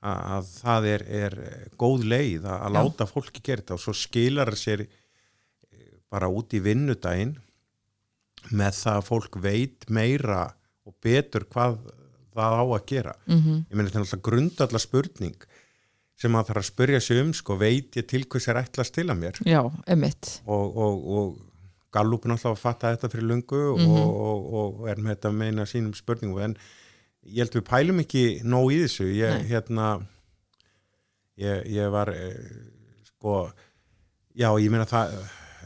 að, 0.03 0.19
að 0.35 0.51
það 0.59 0.87
er, 0.93 1.05
er 1.23 1.35
góð 1.79 2.03
leið 2.11 2.45
að, 2.49 2.57
að 2.67 2.75
láta 2.77 3.07
fólki 3.09 3.41
gera 3.45 3.63
þetta. 3.63 3.77
Og 3.77 3.83
svo 3.85 3.95
skilar 3.97 4.51
það 4.53 4.61
sér 4.65 4.83
eh, 4.85 5.89
bara 6.11 6.29
út 6.31 6.53
í 6.53 6.61
vinnudaginn 6.65 7.35
með 8.51 8.75
það 8.81 8.99
að 8.99 9.07
fólk 9.07 9.37
veit 9.43 9.85
meira 9.93 10.41
og 10.83 10.95
betur 11.03 11.45
hvað 11.53 11.77
það 12.33 12.57
á 12.59 12.63
að 12.65 12.85
gera. 12.89 13.13
Mm 13.29 13.59
ég 13.69 13.75
meina 13.77 13.87
þetta 13.89 13.99
er 14.01 14.05
alltaf 14.07 14.23
grundallar 14.27 14.83
spurning 14.83 15.47
sem 16.23 16.35
að 16.37 16.49
þarf 16.51 16.61
að 16.61 16.67
spurja 16.69 16.99
sig 17.01 17.19
um 17.23 17.31
sko, 17.35 17.55
veit 17.59 17.95
ég 17.97 18.05
til 18.07 18.23
hvers 18.29 18.45
er 18.51 18.59
ætlast 18.61 18.93
til 18.95 19.07
að 19.09 19.17
mér? 19.23 19.39
Já, 19.49 19.61
emitt 19.91 20.39
og, 20.45 20.77
og, 20.77 21.07
og 21.17 21.33
Gallup 21.93 22.23
er 22.25 22.31
náttúrulega 22.33 22.55
að 22.57 22.61
fatta 22.63 22.91
þetta 22.95 23.09
fyrir 23.13 23.27
lungu 23.29 23.61
Mhm. 23.77 23.91
og, 24.01 24.13
og, 24.27 24.45
og 24.81 24.87
er 24.89 24.97
með 25.01 25.15
þetta 25.15 25.29
að 25.29 25.35
meina 25.41 25.65
sínum 25.69 25.93
spurningum. 25.93 26.39
En 26.41 26.55
ég 27.29 27.43
held 27.43 27.57
við 27.57 27.65
pælum 27.69 28.01
ekki 28.03 28.25
nóg 28.47 28.73
í 28.73 28.81
þessu. 28.83 29.07
Ég, 29.15 29.45
hérna 29.49 29.93
ég, 31.39 31.63
ég 31.73 31.93
var 31.93 32.11
eh, 32.13 32.35
sko 33.11 33.47
já 34.33 34.49
ég 34.59 34.69
meina 34.73 34.89
það 34.89 35.15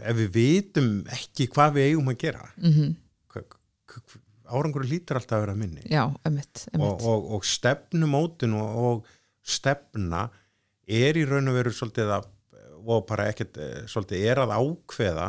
ef 0.07 0.17
við 0.19 0.31
vitum 0.35 0.89
ekki 1.13 1.47
hvað 1.53 1.77
við 1.77 1.91
eigum 1.91 2.13
að 2.13 2.23
gera 2.27 2.49
mm 2.55 2.95
árangur 4.47 4.85
lítur 4.87 5.17
alltaf 5.19 5.41
að 5.41 5.41
vera 5.43 5.53
minni. 5.59 5.81
Já, 5.91 6.05
emitt, 6.23 6.61
og, 6.69 6.75
emitt. 6.77 7.01
og, 7.11 7.25
og 7.35 7.41
stefnumótun 7.43 8.53
og, 8.55 8.77
og 8.79 9.09
stefna 9.43 10.21
er 10.87 11.19
í 11.19 11.25
raun 11.27 11.51
og 11.51 11.57
veru 11.57 11.73
svolítið 11.75 12.13
að 12.15 12.29
og 12.87 13.03
bara 13.09 13.25
ekkert 13.27 13.57
eh, 13.59 13.81
svolítið 13.91 14.23
er 14.31 14.39
að 14.39 14.53
ákveða 14.55 15.25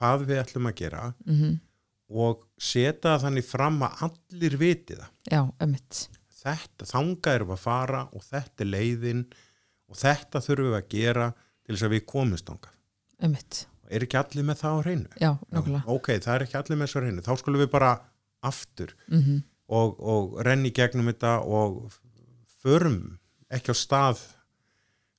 hvað 0.00 0.24
við 0.26 0.40
ætlum 0.42 0.70
að 0.70 0.78
gera 0.80 1.04
Mm 1.22 1.60
og 2.10 2.40
setja 2.60 3.00
það 3.14 3.22
þannig 3.26 3.46
fram 3.48 3.78
að 3.86 4.02
allir 4.06 4.56
viti 4.60 4.96
það. 4.98 5.10
já, 5.32 5.42
emitt 5.66 6.00
Þetta, 6.40 6.86
þangað 6.88 7.34
erum 7.36 7.48
við 7.50 7.56
að 7.58 7.64
fara 7.66 7.98
og 8.16 8.22
þetta 8.24 8.64
er 8.64 8.68
leiðin 8.72 9.18
og 9.90 9.98
þetta 10.00 10.40
þurfum 10.46 10.70
við 10.70 10.76
að 10.78 10.86
gera 10.94 11.26
til 11.36 11.74
þess 11.74 11.84
að 11.88 11.92
við 11.94 12.04
komumst 12.08 12.46
þangað. 12.48 12.76
emitt, 13.28 13.58
Er 13.90 14.04
ekki 14.06 14.16
allir 14.20 14.46
með 14.46 14.60
það 14.62 14.72
á 14.72 14.80
hreinu? 14.86 15.08
já, 15.20 15.30
nokkulega 15.52 15.82
Ok, 15.96 16.08
það 16.24 16.34
er 16.38 16.44
ekki 16.46 16.58
allir 16.60 16.78
með 16.80 16.88
það 16.92 16.96
á 16.96 17.02
hreinu. 17.04 17.24
Þá 17.26 17.32
skulum 17.42 17.60
við 17.64 17.70
bara 17.76 17.92
aftur 18.42 18.94
mm 19.10 19.40
og, 19.70 20.00
og 20.02 20.38
renni 20.42 20.72
gegnum 20.74 21.06
þetta 21.12 21.36
og 21.46 21.92
förum 22.62 22.96
ekki 23.54 23.70
á 23.70 23.76
stað 23.78 24.18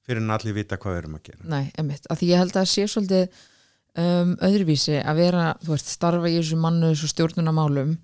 fyrir 0.04 0.19
en 0.19 0.34
allir 0.36 0.56
vita 0.58 0.75
hvað 0.82 0.91
við 0.95 0.99
erum 1.04 1.15
að 1.19 1.23
gera. 1.30 1.45
Nei, 1.54 1.71
emitt, 1.80 2.08
af 2.12 2.19
því 2.19 2.32
ég 2.34 2.41
held 2.41 2.58
að 2.60 2.67
sé 2.67 2.84
svolítið 2.91 3.38
um, 3.99 4.36
öðruvísi 4.43 4.99
að 5.01 5.23
vera, 5.23 5.47
þú 5.63 5.73
veist, 5.75 5.91
starfa 5.91 6.30
í 6.30 6.38
þessu 6.39 6.60
mannu 6.62 6.91
þessu 6.93 7.12
stjórnunamálum 7.12 7.95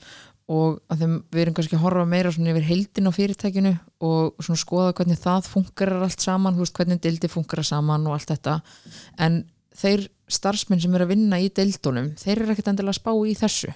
og 0.47 0.77
að 0.87 1.01
þeim 1.01 1.15
við 1.33 1.41
erum 1.41 1.55
kannski 1.57 1.75
að 1.75 1.83
horfa 1.83 2.05
meira 2.07 2.31
svona 2.31 2.53
yfir 2.53 2.67
heildin 2.69 3.09
á 3.11 3.17
fyrirtækinu 3.17 3.73
og 4.07 4.43
svona 4.43 4.61
skoða 4.61 4.93
hvernig 4.95 5.19
það 5.19 5.49
funkarar 5.51 6.05
allt 6.05 6.23
saman, 6.23 6.55
þú 6.55 6.63
veist, 6.63 6.77
hvernig 6.77 7.01
deildi 7.03 7.31
funkarar 7.31 7.67
saman 7.67 8.07
og 8.07 8.15
allt 8.15 8.31
þetta 8.31 8.59
en 9.25 9.41
þeir 9.77 10.07
starfsmenn 10.31 10.79
sem 10.83 10.95
eru 10.95 11.07
að 11.07 11.11
vinna 11.13 11.41
í 11.43 11.49
deildunum, 11.51 12.13
þeir 12.19 12.37
eru 12.37 12.55
ekkert 12.55 12.71
endilega 12.71 12.95
að 12.95 13.01
spá 13.01 13.11
í 13.27 13.35
þessu 13.37 13.73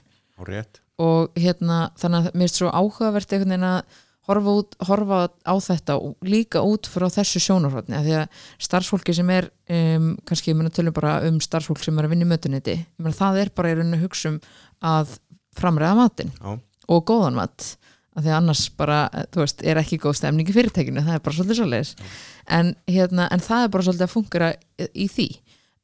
rétt? 0.47 0.79
og 1.01 1.35
hérna 1.39 1.89
þannig 1.99 2.31
að 2.31 2.39
mér 2.39 2.49
er 2.49 2.55
svo 2.55 2.71
áhugavert 2.71 3.35
einhvern 3.35 3.53
veginn 3.53 3.67
að 3.67 3.99
horfa, 4.29 4.55
út, 4.61 4.77
horfa 4.87 5.21
á 5.41 5.53
þetta 5.65 5.97
líka 6.27 6.61
út 6.65 6.89
frá 6.89 7.07
þessu 7.11 7.41
sjónarhóttni 7.41 7.97
af 7.97 8.05
því 8.05 8.15
að 8.19 8.47
starfsfólki 8.67 9.15
sem 9.17 9.29
er 9.33 9.49
um, 9.71 10.13
kannski, 10.27 10.53
ég 10.53 10.59
meina 10.59 10.73
tölum 10.73 10.95
bara 10.95 11.19
um 11.27 11.39
starfsfólk 11.43 11.83
sem 11.83 11.97
er 11.97 12.07
að 12.07 12.15
vinna 12.15 12.27
í 12.27 12.31
mötuniti, 12.31 12.77
það 13.01 13.43
er 13.43 13.53
bara 13.55 13.73
í 13.73 13.77
rauninu 13.79 14.01
hugsa 14.03 14.33
um 14.33 14.41
að 14.91 15.15
framræða 15.57 15.97
matinn 15.99 16.33
Já, 16.37 16.57
og 16.91 17.05
góðan 17.09 17.39
mat 17.39 17.73
af 18.11 18.25
því 18.25 18.31
að 18.31 18.37
annars 18.41 18.65
bara, 18.75 18.97
þú 19.31 19.43
veist, 19.45 19.61
er 19.63 19.79
ekki 19.79 20.01
góð 20.03 20.17
stemning 20.19 20.49
í 20.51 20.55
fyrirtækinu, 20.55 21.03
það 21.05 21.15
er 21.15 21.21
bara 21.23 21.35
svolítið 21.37 21.59
svoleiðis. 21.61 21.91
En, 22.51 22.73
hérna, 22.91 23.27
en 23.31 23.43
það 23.43 23.63
er 23.63 23.71
bara 23.71 23.85
svolítið 23.87 24.03
að 24.03 24.11
fungera 24.11 24.49
í 24.91 25.05
því, 25.07 25.27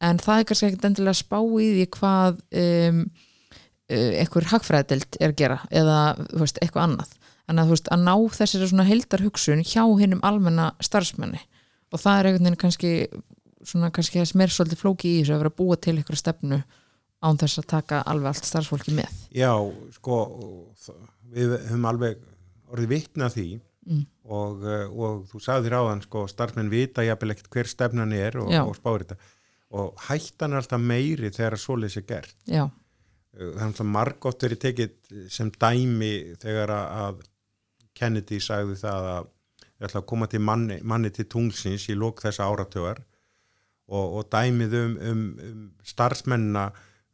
en 0.03 0.19
það 0.19 0.41
er 0.41 0.49
kannski 0.49 0.67
ekkert 0.67 0.89
endilega 0.89 1.13
að 1.15 1.21
spá 1.21 1.37
í 1.39 1.69
því 1.77 1.85
hvað 1.95 2.41
um, 2.63 2.99
eitthvað 3.87 4.49
hagfræðild 4.51 5.19
er 5.21 5.31
að 5.31 5.39
gera 5.39 5.61
eða 5.71 5.99
þú 6.25 6.41
veist, 6.43 6.59
eitthvað 6.59 6.89
annað 6.89 7.15
þannig 7.47 7.63
að 7.63 7.69
þú 7.69 7.75
veist, 7.75 7.91
að 7.93 8.03
ná 8.03 8.13
þessari 8.37 8.69
svona 8.71 8.87
heildar 8.87 9.23
hugsun 9.23 9.63
hjá 9.65 9.83
hinnum 9.99 10.23
almenna 10.27 10.71
starfsmenni 10.83 11.39
og 11.93 12.01
það 12.01 12.19
er 12.19 12.29
einhvern 12.29 12.47
veginn 12.47 12.59
kannski 12.63 12.91
svona 13.67 13.91
kannski 13.95 14.21
þess 14.21 14.35
meir 14.37 14.51
svolítið 14.53 14.81
flóki 14.81 15.13
í 15.13 15.21
þessu 15.21 15.35
að 15.35 15.43
vera 15.43 15.53
að 15.53 15.59
búa 15.61 15.77
til 15.79 15.95
ykkur 16.01 16.19
stefnu 16.19 16.59
án 17.23 17.39
þess 17.39 17.61
að 17.61 17.69
taka 17.71 18.01
alveg 18.07 18.33
allt 18.33 18.47
starfsfólki 18.47 18.93
með. 18.95 19.13
Já, 19.33 19.51
sko 19.95 20.17
við 21.33 21.55
höfum 21.69 21.87
alveg 21.89 22.19
orðið 22.67 22.93
vitna 22.93 23.31
því. 23.33 23.49
Mm. 23.87 24.01
og, 24.35 24.63
uh, 24.67 24.89
og 24.99 25.21
þú 25.29 25.39
sagði 25.39 25.69
ráðan 25.71 26.01
sko, 26.03 26.25
starfsmenn 26.27 26.67
vita 26.67 27.05
jafnvel 27.07 27.31
ekkert 27.31 27.53
hver 27.53 27.69
stefnan 27.71 28.11
er 28.11 28.35
og, 28.41 28.49
og 28.51 28.73
spáir 28.75 29.05
þetta. 29.05 29.15
Og 29.79 30.01
hættan 30.09 30.51
er 30.51 30.59
alltaf 30.59 30.81
meiri 30.83 31.31
þegar 31.31 31.55
svoleiðis 31.61 31.95
er 32.01 32.05
gert. 32.09 32.35
Já, 32.51 32.65
Uh, 33.37 33.51
það 33.53 33.61
er 33.61 33.65
alltaf 33.69 33.89
margótt 33.91 34.43
verið 34.45 34.61
tekið 34.63 34.93
sem 35.33 35.49
dæmi 35.61 36.13
þegar 36.41 36.73
að 36.73 37.19
Kennedy 37.97 38.39
sagði 38.43 38.77
það 38.81 39.09
að 39.11 39.29
við 39.77 39.87
ætla 39.89 40.01
að 40.01 40.09
koma 40.09 40.27
til 40.31 40.41
manni, 40.41 40.79
manni 40.81 41.13
til 41.13 41.27
tunglsins 41.29 41.87
í 41.91 41.97
lók 41.97 42.23
þessa 42.23 42.47
áratögar 42.49 43.03
og, 43.87 44.17
og 44.19 44.27
dæmið 44.33 44.75
um, 44.79 44.97
um, 45.11 45.23
um 45.49 45.63
starfsmennina 45.85 46.67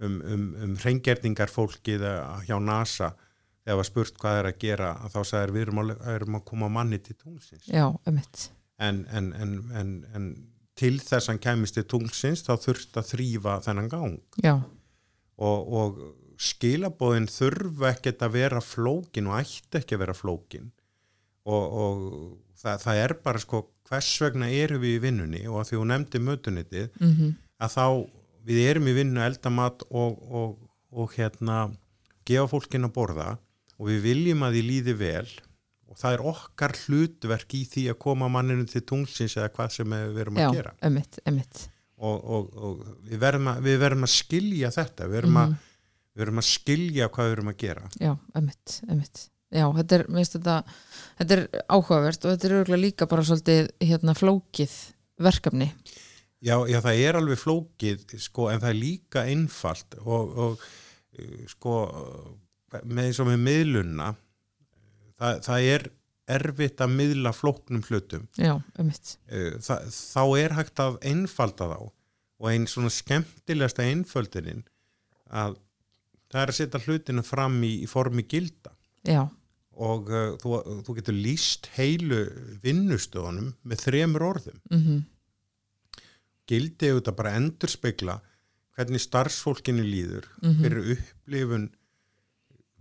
um, 0.03 0.17
um, 0.21 0.47
um 0.63 0.73
hreingerningar 0.79 1.51
fólkið 1.51 2.07
hjá 2.47 2.57
NASA. 2.63 3.13
Þegar 3.63 3.79
var 3.79 3.87
spurt 3.87 4.17
hvað 4.19 4.41
er 4.41 4.49
að 4.49 4.59
gera 4.59 4.89
að 4.99 5.13
þá 5.13 5.21
sagðir 5.29 5.55
við 5.55 5.65
erum 5.67 5.83
að, 5.83 5.93
erum 6.13 6.39
að 6.39 6.45
koma 6.49 6.69
manni 6.71 6.99
til 6.99 7.15
tunglsins. 7.15 7.69
Já, 7.71 7.87
ömmit 8.09 8.49
en, 8.83 9.05
en, 9.11 9.33
en, 9.33 9.53
en, 9.79 9.93
en 10.15 10.27
til 10.79 10.97
þess 10.99 11.27
að 11.27 11.33
hann 11.33 11.43
kemist 11.43 11.77
til 11.77 11.85
tunglsins 11.89 12.43
þá 12.45 12.55
þurft 12.61 12.97
að 12.99 13.09
þrýfa 13.13 13.59
þennan 13.65 13.91
gang. 13.91 14.17
Já, 14.43 14.55
og, 15.37 15.73
og 15.79 16.01
skilabóðin 16.41 17.27
þurfa 17.31 17.91
ekkert 17.93 18.23
að 18.25 18.33
vera 18.37 18.61
flókin 18.63 19.27
og 19.31 19.39
ætti 19.41 19.79
ekki 19.81 19.95
að 19.97 20.03
vera 20.05 20.15
flókin. 20.17 20.71
Og, 21.43 21.63
og 21.83 22.03
það, 22.61 22.81
það 22.85 22.99
er 23.03 23.13
bara 23.25 23.41
sko 23.43 23.63
hvers 23.89 24.11
vegna 24.23 24.47
erum 24.49 24.81
við 24.83 24.95
í 24.97 25.01
vinnunni? 25.03 25.41
Og 25.51 25.65
því 25.67 25.79
hún 25.81 25.91
nefndi 25.93 26.21
mötunitið 26.23 26.91
mm 26.99 27.33
að 27.63 27.71
þá 27.77 27.83
við 28.43 28.57
erum 28.67 28.87
í 28.91 28.93
vinnu 28.97 29.21
eldamat 29.23 29.83
og, 29.95 30.17
og, 30.35 30.55
og 30.91 31.13
hérna 31.15 31.61
gefa 32.27 32.49
fólkin 32.51 32.83
að 32.89 32.91
borða. 32.97 33.27
Og 33.79 33.87
við 33.87 34.01
viljum 34.03 34.41
að 34.43 34.57
því 34.57 34.63
líði 34.67 34.95
vel. 34.99 35.29
Og 35.87 35.95
það 36.01 36.15
er 36.17 36.23
okkar 36.33 36.73
hlutverk 36.81 37.55
í 37.55 37.61
því 37.71 37.83
að 37.93 37.99
koma 38.03 38.27
manninu 38.33 38.65
til 38.67 38.81
tungsins 38.89 39.37
eða 39.39 39.47
hvað 39.55 39.71
sem 39.77 39.95
við 39.95 40.19
erum 40.25 40.41
já, 40.41 40.47
að 40.49 40.57
gera. 40.57 40.73
ömmit, 40.89 41.19
ömmit 41.29 41.61
og, 42.03 42.17
og, 42.35 42.49
og 42.57 42.81
við, 43.07 43.15
verðum 43.21 43.47
að, 43.53 43.61
við 43.69 43.77
verðum 43.85 44.07
að 44.09 44.13
skilja 44.17 44.71
þetta. 44.75 45.07
Við 45.07 45.15
verðum, 45.21 45.37
Mhm. 45.39 45.53
að, 45.53 45.71
við 46.13 46.23
verðum 46.23 46.41
að 46.41 46.49
skilja 46.49 47.09
hvað 47.13 47.29
við 47.29 47.35
erum 47.37 47.51
að 47.51 47.61
gera. 47.63 47.85
Já, 47.99 48.13
ömmit, 48.37 48.79
ömmit 48.87 49.27
já, 49.53 49.65
þetta 49.77 49.97
er, 49.97 50.05
minnst 50.13 50.37
þetta 50.37 50.55
þetta 51.19 51.35
er 51.35 51.43
áhugavert 51.67 52.25
og 52.25 52.33
þetta 52.33 52.49
er 52.49 52.55
örgulega 52.59 52.83
líka 52.83 53.07
bara 53.09 53.25
svolítið 53.27 53.69
hérna 53.83 54.15
flókið 54.17 54.75
verkefni. 55.23 55.69
Já, 56.43 56.55
já 56.67 56.79
það 56.83 57.01
er 57.07 57.19
alveg 57.19 57.39
flókið 57.39 58.05
sko, 58.21 58.49
en 58.51 58.61
það 58.63 58.71
er 58.73 58.79
líka 58.79 59.25
einfalt 59.29 59.97
og, 60.03 60.37
og 60.45 60.63
uh, 60.63 61.43
sko 61.51 61.75
með 62.83 63.09
eins 63.09 63.21
og 63.21 63.29
með 63.29 63.43
miðlunna 63.47 64.13
það, 65.21 65.43
það 65.45 65.67
er 65.73 65.89
erfitt 66.33 66.81
að 66.81 66.93
miðla 66.97 67.33
flóknum 67.35 67.83
hlutum. 67.89 68.29
Já, 68.39 68.55
ömmit, 68.79 69.17
Uh, 69.33 69.59
það, 69.63 69.89
þá 69.91 70.23
er 70.43 70.57
hægt 70.59 70.81
að 70.83 71.01
einfalda 71.09 71.69
þá 71.73 71.79
og 72.43 72.47
einn 72.51 72.65
svona 72.67 72.91
skemmtilegasta 72.91 73.85
einföldinin 73.87 74.65
að 75.31 75.55
það 76.33 76.41
er 76.43 76.51
að 76.53 76.57
setja 76.59 76.81
hlutina 76.87 77.23
fram 77.25 77.55
í, 77.63 77.71
í 77.85 77.87
formi 77.89 78.25
gilda 78.29 78.73
já, 79.07 79.23
og 79.73 80.09
uh, 80.11 80.33
þú, 80.41 80.57
þú 80.85 80.95
getur 80.99 81.17
líst 81.17 81.69
heilu 81.77 82.19
vinnustöðunum 82.65 83.53
með 83.63 83.85
þremur 83.87 84.27
orðum. 84.33 84.59
mhm 84.73 85.01
Gildi 86.43 86.89
auðvitað 86.91 87.15
bara 87.15 87.31
endur 87.39 87.71
spekla 87.71 88.17
hvernig 88.75 88.99
starfsfólkinu 88.99 89.83
líður 89.87 90.25
Mhm. 90.43 90.57
fyrir 90.59 90.89
upplifun 90.97 91.69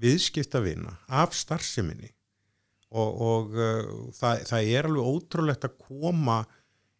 viðskiptavina 0.03 0.97
af 1.09 1.35
starfseminni 1.39 2.11
og, 2.91 3.21
og 3.23 3.55
uh, 3.55 4.11
það, 4.19 4.43
það 4.51 4.71
er 4.75 4.89
alveg 4.89 5.11
ótrúlegt 5.13 5.67
að 5.69 5.77
koma 5.79 6.41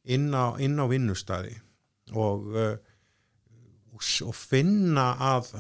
inn 0.07 0.29
á, 0.31 0.55
inn 0.63 0.79
á 0.79 0.87
vinnustadi 0.91 1.57
og, 2.15 2.47
uh, 2.55 2.77
og 3.99 4.35
finna 4.39 5.09
að 5.35 5.51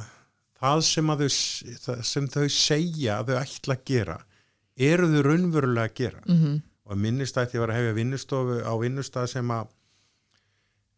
það 0.63 0.83
sem, 0.87 1.15
þau, 1.21 1.31
það 1.85 2.03
sem 2.09 2.29
þau 2.31 2.45
segja 2.55 3.21
að 3.21 3.33
þau 3.33 3.39
ætla 3.43 3.77
að 3.77 3.87
gera 3.91 4.19
eru 4.91 5.09
þau 5.13 5.23
raunverulega 5.27 5.89
að 5.89 5.97
gera. 6.01 6.27
Mhm. 6.27 6.61
Og 6.93 6.99
minnistætti 6.99 7.61
var 7.61 7.71
að 7.71 7.79
hefja 7.79 7.97
vinnustofu 7.97 8.59
á 8.67 8.73
vinnustað 8.81 9.29
sem 9.31 9.51
að 9.55 9.69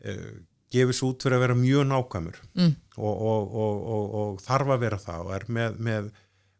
uh, 0.08 0.34
gefis 0.74 1.02
út 1.06 1.22
fyrir 1.22 1.36
að 1.36 1.44
vera 1.44 1.56
mjög 1.58 1.84
nákvæmur. 1.86 2.38
Mm. 2.58 2.72
og, 2.96 3.14
og, 3.14 3.54
og, 3.54 3.82
og, 3.94 4.14
og 4.20 4.40
þarf 4.42 4.72
að 4.74 4.80
vera 4.82 4.98
það 4.98 5.28
og 5.28 5.34
er 5.36 5.44
með, 5.46 5.76
með, 5.78 6.08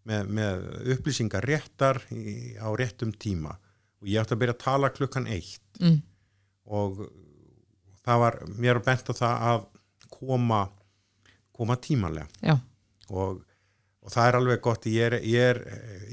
með, 0.07 0.31
með 0.39 0.67
upplýsingar 0.95 1.49
réttar 1.49 2.03
í, 2.15 2.55
á 2.61 2.69
réttum 2.79 3.11
tíma. 3.17 3.57
Og 4.05 4.13
ég 4.13 4.23
átti 4.23 4.37
að 4.37 4.43
byrja 4.45 4.55
að 4.55 4.63
tala 4.63 4.93
klukkan 4.95 5.27
eitt. 5.27 5.63
Mm. 5.81 5.99
og 6.65 7.01
það 8.05 8.21
var 8.23 8.37
mér 8.55 8.79
að 8.79 8.87
benta 8.87 9.17
það 9.17 9.49
að 9.51 9.65
koma 10.15 10.61
koma 11.55 11.77
tímanlega. 11.77 12.27
Já, 12.43 12.59
og, 13.11 13.43
og 14.05 14.15
það 14.15 14.29
er 14.29 14.39
alveg 14.41 14.63
gott 14.65 14.89
ég, 14.91 15.05
er, 15.09 15.19
ég, 15.21 15.51
er, 15.51 15.61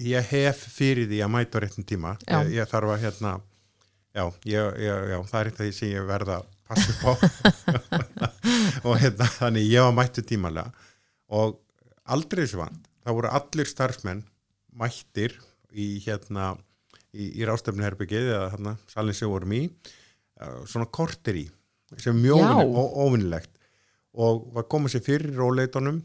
ég 0.01 0.31
hef 0.33 0.65
fyrir 0.75 1.09
því 1.11 1.23
að 1.25 1.33
mæta 1.35 1.59
á 1.59 1.63
réttum 1.63 1.87
tíma. 1.87 2.15
Ég, 2.27 2.53
ég 2.57 2.71
þarf 2.71 2.95
að 2.95 3.03
hérna 3.05 3.33
já, 4.11 4.25
ég, 4.45 4.79
ég, 4.85 5.09
já, 5.13 5.17
það 5.31 5.39
er 5.41 5.51
eitt 5.51 5.59
af 5.59 5.65
því 5.65 5.73
sem 5.79 5.93
ég 5.93 6.07
verða 6.09 6.39
að 6.41 6.49
passa 6.71 6.95
upp 6.95 7.03
á. 7.07 7.13
Og 8.87 8.95
hérna, 9.01 9.27
þannig 9.37 9.67
ég 9.69 9.85
var 9.87 9.95
mættu 9.95 10.23
tímalega 10.25 10.89
og 11.31 11.61
aldrei 12.11 12.41
þessu 12.43 12.59
vand 12.59 12.89
það 13.05 13.17
voru 13.17 13.31
allir 13.37 13.69
starfsmenn 13.69 14.21
mættir 14.77 15.35
í 15.71 15.95
hérna 16.03 16.53
í, 17.11 17.27
í 17.39 17.47
rástefnuherbyggið 17.47 18.29
eða 18.35 18.51
hérna 18.53 18.75
salin 18.91 19.17
sem 19.17 19.31
vorum 19.31 19.55
í. 19.55 19.63
Uh, 20.41 20.61
svona 20.69 20.89
korter 20.89 21.37
í 21.37 21.45
sem 21.99 22.15
er 22.15 22.21
mjög 22.23 22.75
óvinnilegt 23.03 23.51
og 24.11 24.47
var 24.55 24.67
komið 24.71 24.95
sér 24.95 25.05
fyrir 25.05 25.35
róleitunum 25.37 26.01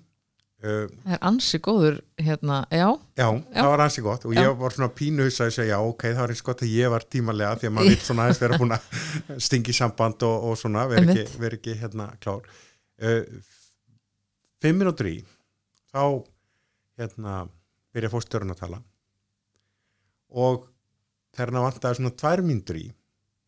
það 0.67 1.15
er 1.17 1.21
ansi 1.31 1.59
góður 1.63 1.97
hérna, 2.19 2.59
já, 2.71 2.87
já, 3.19 3.27
Já. 3.27 3.29
það 3.57 3.69
var 3.73 3.83
hansi 3.85 4.05
gott 4.07 4.25
og 4.29 4.35
Já. 4.37 4.41
ég 4.43 4.57
var 4.61 4.75
svona 4.77 4.89
pínuhus 4.99 5.41
að 5.45 5.51
segja, 5.57 5.77
já, 5.77 5.79
ok, 5.91 6.05
það 6.11 6.23
var 6.23 6.35
eins 6.35 6.45
gott 6.49 6.65
að 6.67 6.73
ég 6.77 6.93
var 6.95 7.07
tímalega 7.15 7.59
því 7.61 7.69
að 7.71 7.75
maður 7.77 7.93
vil 7.93 8.05
svona 8.07 8.27
aðeins 8.27 8.43
vera 8.45 8.59
búin 8.63 8.77
að 8.77 8.89
stingi 9.49 9.75
samband 9.77 10.27
og, 10.29 10.47
og 10.51 10.59
svona 10.61 10.87
vera 10.91 11.05
ekki, 11.07 11.27
vera 11.43 11.59
ekki 11.61 11.77
hérna 11.83 12.09
klár. 12.25 12.49
Uh, 12.97 13.23
fimm 14.65 14.81
minútur 14.81 15.11
í 15.13 15.17
þá 15.93 16.03
hérna 17.01 17.37
byrja 17.97 18.13
fórstjórun 18.13 18.55
að 18.57 18.63
tala. 18.65 18.81
Og 20.37 20.65
þegar 21.37 21.53
hann 21.53 21.67
vantaði 21.69 22.01
svona 22.01 22.17
tvær 22.17 22.43
mínútur 22.45 22.81
í 22.81 22.87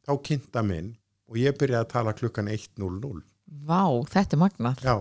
þá 0.07 0.13
kynnta 0.29 0.63
minn 0.65 0.95
og 1.29 1.41
ég 1.41 1.57
byrjaði 1.61 1.85
að 1.85 1.93
tala 1.93 2.15
klukkan 2.17 2.49
1.00 2.53 3.25
vá, 3.69 3.83
þetta 4.13 4.37
er 4.37 4.41
magnað. 4.43 4.83
Já, 4.85 4.95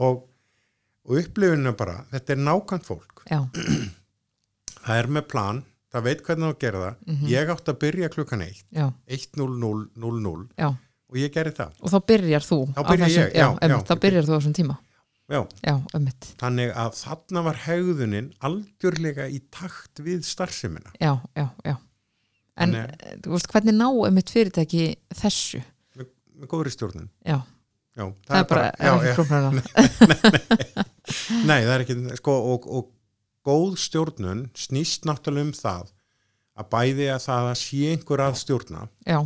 og, 0.00 0.22
og 1.08 1.18
upplifinu 1.18 1.72
bara, 1.78 1.98
þetta 2.12 2.32
er 2.36 2.40
nákvæmt 2.46 2.86
fólk. 2.86 3.24
Já, 3.30 3.40
það 4.84 4.96
er 5.00 5.10
með 5.18 5.26
plan, 5.32 5.60
það 5.92 6.06
veit 6.08 6.22
hvernig 6.26 6.48
það 6.52 6.58
gera 6.66 6.84
það. 6.86 6.96
Mhm. 7.10 7.26
ég 7.32 7.52
átti 7.56 7.72
að 7.74 7.80
byrja 7.86 8.08
klukkan 8.14 8.44
1 8.46 8.62
já, 8.70 8.86
1.00.00 9.18 10.46
já. 10.58 10.70
Og 11.12 11.18
ég 11.20 11.32
gerði 11.34 11.52
það. 11.58 11.72
Og 11.84 11.90
þá 11.92 11.98
byrjar 12.08 12.44
þú 12.46 12.56
Þá 12.72 12.78
á 12.80 12.82
byrja 12.88 13.04
þessum, 13.06 13.22
ég, 13.22 13.34
já, 13.36 13.48
já, 13.68 13.76
þá 13.90 13.94
byrjar 14.00 14.24
þú 14.28 14.32
á 14.32 14.36
þessum 14.38 14.54
tíma. 14.56 14.76
Já, 15.32 15.40
já, 15.64 15.74
ömmit, 15.96 16.26
þannig 16.40 16.70
að 16.76 16.96
þarna 16.98 17.42
var 17.46 17.58
hegðunin 17.66 18.30
algjörlega 18.44 19.26
í 19.32 19.38
takt 19.54 20.00
við 20.04 20.24
starfsemina. 20.28 20.90
Já, 21.00 21.12
já, 21.38 21.46
já. 21.64 21.76
En 22.60 22.72
Þannig- 22.74 22.96
eh, 23.06 23.14
þú 23.24 23.30
veist, 23.32 23.48
hvernig 23.52 23.76
ná 23.78 23.86
ömmit 24.08 24.28
fyrirtæki 24.32 24.82
þessu? 25.16 25.62
Með, 25.96 26.10
með 26.36 26.50
góðri 26.52 26.72
stjórnun. 26.74 27.08
Já, 27.24 27.38
já, 27.96 28.04
það, 28.26 28.36
er 28.38 28.48
bara, 28.50 28.66
já, 28.76 28.92
ekki 28.92 29.08
já, 29.10 29.14
flóknara. 29.18 29.50
Nei, 31.48 31.58
það 31.66 31.74
er 31.74 31.84
ekki 31.84 31.96
sko, 32.20 32.36
og, 32.54 32.68
og 32.68 32.92
góð 33.46 33.78
stjórnun 33.82 34.46
snýst 34.58 35.08
náttúrulega 35.08 35.48
um 35.48 35.56
það 35.56 35.90
að 36.62 36.70
bæði 36.76 37.08
að 37.14 37.24
það 37.26 37.50
að 37.50 37.58
sé 37.62 37.82
einhver 37.94 38.22
að 38.22 38.38
stjórna 38.42 38.86
já, 39.08 39.18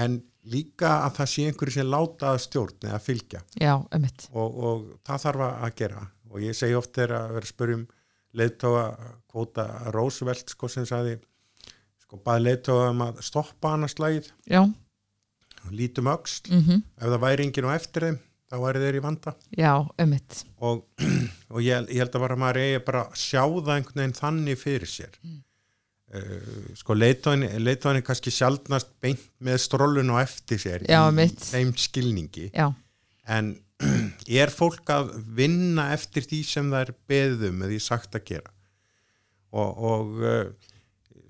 en 0.00 0.18
líka 0.50 0.92
að 1.04 1.16
það 1.20 1.32
sé 1.34 1.46
einhver 1.50 1.72
sem 1.74 1.90
láta 1.92 2.34
að 2.34 2.42
stjórn 2.46 2.88
eða 2.88 3.00
fylgja. 3.04 3.40
Já, 3.60 3.74
ömmit 3.96 4.28
og, 4.32 4.60
og 4.64 4.84
það 5.06 5.24
þarf 5.26 5.46
að 5.50 5.74
gera. 5.82 6.04
Og 6.30 6.44
ég 6.44 6.56
segi 6.56 6.76
oft 6.78 6.94
þegar 6.94 7.16
að 7.18 7.34
vera 7.34 7.48
að 7.48 7.50
spyrjum 7.50 7.88
leiðtóga 8.38 8.84
kvóta 9.30 9.66
Roosevelt 9.94 10.52
sko 10.52 10.70
sem 10.70 10.86
sagði 10.88 11.16
sko 12.04 12.20
baði 12.24 12.46
leiðtóga 12.46 12.90
um 12.92 13.04
að 13.08 13.20
stoppa 13.26 13.74
annars 13.74 13.96
slægið 13.96 14.30
já, 14.50 14.62
lítum 15.74 16.10
öxl, 16.10 16.50
mhm, 16.50 16.82
ef 16.98 17.12
það 17.12 17.22
væri 17.24 17.46
enginn 17.46 17.68
á 17.68 17.72
eftir 17.76 18.06
þeim 18.08 18.18
þá 18.50 18.56
væri 18.64 18.82
þeir 18.82 18.98
í 18.98 19.04
vanda. 19.04 19.34
Já, 19.54 19.72
og, 20.58 20.82
og 21.54 21.62
ég, 21.62 21.86
ég 21.92 22.02
held 22.02 22.16
að 22.18 22.24
bara 22.24 22.40
maður 22.40 22.60
eigi 22.64 22.82
bara 22.88 23.04
að 23.06 23.22
sjá 23.22 23.44
það 23.46 23.72
einhvern 23.76 24.02
veginn 24.02 24.18
þannig 24.18 24.60
fyrir 24.60 24.90
sér. 24.90 25.16
Mm. 25.22 25.40
uh, 26.18 26.62
sko 26.80 26.96
leitóin 26.98 27.46
er 27.46 28.06
kannski 28.06 28.32
sjaldnast 28.34 28.90
beint 29.02 29.26
með 29.38 29.60
strólun 29.62 30.10
og 30.16 30.22
eftir 30.24 30.62
sér 30.62 30.86
Já, 30.88 31.04
í 31.06 31.14
mitt. 31.14 31.44
þeim 31.52 31.74
skilningi. 31.78 32.48
Já, 32.50 32.72
en 33.30 33.52
er 34.42 34.50
fólk 34.52 34.90
að 34.92 35.14
vinna 35.36 35.90
eftir 35.94 36.26
því 36.26 36.40
sem 36.44 36.72
það 36.72 36.88
er 36.88 36.96
beðum 37.10 37.62
eða 37.62 37.70
því 37.70 37.78
sagt 37.86 38.18
að 38.18 38.26
gera? 38.32 38.56
Og, 39.50 39.70
og 39.90 40.18
uh, 40.26 40.42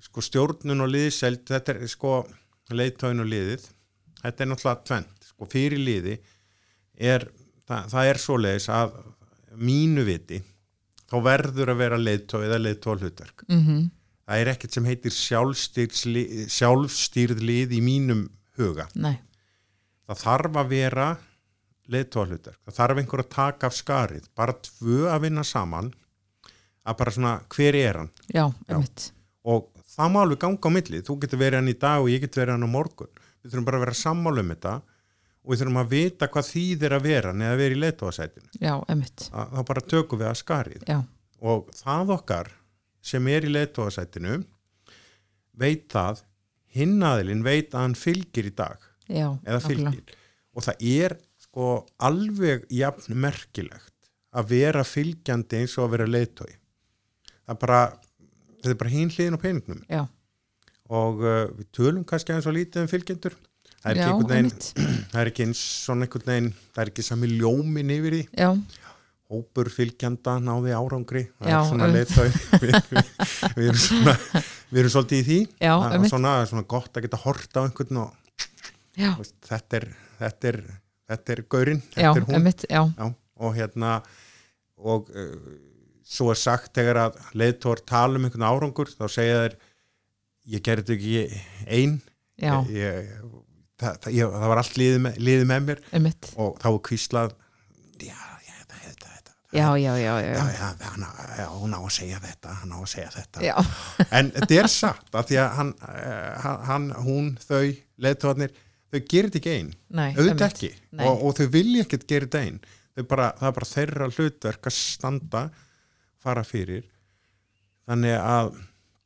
sko 0.04 0.24
stjórnun 0.24 0.84
og 0.84 0.90
liðseld 0.92 1.44
þetta 1.48 1.76
er 1.76 1.84
sko 1.90 2.22
leitóin 2.72 3.20
og 3.22 3.28
liðið 3.28 3.68
þetta 4.22 4.44
er 4.44 4.50
náttúrulega 4.50 4.88
tvent 4.90 5.30
sko 5.30 5.48
fyrir 5.50 5.80
liði 5.80 6.18
er 7.00 7.26
það, 7.68 7.86
það 7.94 8.10
er 8.10 8.22
svoleiðis 8.24 8.68
að 8.74 8.98
mínu 9.60 10.04
viti 10.06 10.42
þá 11.10 11.16
verður 11.26 11.72
að 11.72 11.80
vera 11.82 11.98
leitói 12.00 12.44
eða 12.44 12.60
leitóa 12.62 12.98
hlutverk 13.00 13.46
mhm, 13.48 13.88
það 14.30 14.42
er 14.44 14.52
ekkert 14.52 14.76
sem 14.76 14.86
heitir 14.86 15.14
sjálfstýrð, 16.54 17.42
lið 17.42 17.74
í 17.74 17.80
mínum 17.82 18.28
huga. 18.60 18.86
Nei, 18.94 19.16
það 20.06 20.22
þarf 20.22 20.60
að 20.60 20.70
vera 20.74 21.08
leiðtóa 21.90 22.28
hlutverk, 22.28 22.60
það 22.66 22.76
þarf 22.76 23.00
einhver 23.02 23.24
að 23.24 23.32
taka 23.34 23.70
af 23.70 23.74
skarið, 23.74 24.28
bara 24.38 24.54
tvö 24.54 25.08
að 25.10 25.24
vinna 25.26 25.44
saman 25.46 25.90
að 26.86 27.00
bara 27.00 27.14
svona 27.16 27.32
hver 27.50 27.78
er 27.80 27.98
hann? 28.02 28.12
Já, 28.30 28.44
einmitt. 28.68 29.08
Og 29.50 29.66
það 29.90 30.14
má 30.14 30.20
alveg 30.22 30.42
ganga 30.44 30.70
á 30.70 30.76
milli, 30.76 31.02
þú 31.06 31.18
getur 31.24 31.42
verið 31.42 31.60
hann 31.60 31.72
í 31.72 31.78
dag 31.82 32.04
og 32.04 32.12
ég 32.12 32.22
getur 32.22 32.44
verið 32.44 32.56
hann 32.56 32.70
á 32.70 32.76
morgun 32.76 33.19
við 33.40 33.52
þurfum 33.52 33.66
bara 33.68 33.80
að 33.80 33.84
vera 33.86 33.98
sammála 34.00 34.44
um 34.44 34.52
þetta 34.54 34.74
og 35.40 35.52
við 35.52 35.62
þurfum 35.62 35.80
að 35.80 35.92
vita 35.94 36.28
hvað 36.34 36.48
þýðir 36.50 36.94
að 36.96 37.06
vera 37.08 37.34
neða 37.36 37.54
að 37.54 37.62
vera 37.62 37.76
í 37.76 37.80
leiðtóasætinu 37.84 38.60
já, 38.60 38.72
einmitt, 38.92 39.26
þá 39.30 39.60
bara 39.70 39.84
tökum 39.92 40.20
við 40.20 40.30
að 40.30 40.40
skarið. 40.42 40.86
Já, 40.88 40.98
og 41.40 41.70
það 41.78 42.14
okkar 42.16 42.52
sem 43.10 43.30
er 43.32 43.46
í 43.48 43.52
leiðtóasætinu 43.54 44.38
veit 45.60 45.86
það 45.92 46.24
hinn 46.76 47.00
aðilinn 47.02 47.44
veit 47.46 47.74
að 47.74 47.86
hann 47.86 47.98
fylgir 47.98 48.50
í 48.50 48.54
dag 48.54 48.84
já 49.10 49.26
eða 49.42 49.60
fylgir. 49.64 50.16
Og 50.54 50.66
það 50.66 50.84
er 50.90 51.16
sko 51.40 51.70
alveg 52.02 52.66
jafn 52.74 53.16
merkilegt 53.18 54.10
að 54.30 54.52
vera 54.52 54.84
fylgjandi 54.86 55.62
eins 55.62 55.78
og 55.78 55.88
að 55.88 55.94
vera 55.96 56.10
leiðtói 56.10 56.52
það 57.50 57.56
er 57.56 57.60
bara 57.64 57.80
þetta 58.60 58.72
er 58.74 58.80
bara 58.82 58.92
hinn 58.92 59.10
hliðin 59.10 59.36
á 59.36 59.40
peningnum. 59.42 59.82
Já, 59.88 60.02
og 60.90 61.22
uh, 61.22 61.46
við 61.54 61.68
tölum 61.76 62.04
kannski 62.08 62.34
aðeins 62.34 62.50
og 62.50 62.56
lítið 62.56 62.84
um 62.84 62.90
fylgjendur. 62.90 63.36
Það 63.80 63.90
er 63.90 64.00
ekki 64.00 64.10
einhvern 64.10 64.30
veginn 64.34 64.52
það 65.12 65.20
er 65.22 65.30
ekki 65.32 65.44
eins 65.46 65.60
svona 65.86 66.06
einhvern 66.06 66.30
veginn 66.32 66.48
það 66.74 66.82
er 66.84 66.92
ekki 66.92 67.04
sami 67.06 67.30
ljómin 67.36 67.92
yfir 67.96 68.16
því. 68.18 68.22
Já, 68.36 68.50
hópur 69.30 69.70
fylgjanda 69.70 70.36
náði 70.42 70.74
árangri. 70.74 71.24
Það 71.38 71.52
Já, 71.52 71.56
er 71.60 71.68
svona 71.70 71.86
einmitt. 71.86 72.14
leiðtói 72.18 72.28
við, 72.64 72.76
við, 72.90 73.10
við, 73.54 73.68
erum 73.70 73.82
svona, 73.84 74.14
við 74.72 74.82
erum 74.82 74.94
svolítið 74.96 75.20
í 75.20 75.26
því. 75.30 75.40
Já, 75.62 75.70
Það 75.70 75.86
er 75.86 75.96
einmitt. 75.96 76.12
svona, 76.16 76.32
svona 76.50 76.66
gott 76.74 76.98
að 76.98 77.06
geta 77.06 77.20
horta 77.24 77.62
á 77.62 77.66
einhvern 77.68 78.00
og 78.02 78.44
veist, 79.20 79.36
þetta 79.46 79.78
er 79.80 79.88
þetta 80.20 80.50
er, 80.50 80.60
þetta 81.10 81.34
er 81.36 81.42
gaurinn, 81.54 81.82
þetta 81.94 82.10
er 82.18 82.26
hún. 82.28 82.50
Já, 82.68 83.06
og 83.40 83.54
hérna 83.56 83.94
og 84.80 85.08
uh, 85.14 85.32
svo 86.10 86.30
er 86.34 86.40
sagt 86.40 86.74
þegar 86.76 87.04
að 87.06 87.18
leiðtór 87.38 87.80
tala 87.88 88.18
um 88.18 88.26
einhvern 88.28 88.48
árangur 88.50 88.90
þá 88.92 89.04
segja 89.08 89.38
þeir 89.44 89.56
ég 90.48 90.64
gerði 90.64 90.86
þetta 90.86 90.96
ekki 90.96 91.76
ein. 91.78 92.00
Já, 92.40 92.54
ég, 92.72 93.10
það, 93.80 93.98
það, 94.04 94.14
ég, 94.16 94.34
það 94.40 94.52
var 94.52 94.62
allt 94.62 94.80
liðið 94.80 95.02
með, 95.04 95.20
liðið 95.28 95.46
með 95.50 95.66
mér. 95.68 95.82
Einmitt. 95.96 96.30
Og 96.40 96.56
þá 96.62 96.66
var 96.70 96.80
kvíslað 96.88 97.34
já, 98.00 98.16
já, 98.46 98.54
þetta, 98.56 98.80
þetta, 98.86 99.12
þetta. 99.16 99.36
Já, 99.58 99.66
já, 99.82 99.90
já, 100.00 100.12
já, 100.24 100.40
hann, 100.86 101.06
hún 101.58 101.76
á 101.76 101.80
að 101.80 101.92
segja 101.98 102.22
þetta, 102.24 102.56
hann 102.62 102.74
á 102.74 102.78
að 102.80 102.88
segja 102.94 103.12
þetta. 103.18 103.64
En 104.18 104.32
þetta 104.38 104.58
er 104.62 104.70
satt, 104.72 105.08
af 105.12 105.28
því 105.28 105.40
að 105.42 105.54
hann, 105.58 105.72
eh, 105.92 106.50
hann 106.70 106.90
hún, 107.04 107.32
þau, 107.44 107.64
leiðtóðarnir, 108.00 108.54
þau 108.90 109.00
gerir 109.00 109.30
þetta 109.30 109.42
ekki 109.42 109.56
einn, 109.58 109.72
auðvitað 110.00 110.46
ekki. 110.48 110.72
Og, 111.00 111.26
og 111.26 111.36
þau 111.40 111.46
vilja 111.58 111.84
ekkert 111.86 112.08
gera 112.08 112.30
þetta 112.30 112.44
einn. 112.46 112.62
Bara, 113.08 113.30
það 113.38 113.48
er 113.48 113.54
bara 113.56 113.68
þeirra 113.70 114.08
hlutverk 114.10 114.66
að 114.68 114.76
standa, 114.76 115.44
fara 116.20 116.42
fyrir. 116.44 116.88
Þannig 117.88 118.16
að, 118.18 118.50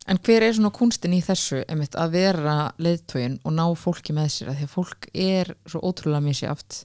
En 0.05 0.19
hver 0.21 0.45
er 0.45 0.53
svona 0.53 0.73
kunstin 0.75 1.15
í 1.17 1.23
þessu 1.25 1.63
einmitt, 1.65 1.95
að 1.97 2.19
vera 2.19 2.57
leiðtógin 2.83 3.39
og 3.45 3.55
ná 3.57 3.65
fólki 3.79 4.13
með 4.17 4.35
sér? 4.35 4.51
Að 4.53 4.59
því 4.59 4.67
að 4.67 4.75
fólk 4.75 5.09
er 5.15 5.55
svo 5.65 5.81
ótrúlega 5.81 6.25
misjáft 6.27 6.83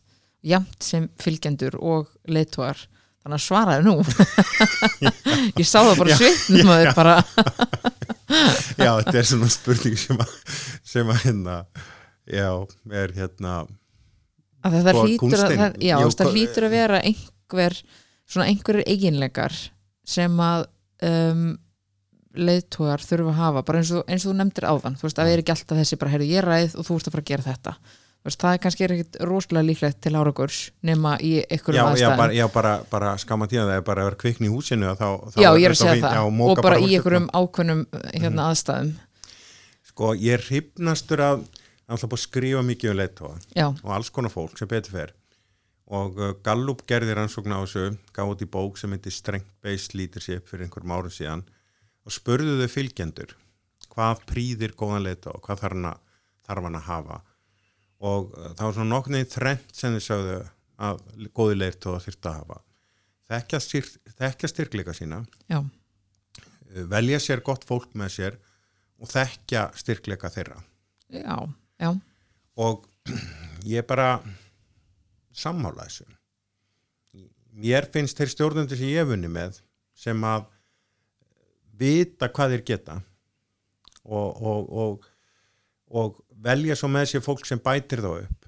jamt 0.48 0.86
sem 0.86 1.10
fylgjendur 1.20 1.76
og 1.84 2.08
leiðtógar 2.32 2.86
þannig 3.20 3.36
að 3.36 3.44
svaraði 3.44 3.84
nú. 3.90 3.96
Ég 5.60 5.68
sá 5.68 5.82
það 5.82 6.00
bara 6.00 6.20
svitnum 6.22 6.72
að 6.72 6.86
þau 6.86 6.94
bara. 7.02 7.18
Já, 8.80 8.92
þetta 9.02 9.18
er 9.20 9.28
svona 9.28 9.50
spurning 9.52 10.00
sem 10.00 10.20
að, 10.22 10.34
sem 10.86 11.10
að 11.10 11.24
hérna, 11.26 11.56
já, 12.30 12.52
er 12.94 13.14
hérna, 13.18 13.56
að 14.62 14.76
það, 14.76 14.90
Og 14.94 15.08
hlýtur 15.08 15.42
að, 15.42 15.56
það, 15.58 15.80
já, 15.82 15.96
Jú, 15.96 16.12
það 16.20 16.30
hlýtur 16.36 16.68
að 16.68 16.76
vera 16.76 17.00
einhver 17.10 17.78
svona 18.30 18.48
einhverjir 18.52 18.92
eiginleikar 18.94 19.58
sem 20.10 20.38
að 20.46 20.68
um, 21.10 21.48
leiðtógar 22.36 23.02
þurfa 23.02 23.32
að 23.34 23.40
hafa 23.40 23.64
bara 23.66 23.80
eins 23.82 23.92
og, 23.92 24.04
eins 24.08 24.26
og 24.26 24.32
þú 24.34 24.38
nefndir 24.38 24.68
áðan 24.70 24.96
þú 25.00 25.08
veist 25.08 25.18
að 25.20 25.26
það 25.26 25.34
er 25.34 25.42
ekki 25.44 25.54
alltaf 25.56 25.78
þessi 25.82 25.98
bara 26.00 26.12
heyrðu 26.14 26.28
ég 26.30 26.46
ræð 26.46 26.76
og 26.78 26.86
þú 26.86 26.98
ert 27.00 27.08
að 27.10 27.14
fara 27.16 27.24
að 27.24 27.30
gera 27.32 27.48
þetta. 27.48 27.74
Veist, 28.20 28.40
það 28.44 28.54
er 28.54 28.60
kannski 28.60 28.84
er 28.84 28.92
ekkit 28.98 29.18
rosalega 29.24 29.64
líklegt 29.70 30.00
til 30.04 30.12
árangurs 30.20 30.58
nema 30.84 31.14
í 31.24 31.30
já, 31.40 31.46
einhverjum 31.56 31.80
já, 31.80 31.86
aðstæðum. 31.94 32.18
bara, 32.20 32.34
já, 32.36 32.46
bara, 32.54 32.74
bara 32.92 33.14
skamma 33.18 33.48
tíða 33.48 33.64
það 33.70 33.78
er 33.80 33.86
bara 33.88 34.02
að 34.04 34.10
vera 34.10 34.20
kvikni 34.20 34.50
í 34.50 34.52
húsinu 34.52 34.90
þá, 35.00 35.06
þá 35.32 35.38
já, 35.40 35.50
ég 35.56 35.66
er 35.70 35.72
að 35.72 35.80
segja 35.80 36.02
það. 36.04 36.18
já, 36.20 36.24
og 36.52 36.62
bara 36.62 36.76
í 36.76 36.82
húsinu. 36.84 36.98
einhverjum 37.00 37.30
ákveðnum 37.40 37.86
hérna 38.14 38.30
Mhm. 38.36 38.44
aðstæðum. 38.50 38.92
Sko, 39.90 40.14
ég 40.20 40.34
er 40.36 40.44
hrifnastur 40.50 41.24
að 41.24 41.46
alltaf 41.90 42.10
búið 42.12 42.20
að 42.20 42.26
skrifa 42.28 42.62
mikið 42.68 42.92
um 42.92 42.98
leiðtóa 43.00 43.34
já, 43.56 43.68
og 43.84 43.92
alls 43.96 44.10
konar 44.10 44.30
fólk 44.36 44.58
sem 44.60 44.68
betur 44.68 44.92
fer. 44.92 45.14
Og 45.90 46.20
uh, 46.20 46.34
Gallup 46.44 46.84
gerði 46.86 47.16
rannsókn 47.18 47.56
á 47.56 47.64
þessu 47.66 47.98
í 48.44 48.46
bók 48.52 48.78
sem 48.78 48.92
heitir 48.92 49.12
Strength 49.16 49.48
Based 49.64 49.96
Leadership 49.96 50.46
fyrir 50.46 50.68
einhverjum 50.68 50.92
árum 50.94 51.10
síðan 51.10 51.44
og 52.10 52.16
spurðu 52.16 52.58
þau 52.58 52.72
fylgjendur 52.74 53.36
hvað 53.94 54.24
prýðir 54.30 54.74
góðan 54.78 55.06
leiðtóa 55.06 55.36
og 55.38 55.44
hvað 55.46 55.62
þarf 55.64 55.76
hann 55.76 55.90
að, 55.92 56.00
þarf 56.48 56.66
hann 56.66 56.80
að 56.80 56.88
hafa? 56.88 57.20
Og 58.10 58.32
uh, 58.32 58.48
það 58.56 58.64
var 58.64 58.76
svona 58.78 58.94
nokkur 58.94 59.16
neginn 59.16 59.34
þrennt 59.34 59.76
sem 59.76 59.96
þau 59.96 60.06
sögðu 60.06 60.38
að 60.90 61.02
góði 61.36 61.58
leiðtóa 61.60 62.02
þyrfti 62.06 62.30
að 62.32 62.38
hafa. 62.40 62.60
Þekkja, 63.30 63.62
styr, 63.62 63.90
þekkja 64.22 64.52
styrkleika 64.54 64.96
sína. 64.98 65.22
Já, 65.52 65.60
uh, 65.62 66.84
velja 66.96 67.22
sér 67.22 67.44
gott 67.46 67.68
fólk 67.68 67.94
með 68.00 68.14
sér 68.16 68.40
og 69.00 69.12
þekkja 69.12 69.68
styrkleika 69.80 70.32
þeirra. 70.34 70.62
Já, 71.14 71.36
já. 71.82 71.92
Og 72.60 72.88
ég 73.76 73.86
bara 73.90 74.16
sammála 75.36 75.86
þessu. 75.86 76.08
Mér 77.60 77.90
finnst 77.92 78.18
þeir 78.18 78.32
stjórnandi 78.32 78.78
sem 78.80 78.94
ég 78.94 79.08
vunni 79.10 79.30
með 79.32 79.60
sem 79.98 80.24
að 80.24 80.48
vita 81.80 82.30
hvað 82.30 82.56
þeir 82.56 82.66
geta. 82.68 82.98
Og, 84.10 84.42
og, 84.42 84.70
og, 84.84 85.08
og 85.92 86.20
velja 86.44 86.76
svo 86.80 86.90
með 86.92 87.10
sér 87.14 87.24
fólk 87.26 87.46
sem 87.48 87.60
bætir 87.62 88.02
þá 88.04 88.12
upp. 88.24 88.48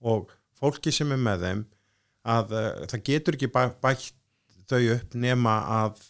Og 0.00 0.30
fólki 0.60 0.92
sem 0.92 1.12
er 1.14 1.20
með 1.20 1.44
þeim 1.46 1.62
að 2.30 2.52
uh, 2.56 2.86
það 2.90 3.04
getur 3.08 3.36
ekki 3.38 3.48
bæ, 3.54 3.62
bætt 3.80 4.10
þau 4.70 4.80
upp 4.94 5.14
nema 5.18 5.54
að, 5.80 6.02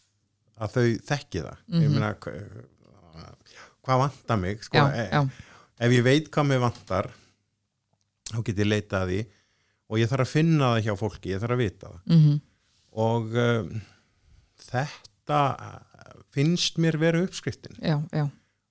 að 0.60 0.74
þau 0.74 0.86
þekki 1.10 1.44
það. 1.46 1.60
Ég 1.70 1.86
Mhm. 1.86 1.92
meina 1.94 2.14
hva- 2.14 3.36
hvað 3.86 4.00
vantar 4.02 4.36
mig 4.42 4.60
sko, 4.66 4.76
já, 4.76 4.90
e- 4.92 5.10
já, 5.10 5.20
ef 5.86 5.92
ég 5.96 6.02
veit 6.04 6.26
hvað 6.30 6.46
mér 6.50 6.60
vantar 6.60 7.08
þá 8.30 8.42
get 8.44 8.58
ég 8.60 8.68
leitað 8.68 9.00
að 9.06 9.08
því. 9.14 9.20
Og 9.90 9.98
ég 9.98 10.10
þarf 10.10 10.26
að 10.26 10.32
finna 10.34 10.66
það 10.74 10.84
hjá 10.86 10.92
fólki, 11.00 11.30
ég 11.32 11.40
þarf 11.42 11.54
að 11.56 11.62
vita 11.64 11.88
það. 11.88 12.02
Mhm, 12.14 12.34
og 13.06 13.38
um, 13.46 13.70
þetta 14.70 15.40
finnst 16.34 16.78
mér 16.78 16.98
vera 17.00 17.22
uppskriftin. 17.24 17.76
Já, 17.82 17.98
já. 18.12 18.28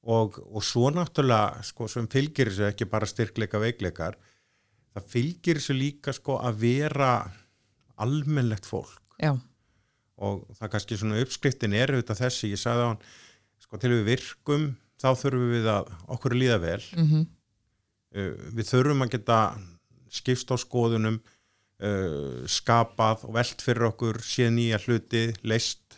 Og, 0.09 0.39
og 0.47 0.63
svo 0.63 0.89
náttúrulega 0.95 1.63
sko, 1.67 1.89
sem 1.91 2.07
fylgir 2.09 2.49
þessu 2.49 2.69
ekki 2.69 2.87
bara 2.89 3.07
styrkleika 3.09 3.59
veikleikar 3.61 4.15
það 4.95 5.09
fylgir 5.13 5.59
þessu 5.59 5.75
líka 5.77 6.13
sko 6.15 6.37
að 6.43 6.61
vera 6.63 7.13
almennlegt 7.99 8.67
fólk. 8.67 9.01
Já, 9.19 9.33
og 10.19 10.45
það 10.57 10.71
kannski 10.75 10.99
svona 10.99 11.19
uppskriftin 11.23 11.75
er 11.75 11.93
auðvitað 11.93 12.23
þessi, 12.25 12.53
ég 12.53 12.61
sagði 12.61 12.85
á 12.87 12.89
hann 12.91 13.01
sko 13.59 13.79
til 13.79 13.91
við 13.93 14.05
virkum 14.07 14.69
þá 14.99 15.09
þurfum 15.19 15.51
við 15.53 15.67
að 15.71 15.91
okkur 16.15 16.37
líða 16.37 16.61
vel. 16.63 16.79
Mhm, 16.95 17.27
uh, 18.15 18.31
við 18.55 18.71
þurfum 18.71 19.05
að 19.05 19.13
geta 19.17 19.41
skipst 20.09 20.51
á 20.51 20.55
skoðunum 20.59 21.19
uh, 21.19 22.47
skapað 22.49 23.27
og 23.27 23.35
velt 23.37 23.63
fyrir 23.63 23.91
okkur 23.91 24.21
séð 24.25 24.55
nýja 24.57 24.81
hluti, 24.85 25.27
leist 25.43 25.88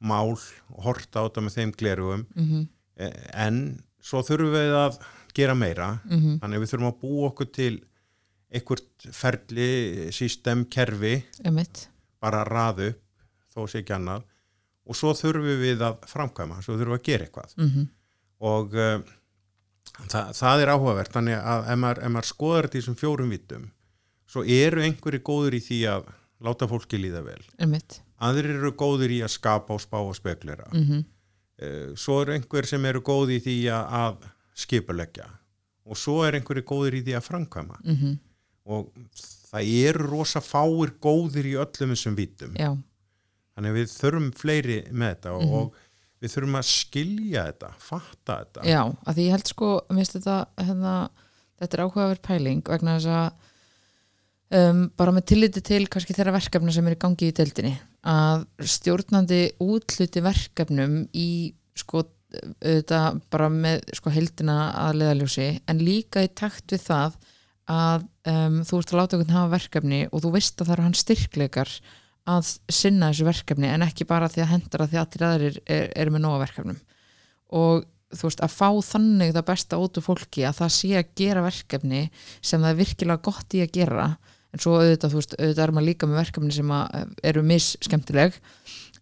mál 0.00 0.32
og 0.32 0.82
horta 0.84 1.22
á 1.22 1.26
þetta 1.28 1.44
með 1.44 1.56
þeim 1.58 1.72
glerugum 1.76 2.26
mhm, 2.34 2.68
Eh, 3.00 3.28
en 3.46 3.60
svo 4.04 4.20
þurfum 4.20 4.52
við 4.52 4.74
að 4.76 4.98
gera 5.32 5.54
meira. 5.56 5.86
Mhm. 6.04 6.40
Þannig 6.42 6.60
við 6.60 6.72
þurfum 6.72 6.88
að 6.90 6.98
búa 7.00 7.28
okkur 7.30 7.48
til 7.56 7.74
einhvert 8.52 9.06
ferli, 9.16 9.68
system, 10.12 10.66
kerfi. 10.68 11.14
Einmitt, 11.46 11.86
bara 12.20 12.42
upp 12.44 13.00
þó 13.54 13.64
sé 13.64 13.80
ekki 13.80 13.94
annað. 13.96 14.26
Og 14.84 14.98
svo 14.98 15.14
þurfum 15.14 15.62
við 15.62 15.80
að 15.86 15.96
framkvæma, 16.10 16.60
svo 16.60 16.76
þurfum 16.76 16.92
við 16.92 17.00
að 17.00 17.08
gera 17.08 17.24
eitthvað. 17.24 17.56
Mhm, 17.56 17.88
og 18.40 18.74
uh, 18.74 19.00
það, 20.10 20.34
það 20.36 20.60
er 20.60 20.72
áhugavert. 20.74 21.12
Þannig 21.16 21.38
að 21.40 21.70
ef 21.72 21.80
maður, 21.80 22.02
ef 22.04 22.10
maður 22.10 22.32
skoðar 22.34 22.68
þetta 22.68 22.76
í 22.76 22.82
þessum 22.82 23.00
fjórum 23.00 23.32
vitum 23.32 23.70
svo 24.30 24.44
eru 24.46 24.84
einhverju 24.84 25.22
góður 25.26 25.56
í 25.58 25.62
því 25.64 25.78
að 25.90 26.10
láta 26.44 26.68
fólki 26.70 26.98
líða 27.00 27.22
vel. 27.24 27.42
Einmitt. 27.58 28.00
Aðrir 28.20 28.56
eru 28.58 28.72
góður 28.76 29.10
í 29.12 29.20
að 29.24 29.32
skapa 29.34 29.74
og 29.74 29.80
spá 29.80 29.98
og 30.00 30.14
speklera 30.16 30.68
mm 30.72 30.84
Eh, 31.60 31.92
svo 31.94 32.22
eru 32.22 32.32
einhver 32.32 32.64
sem 32.64 32.84
eru 32.88 33.02
góð 33.04 33.34
í 33.36 33.40
því 33.44 33.54
að, 33.68 33.84
skipuleggja 34.56 35.26
og 35.84 35.96
svo 35.96 36.22
er 36.24 36.38
einhverju 36.38 36.62
góður 36.64 36.94
í 36.96 37.02
því 37.04 37.16
að 37.18 37.26
framkvæma. 37.26 37.76
-hmm. 37.84 38.18
og 38.64 38.88
það 39.52 39.68
eru 39.88 40.06
rosa 40.06 40.40
fáir 40.40 40.92
góðir 41.02 41.44
í 41.50 41.54
öllum 41.60 41.92
þessum 41.92 42.16
vitum 42.16 42.54
já, 42.56 42.70
þannig 43.56 43.70
að 43.70 43.76
við 43.76 43.92
þurfum 44.00 44.32
fleiri 44.32 44.78
með 44.92 45.08
þetta 45.14 45.30
Mhm. 45.36 45.52
og 45.52 45.74
við 46.22 46.32
þurfum 46.34 46.56
að 46.60 46.66
skilja 46.70 47.44
þetta, 47.44 47.74
fatta 47.78 48.44
þetta. 48.44 48.64
Já, 48.64 48.82
að 49.06 49.14
því 49.14 49.26
ég 49.26 49.30
held 49.30 49.46
sko 49.46 49.80
þetta, 49.90 50.46
hérna, 50.56 51.10
þetta 51.60 51.74
er 51.78 51.84
áhugaverð 51.84 52.22
pæling 52.22 52.62
vegna 52.68 52.96
þess 52.98 53.06
að 53.06 53.32
um, 54.56 54.84
bara 54.98 55.14
með 55.14 55.28
tilliti 55.32 55.62
til 55.64 55.84
kannski 55.90 56.16
þeirra 56.16 56.36
verkefna 56.38 56.74
sem 56.74 56.86
eru 56.86 56.98
í 56.98 57.02
gangi 57.04 57.30
í 57.30 57.36
deildinni. 57.36 57.74
Að 58.10 58.46
stjórnandi 58.64 59.42
útluti 59.62 60.22
verkefnum 60.24 61.02
í 61.12 61.30
sko 61.78 62.06
auðvitað 62.30 63.20
bara 63.32 63.48
með 63.50 63.88
sko 63.98 64.12
heldina 64.14 64.58
að 64.78 65.00
leðaljósi 65.00 65.48
en 65.70 65.82
líka 65.82 66.22
í 66.22 66.30
takt 66.38 66.70
við 66.70 66.84
það 66.86 67.16
að 67.70 68.04
um, 68.30 68.60
þú 68.66 68.80
ert 68.80 68.92
að 68.92 69.00
láta 69.00 69.16
einhvern 69.16 69.36
hafa 69.36 69.54
verkefni 69.56 70.00
og 70.10 70.22
þú 70.24 70.32
veist 70.36 70.60
að 70.60 70.68
það 70.68 70.74
eru 70.76 70.86
hans 70.86 71.02
styrkleikar 71.04 71.72
að 72.30 72.50
sinna 72.70 73.10
þessu 73.10 73.26
verkefni 73.26 73.70
en 73.70 73.86
ekki 73.86 74.06
bara 74.08 74.28
því 74.30 74.44
að 74.44 74.52
hendra 74.52 74.86
því 74.90 75.00
að 75.00 75.24
aðrir 75.26 75.58
er, 75.64 75.88
eru 75.96 76.14
með 76.14 76.24
nóga 76.26 76.42
verkefnum. 76.44 76.78
Og 77.56 77.86
þú 78.10 78.26
veist 78.26 78.42
að 78.42 78.54
fá 78.54 78.68
þannig 78.90 79.34
það 79.34 79.48
besta 79.50 79.78
úr 79.80 80.02
fólki 80.02 80.44
að 80.46 80.58
það 80.60 80.74
sé 80.76 80.90
að 80.98 81.12
gera 81.18 81.44
verkefni 81.46 82.02
sem 82.40 82.60
það 82.62 82.70
er 82.72 82.80
virkilega 82.80 83.24
gott 83.26 83.56
í 83.56 83.62
að 83.64 83.74
gera 83.78 84.08
en 84.50 84.62
svo 84.62 84.76
auðvitað, 84.78 85.12
þú 85.12 85.20
veist, 85.20 85.36
auðvitað 85.38 85.64
er 85.64 85.72
maður 85.76 85.88
líka 85.88 86.08
með 86.08 86.20
verkefni 86.20 86.56
sem 86.56 86.74
að 86.74 87.14
eru 87.30 87.44
misskemmtileg. 87.46 88.38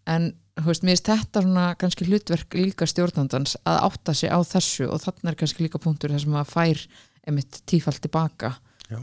En 0.09 0.31
þú 0.59 0.67
veist, 0.69 0.85
mér 0.85 0.95
finnst 0.95 1.11
þetta 1.11 1.43
svona 1.45 1.67
kannski 1.79 2.07
hlutverk 2.07 2.57
líka 2.57 2.87
stjórnandans 2.89 3.55
að 3.69 3.79
átta 3.89 4.15
sig 4.17 4.33
á 4.33 4.39
þessu 4.45 4.89
og 4.89 5.01
þannig 5.03 5.31
er 5.31 5.39
kannski 5.39 5.65
líka 5.65 5.81
punktur 5.81 6.13
þar 6.13 6.23
sem 6.25 6.37
að 6.39 6.51
fær 6.53 6.83
emitt 7.29 7.61
tífald 7.69 8.01
tilbaka. 8.03 8.53
Já. 8.89 8.99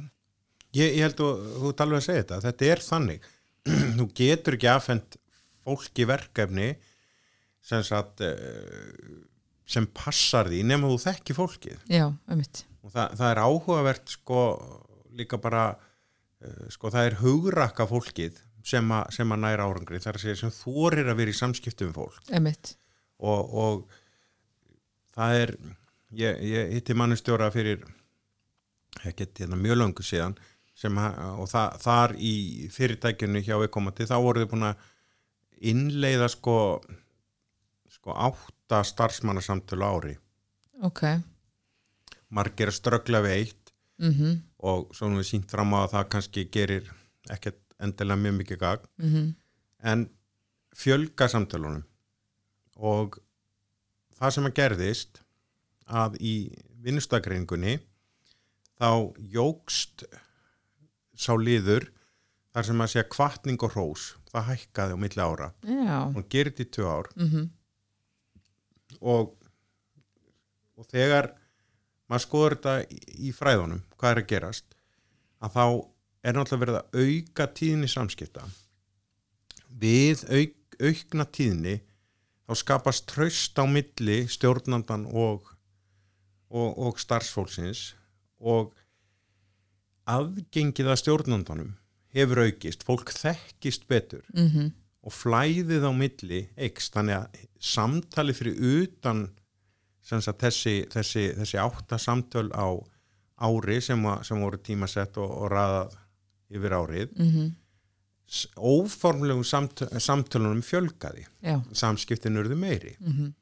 Ég, 0.76 0.99
ég 0.99 1.03
held 1.07 1.22
að 1.24 1.47
þú 1.57 1.70
ert 1.70 1.82
alveg 1.84 2.03
að 2.03 2.07
segja 2.07 2.24
þetta, 2.24 2.40
þetta 2.47 2.68
er 2.72 2.82
þannig. 2.84 3.30
Þú 3.99 4.07
getur 4.18 4.57
ekki 4.57 4.68
aðfend 4.70 5.16
fólki 5.66 6.07
verkefni 6.07 6.68
sem, 7.66 7.82
sagt, 7.86 8.22
eh, 8.22 9.22
sem 9.66 9.86
passar 9.97 10.51
því 10.53 10.61
nema 10.68 10.90
þú 10.92 10.99
þekki 11.03 11.34
fólkið. 11.34 11.80
Já, 11.90 12.05
emitt, 12.30 12.62
og 12.84 12.92
það, 12.94 13.16
það 13.18 13.32
er 13.32 13.40
áhugavert 13.42 14.12
sko 14.14 14.42
líka 15.16 15.40
bara 15.42 15.64
sko 16.72 16.91
það 16.93 17.07
er 17.11 17.16
hugrakka 17.22 17.87
fólkið 17.89 18.41
sem, 18.66 18.91
a, 18.93 19.05
sem 19.14 19.30
að 19.32 19.43
næra 19.45 19.66
árangri 19.68 20.01
þar 20.03 20.18
að 20.18 20.24
segja 20.26 20.41
sem 20.43 20.53
þorir 20.55 21.09
að 21.12 21.20
vera 21.22 21.32
í 21.32 21.39
samskiptum 21.39 21.95
fólk. 21.97 22.18
Og, 23.24 23.55
og 23.57 23.87
það 25.16 25.39
er 25.45 25.55
ég, 26.18 26.43
ég 26.45 26.74
hitti 26.76 26.97
mannustjóra 26.99 27.49
fyrir 27.55 27.87
ekkert 29.07 29.39
hérna, 29.41 29.57
mjög 29.61 29.78
löngu 29.80 30.05
síðan 30.05 30.37
sem, 30.76 30.97
ha- 31.01 31.32
og 31.41 31.49
það, 31.49 31.78
þar 31.84 32.14
í 32.20 32.34
fyrirtækjunni 32.74 33.43
hjá 33.47 33.57
viðkomandi 33.62 34.09
þá 34.09 34.16
voru 34.24 34.45
þau 34.45 34.51
búin 34.53 34.68
að 34.70 34.87
innleiða 35.72 36.28
sko 36.32 36.57
sko 37.97 38.12
átta 38.12 38.82
starfsmannasamtölu 38.84 39.87
ári. 39.87 40.16
Ok, 40.84 41.01
margir 42.28 42.68
að 42.68 42.76
ströggla 42.76 43.22
við 43.24 43.55
eitt 43.99 44.11
mhm. 44.11 44.42
Og 44.66 44.94
svo 44.97 45.09
nú 45.09 45.20
við 45.20 45.28
sínt 45.30 45.51
fram 45.51 45.74
á 45.76 45.84
að 45.84 45.92
það 45.92 46.09
kannski 46.14 46.44
gerir 46.51 46.90
ekkert 47.30 47.61
endilega 47.78 48.20
mjög 48.20 48.38
mikið 48.40 48.59
gagn. 48.59 48.86
Mhm. 48.99 49.34
En 49.82 50.11
fjölga 50.74 51.28
samtölunum. 51.28 51.84
Og 52.76 53.18
það 54.18 54.30
sem 54.32 54.49
að 54.49 54.57
gerðist 54.57 55.20
að 55.86 56.16
í 56.20 56.34
vinnustagreiningunni 56.82 57.78
þá 58.80 59.12
jógst 59.32 60.05
sá 61.16 61.32
liður 61.36 61.88
þar 62.53 62.68
sem 62.68 62.80
að 62.80 62.92
segja 62.92 63.09
kvartning 63.12 63.62
og 63.62 63.72
hrós. 63.72 64.14
Það 64.32 64.49
hækkaði 64.51 64.97
á 64.97 64.99
milli 65.01 65.22
ára. 65.22 65.53
Og 66.16 66.28
gerir 66.32 66.53
þetta 66.53 66.64
í 66.64 66.72
tvö 66.76 66.86
ár. 66.88 67.11
Mhm. 67.16 67.51
Og, 69.01 69.34
og 70.76 70.86
þegar 70.88 71.34
maður 72.07 72.24
skoður 72.26 72.57
þetta 72.57 72.74
í, 73.18 73.32
fræðunum 73.34 73.82
hvað 73.96 74.12
er 74.12 74.22
að 74.22 74.30
gerast 74.32 74.76
að 75.42 75.57
þá 75.57 75.64
er 76.26 76.36
náttúrulega 76.36 76.62
verið 76.62 76.78
að 76.80 77.02
auka 77.02 77.46
tíðni 77.54 77.90
samskipta. 77.90 78.46
Við 79.76 80.24
auk, 80.30 80.57
aukna 80.80 81.26
tíðni 81.38 81.76
þá 82.46 82.59
skapast 82.62 83.07
tröst 83.11 83.59
á 83.59 83.64
milli 83.68 84.22
stjórnandan 84.30 85.07
og, 85.11 85.50
og, 86.50 86.70
og 86.78 87.00
starfsfólksins 87.02 87.90
og 88.38 88.74
aðgengið 90.07 90.92
að 90.92 91.00
stjórnandanum 91.02 91.74
hefur 92.16 92.46
aukist, 92.46 92.84
fólk 92.86 93.11
þekkist 93.12 93.86
betur 93.90 94.22
mhm. 94.34 94.70
og 95.07 95.14
flæðið 95.14 95.88
á 95.90 95.92
milli 95.94 96.46
eikst, 96.57 96.94
þannig 96.94 97.20
að 97.20 97.42
samtali 97.59 98.36
fyrir 98.36 98.62
utan 98.82 99.26
þessi, 100.07 100.74
þessi, 100.92 101.24
þessi 101.40 101.61
átta 101.62 101.98
samtöl 101.98 102.48
á 102.54 102.68
ári 103.36 103.80
sem, 103.84 104.02
að, 104.09 104.22
sem 104.28 104.42
voru 104.42 104.61
tímasett 104.64 105.16
og, 105.20 105.30
og 105.30 105.50
raðað 105.52 105.96
yfir 106.57 106.76
árið 106.76 107.16
mhm. 107.18 107.48
s- 108.30 108.46
óformlegum 108.57 109.44
samt, 109.44 109.82
samtölunum 110.00 110.62
fjölgaði, 110.64 111.26
já, 111.42 111.59
samskiptin 111.72 112.38
urðu 112.40 112.59
meiri. 112.61 112.96
Mhm. 113.00 113.34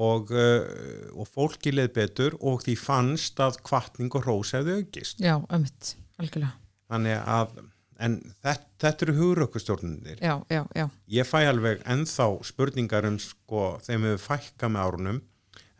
Og, 0.00 0.30
uh, 0.32 1.10
og 1.18 1.26
fólki 1.28 1.72
leið 1.74 1.90
betur 1.92 2.36
og 2.46 2.62
því 2.62 2.76
fannst 2.78 3.40
að 3.42 3.58
kvartning 3.66 4.14
og 4.16 4.22
hrós 4.24 4.54
hefði 4.54 4.78
aukist. 4.78 5.18
Já, 5.20 5.34
emitt, 5.52 5.90
algjörlega. 6.16 6.54
Þannig 6.88 7.18
að 7.28 7.58
en 8.00 8.16
þetta, 8.40 8.68
þetta 8.80 9.06
eru 9.06 9.14
hugurökkustjórnunir 9.18 10.22
já, 10.22 10.34
já, 10.48 10.62
já, 10.76 10.86
ég 11.12 11.28
fæ 11.28 11.42
alveg 11.50 11.82
ennþá 11.90 12.28
spurningar 12.48 13.08
um 13.08 13.18
sko 13.20 13.74
þeim 13.84 14.06
hefur 14.08 14.22
fækka 14.24 14.70
með 14.72 14.86
árunum 14.86 15.20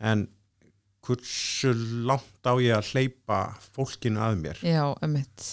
en 0.01 0.27
hversu 1.05 1.71
langt 2.07 2.45
á 2.45 2.53
ég 2.61 2.75
að 2.77 2.91
hleypa 2.93 3.39
fólkinu 3.73 4.21
að 4.21 4.37
mér 4.43 4.61
já, 4.65 4.83
emitt 5.05 5.47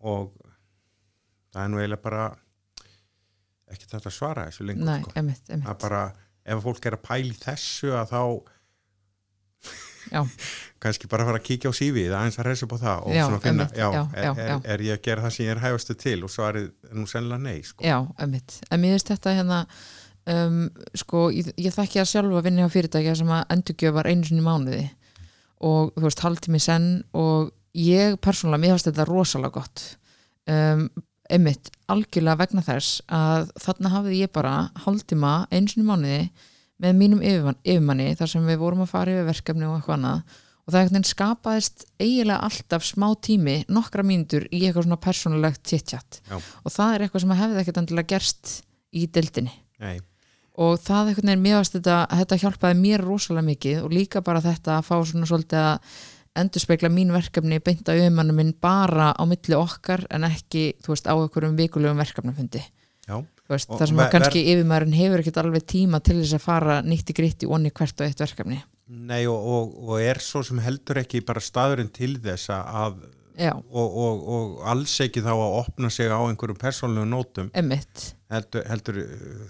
og 0.00 0.32
það 1.52 1.62
er 1.64 1.68
nú 1.72 1.80
eiginlega 1.82 2.04
bara 2.04 2.24
ekki 3.70 3.86
þetta 3.90 4.08
að 4.10 4.16
svara 4.16 4.46
þessu 4.48 4.66
lengur 4.66 4.88
nei, 4.88 5.02
sko. 5.04 5.12
emitt, 5.20 5.44
það 5.46 5.58
emitt 5.58 5.84
bara 5.84 6.00
ef 6.50 6.64
fólk 6.64 6.88
er 6.88 6.96
að 6.96 7.04
pæli 7.06 7.36
þessu 7.38 7.92
að 7.94 8.14
þá 8.14 8.22
já, 10.10 10.22
kannski 10.82 11.10
bara 11.12 11.28
fara 11.28 11.40
að 11.42 11.46
kíkja 11.50 11.70
á 11.70 11.74
sífið 11.76 12.16
aðeins 12.16 12.40
að 12.40 12.48
reysa 12.48 12.66
upp 12.66 12.74
á 12.74 12.78
það 12.80 13.06
og 13.06 13.14
Já, 13.14 13.24
finna, 13.28 13.50
einmitt, 13.52 13.78
já, 13.78 13.88
já, 13.92 14.02
er, 14.16 14.24
já, 14.24 14.56
er, 14.64 14.84
já. 14.84 14.88
ég 14.88 14.96
að 14.96 15.04
gera 15.06 15.26
það 15.26 15.36
sem 15.36 15.46
ég 15.46 15.54
er 15.54 15.64
hæfastu 15.66 15.98
til 16.06 16.18
og 16.24 16.32
svarið 16.34 16.70
er 16.88 16.98
nú 16.98 17.08
sennilega 17.10 17.44
nei 17.46 17.66
sko. 17.68 17.84
já, 17.86 17.98
emitt 18.26 18.60
en 18.70 18.82
mér 18.82 18.96
finnst 18.96 19.12
þetta 19.12 19.36
hérna 19.38 19.60
um, 20.30 20.64
sko, 20.98 21.28
ég, 21.34 21.50
ég 21.60 21.74
þekki 21.74 22.02
að 22.02 22.10
sjálfa 22.12 22.42
vinni 22.46 22.64
á 22.66 22.72
fyrirtækja 22.72 23.16
sem 23.20 23.30
að 23.34 23.54
endurgjöf 23.56 23.96
var 23.96 24.10
einu 24.10 24.26
sinni 24.28 24.44
mánuði. 24.44 24.84
Og 25.66 25.92
þú 25.96 26.06
veist, 26.06 26.24
haldtími 26.24 26.60
senn 26.62 26.90
og 27.16 27.50
ég 27.76 28.16
persónulega, 28.24 28.62
mér 28.62 28.76
finnst 28.76 28.90
þetta 28.90 29.08
rosalega 29.08 29.56
gott. 29.58 29.84
Um, 30.50 30.88
emitt, 31.30 31.70
algjörlega 31.90 32.40
vegna 32.40 32.64
þess 32.66 33.02
að 33.12 33.50
þarna 33.60 33.92
hafði 33.94 34.22
ég 34.24 34.32
bara 34.34 34.54
haldtíma 34.84 35.34
einu 35.52 35.70
sinni 35.70 35.86
mánuði 35.86 36.22
með 36.80 36.96
mínum 36.96 37.20
yfirmann, 37.22 37.58
yfirmanni 37.62 38.14
þar 38.18 38.32
sem 38.32 38.46
við 38.48 38.62
vorum 38.62 38.84
að 38.86 38.94
fara 38.94 39.14
yfir 39.14 39.28
verkefni 39.28 39.68
og 39.68 39.76
eitthvað 39.78 39.98
annað. 39.98 40.38
Og 40.64 40.74
það 40.74 40.86
veginn 40.86 41.08
skapaðist 41.08 41.84
eiginlega 41.98 42.46
alltaf 42.46 42.84
smá 42.86 43.08
tími, 43.26 43.56
nokkra 43.72 44.04
mínútur 44.06 44.46
í 44.48 44.62
eitthvað 44.62 44.86
svona 44.86 45.00
persónulegt 45.02 45.72
Já. 45.72 46.36
og 46.38 46.70
það 46.70 46.94
er 46.94 47.04
eitthvað 47.04 47.24
sem 47.24 47.34
hefði 47.40 47.62
ekkert 47.62 47.80
endilega 47.82 48.12
gerst 48.14 48.52
í 48.94 49.06
deildinni. 49.10 49.54
Nei, 49.80 49.98
og 50.60 50.80
það 50.84 51.10
einhvern 51.10 51.30
veginn 51.32 51.44
mér 51.44 51.58
varst 51.60 51.76
þetta, 51.78 51.98
þetta 52.20 52.40
hjálpaði 52.42 52.80
mér 52.80 53.04
rosalega 53.06 53.46
mikið 53.48 53.84
og 53.84 53.94
líka 53.94 54.24
bara 54.24 54.42
þetta 54.44 54.76
að 54.76 54.88
fá 54.90 54.96
svona 55.08 55.28
svolítið 55.28 55.60
að 55.64 55.94
endurspegla 56.40 56.90
mín 56.92 57.12
verkefni 57.14 57.58
beint 57.64 57.88
á 57.90 57.96
auðmannum 57.96 58.38
minn 58.38 58.52
bara 58.60 59.10
á 59.16 59.22
milli 59.26 59.56
okkar 59.56 60.04
en 60.12 60.28
ekki, 60.28 60.70
þú 60.84 60.94
veist, 60.94 61.08
á 61.10 61.14
einhverjum 61.16 61.56
vikulegum 61.58 62.00
verkefnafundi. 62.00 62.62
Veist, 63.50 63.72
þar 63.72 63.90
sem 63.90 64.02
kannski 64.12 64.44
yfirmaðurinn 64.52 64.94
hefur 64.94 65.22
ekkert 65.24 65.40
alveg 65.42 65.64
tíma 65.72 65.98
til 66.06 66.20
þess 66.20 66.36
að 66.36 66.44
fara 66.44 66.76
nýtt 66.86 67.10
í 67.10 67.16
gritti 67.18 67.48
onni 67.50 67.72
hvert 67.74 67.98
og 67.98 68.06
eitt 68.06 68.22
verkefni. 68.22 68.60
Nei 68.90 69.24
og, 69.30 69.40
og, 69.40 69.72
og 69.88 70.04
er 70.04 70.20
svo 70.22 70.44
sem 70.46 70.60
heldur 70.62 71.00
ekki 71.02 71.24
bara 71.26 71.42
staðurinn 71.42 71.90
til 71.94 72.12
þess 72.22 72.52
að 72.54 73.00
og, 73.48 73.98
og 74.36 74.62
alls 74.68 74.94
ekki 75.02 75.24
þá 75.24 75.32
að 75.32 75.58
opna 75.64 75.90
sig 75.90 76.12
á 76.12 76.20
einhverjum 76.20 76.60
persónlegu 76.60 77.08
nótum. 77.10 77.50
Emitt 77.58 78.12
heldur, 78.30 78.64
heldur 78.70 79.00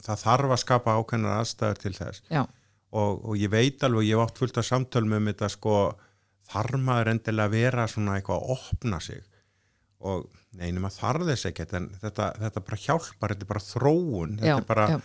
það 0.05 0.24
þarf 0.24 0.55
að 0.55 0.62
skapa 0.64 0.97
ákveðnar 0.99 1.41
aðstæður 1.41 1.81
til 1.85 1.95
þess. 1.99 2.24
Og, 2.91 3.20
og 3.22 3.39
ég 3.39 3.53
veit 3.53 3.83
alveg, 3.87 4.09
ég 4.09 4.18
hef 4.18 4.26
átt 4.26 4.41
fullt 4.43 4.59
af 4.59 4.66
samtölum 4.66 5.18
um 5.20 5.31
þetta 5.31 5.51
sko, 5.53 5.74
þarf 6.51 6.81
maður 6.83 7.12
endilega 7.12 7.47
að 7.47 7.57
vera 7.59 7.87
svona 7.91 8.16
eitthvað 8.18 8.41
að 8.41 8.55
opna 8.57 9.01
sig? 9.05 9.22
Og 10.01 10.26
neynum 10.59 10.89
að 10.89 10.99
þarf 10.99 11.26
þess 11.28 11.49
ekkert 11.51 11.74
en 11.78 11.89
þetta, 12.01 12.28
þetta 12.41 12.62
bara 12.66 12.83
hjálpar, 12.85 13.35
þetta 13.35 13.47
er 13.47 13.51
bara 13.53 13.64
þróun 13.66 14.37
þetta 14.41 14.51
Já, 14.51 14.57
er 14.57 14.68
bara, 14.68 14.87
já. 14.91 14.99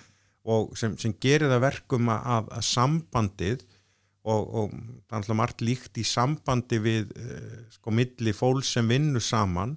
og 0.55 0.77
sem, 0.79 0.95
sem 1.01 1.13
gerir 1.21 1.51
það 1.51 1.65
verkum 1.67 2.11
að, 2.13 2.49
að 2.57 2.67
sambandið 2.71 3.65
og, 4.25 4.41
og 4.41 4.71
það 4.73 5.11
er 5.11 5.19
alltaf 5.19 5.37
margt 5.37 5.65
líkt 5.65 5.99
í 6.01 6.05
sambandi 6.07 6.79
við 6.81 7.11
uh, 7.13 7.59
sko 7.75 7.93
milli 7.93 8.33
fólk 8.33 8.65
sem 8.65 8.89
vinnur 8.89 9.23
saman 9.23 9.75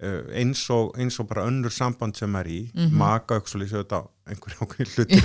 eins, 0.00 0.62
og, 0.72 0.94
eins 0.98 1.18
og 1.20 1.26
bara 1.28 1.42
önnur 1.50 1.72
samband 1.74 2.16
sem 2.16 2.34
er 2.40 2.44
í 2.48 2.60
mm 2.62 2.70
Mhm. 2.80 2.86
-hmm. 2.88 2.96
maka 2.98 3.34
auksuli 3.34 3.68
svo 3.68 3.82
þetta 3.82 4.00
einhver 4.30 4.54
ákveðin 4.60 4.92
hluti 4.94 5.20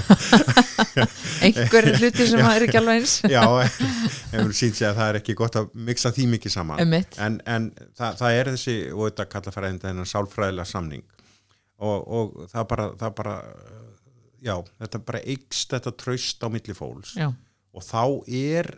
einhver 1.45 1.88
hluti 1.99 2.28
sem 2.28 2.39
er 2.39 2.65
ekki 2.67 2.78
alveg 2.80 2.99
eins. 3.01 3.13
Já, 3.36 3.43
hefur 4.32 4.53
sínt 4.53 4.76
sér 4.80 4.89
að 4.91 4.95
það 4.99 5.09
er 5.09 5.19
ekki 5.21 5.36
gott 5.36 5.55
að 5.55 5.69
mixa 5.73 6.11
því 6.11 6.28
mikið 6.34 6.51
saman. 6.51 6.93
En, 7.17 7.41
en 7.45 7.71
það, 7.97 8.17
það 8.21 8.32
er 8.39 8.51
þessi 8.55 8.78
og 8.93 9.03
þetta 9.09 9.26
kalla 9.36 9.51
fræðin 9.55 9.80
þennan 9.84 10.05
sálfræðilega 10.11 10.65
samning. 10.69 11.03
Og, 11.78 12.07
og 12.07 12.49
það 12.51 12.67
bara 12.71 12.89
það 12.99 13.15
bara 13.15 13.36
já, 14.45 14.55
þetta 14.80 14.99
bara 15.05 15.19
eikst 15.26 15.69
þetta 15.76 15.91
traust 15.97 16.43
á 16.43 16.47
milli 16.49 16.73
fólks. 16.78 17.15
Já, 17.19 17.30
og 17.76 17.84
þá 17.84 18.03
er 18.32 18.69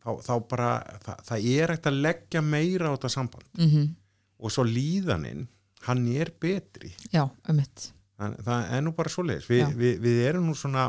þá, 0.00 0.10
þá 0.24 0.34
bara, 0.48 0.70
það, 1.04 1.24
það 1.28 1.48
er 1.54 1.74
ekkert 1.74 1.90
að 1.92 2.00
leggja 2.06 2.42
meira 2.42 2.88
á 2.88 2.94
þetta 2.96 3.08
samband. 3.16 3.48
Mm 3.58 3.96
og 4.40 4.52
svo 4.52 4.64
líðaninn 4.66 5.46
hann 5.86 6.04
er 6.12 6.32
betri. 6.40 6.92
Já, 7.12 7.24
ummitt 7.48 7.90
það, 8.20 8.36
það 8.46 8.74
er 8.76 8.84
nú 8.84 8.92
bara 8.96 9.12
svoleiðis. 9.12 9.48
Vi, 9.48 9.60
Já. 9.62 9.70
við, 9.80 10.00
við 10.04 10.22
erum 10.28 10.48
nú 10.50 10.56
svona 10.58 10.86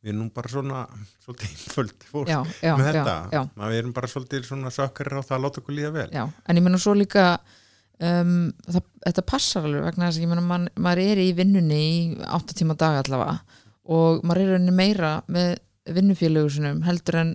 við 0.00 0.12
erum 0.12 0.20
nú 0.24 0.28
bara 0.32 0.50
svona 0.52 0.82
svolítið 1.20 1.48
einföld 1.50 2.04
fólk 2.08 2.30
já, 2.30 2.38
já, 2.64 2.74
með 2.78 2.86
þetta, 2.88 3.16
já, 3.36 3.40
við 3.60 3.80
erum 3.82 3.96
bara 3.96 4.08
svolítið 4.08 4.46
svona 4.48 4.72
sökkarir 4.72 5.20
á 5.20 5.22
það 5.22 5.36
að 5.36 5.42
láta 5.44 5.60
okkur 5.60 5.76
líða 5.76 5.90
vel. 5.98 6.06
Já, 6.16 6.22
en 6.24 6.60
ég 6.60 6.64
menna 6.64 6.80
svo 6.80 6.94
líka 6.96 7.24
um, 8.00 8.36
það, 8.64 8.86
þetta 9.04 9.26
passar 9.28 9.68
alveg 9.68 9.88
vegna 9.90 10.08
þess 10.08 10.20
að 10.20 10.24
ég 10.24 10.32
menna 10.32 10.46
man, 10.46 10.68
maður 10.80 11.02
er 11.04 11.20
í 11.20 11.32
vinnunni 11.36 11.80
í 11.84 11.98
8 12.24 12.56
tíma 12.62 12.78
dag 12.80 13.02
allavega 13.02 13.36
og 13.92 14.24
maður 14.24 14.56
er 14.56 14.72
meira 14.72 15.18
með 15.28 15.58
vinnufélögu 15.90 16.54
sinum 16.54 16.80
heldur 16.86 17.20
en 17.20 17.34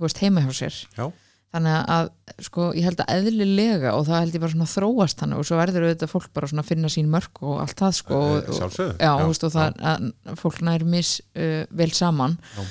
veist 0.00 0.18
heima 0.22 0.42
hjá 0.42 0.52
sér. 0.58 0.82
Já, 0.96 1.06
þannig 1.52 1.90
að 1.94 2.06
sko 2.46 2.66
ég 2.72 2.86
held 2.88 3.00
að 3.04 3.10
eðlilega 3.16 3.90
og 3.96 4.06
það 4.08 4.22
held 4.22 4.36
ég 4.38 4.42
bara 4.44 4.52
svona 4.54 4.68
þróast 4.72 5.18
þannig 5.20 5.40
og 5.42 5.48
svo 5.48 5.58
verður 5.60 5.84
auðvitað 5.88 6.12
fólk 6.14 6.30
bara 6.32 6.48
svona 6.48 6.62
að 6.64 6.70
finna 6.72 6.90
sín 6.94 7.10
mörg 7.12 7.42
og 7.44 7.58
allt 7.60 7.82
það 7.82 7.96
sko 7.98 8.20
og, 8.20 8.36
Eh, 8.38 8.54
sjálfsögðu. 8.58 8.94
já, 8.96 9.04
Já, 9.04 9.10
já, 9.20 9.26
veist, 9.28 9.44
og 9.44 9.52
það 9.52 9.82
að 9.92 10.38
fólk 10.40 10.62
næri 10.64 10.88
mis 10.94 11.10
uh, 11.36 11.64
vel 11.70 11.90
saman. 11.92 12.38
Já. 12.56 12.62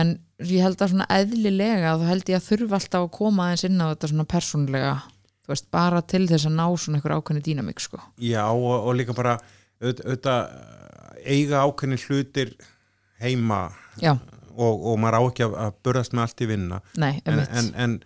en 0.00 0.10
ég 0.44 0.60
held 0.66 0.82
að 0.82 0.90
svona 0.92 1.06
eðlilega 1.14 1.94
þá 2.00 2.02
held 2.10 2.28
ég 2.28 2.36
að 2.42 2.48
þurfa 2.50 2.76
alltaf 2.80 3.04
að 3.06 3.14
koma 3.16 3.46
aðeins 3.46 3.64
inn 3.70 3.80
á 3.80 3.86
þetta 3.94 4.10
svona 4.10 4.26
persónlega 4.34 4.90
þú 5.46 5.48
veist, 5.54 5.68
bara 5.72 6.02
til 6.02 6.26
þess 6.28 6.44
að 6.50 6.58
ná 6.58 6.66
svona 6.76 6.98
einhver 6.98 7.14
ákveðni 7.16 7.42
dýnamík 7.46 7.80
sko. 7.80 8.02
Já 8.20 8.44
og, 8.50 8.84
og 8.84 8.98
líka 8.98 9.14
bara 9.16 9.38
auðvitað, 9.80 10.04
auðvitað 10.04 10.50
eiga 11.24 11.62
ákveðni 11.64 11.98
hlutir 12.04 12.52
heima. 13.22 13.62
Já, 14.02 14.12
og, 14.58 14.84
og 14.92 15.00
maður 15.00 15.18
á 15.18 15.22
ekki 15.22 15.48
að, 15.48 15.72
burðast 15.86 16.14
með 16.16 16.26
allt 16.26 16.44
í 16.44 16.50
vinna. 16.50 16.82
Nei, 16.98 17.14
en, 17.24 17.40
en, 17.46 17.72
en, 17.86 17.96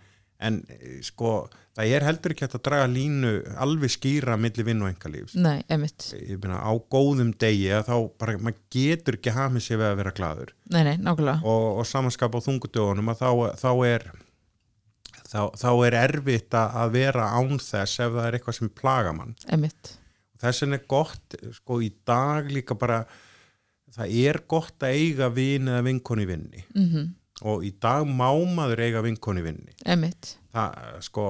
en 0.43 0.61
sko 1.05 1.35
það 1.73 1.93
er 1.97 2.05
heldur 2.05 2.35
ekki 2.35 2.45
að 2.45 2.57
draga 2.67 2.89
línu 2.91 3.31
alveg 3.65 3.93
skýra 3.95 4.37
milli 4.37 4.65
vinn 4.67 4.83
og 4.85 4.91
engalífs 4.91 5.33
á 5.33 6.71
góðum 6.93 7.31
degi 7.41 7.71
þá 7.87 7.95
bara 8.21 8.35
maður 8.37 8.59
getur 8.75 9.17
ekki 9.17 9.33
hafið 9.33 9.65
sér 9.65 9.81
við 9.81 9.87
að 9.87 9.97
vera 10.03 10.13
gladur 10.19 10.53
nei, 10.69 10.83
nei, 10.85 10.93
og, 11.41 11.65
og 11.81 11.87
samanskap 11.89 12.37
á 12.37 12.45
þungudögunum 12.45 13.09
þá, 13.17 13.57
þá 13.57 13.71
er 13.89 14.05
þá, 15.33 15.41
þá 15.57 15.69
er 15.87 15.97
erfitt 16.03 16.55
að 16.59 16.95
vera 16.97 17.27
án 17.33 17.59
þess 17.61 18.01
ef 18.03 18.15
það 18.15 18.27
er 18.27 18.37
eitthvað 18.37 18.57
sem 18.59 18.71
plaga 18.81 19.13
mann. 19.17 19.35
Þess 20.43 20.65
vegna 20.65 20.79
er 20.79 20.87
gott 20.91 21.37
sko 21.57 21.79
í 21.83 21.89
dag 22.07 22.49
líka 22.51 22.77
bara 22.79 23.03
það 23.93 24.15
er 24.23 24.39
gott 24.49 24.85
að 24.85 24.95
eiga 24.99 25.29
vin 25.33 25.69
eða 25.71 25.83
vinkon 25.87 26.23
í 26.23 26.27
vinni. 26.29 26.63
Mhm, 26.75 27.09
og 27.49 27.65
í 27.65 27.73
dag 27.81 28.05
má 28.07 28.29
maður 28.55 28.83
eiga 28.85 29.01
vinkon 29.05 29.41
í 29.41 29.43
vinni. 29.45 29.73
Emitt 29.85 30.35
það 30.53 31.01
sko 31.07 31.25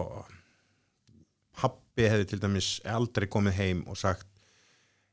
pappi 1.58 2.10
hefði 2.12 2.28
til 2.34 2.42
dæmis 2.44 2.70
aldrei 2.90 3.28
komið 3.32 3.58
heim 3.60 3.84
og 3.88 3.98
sagt 4.00 4.28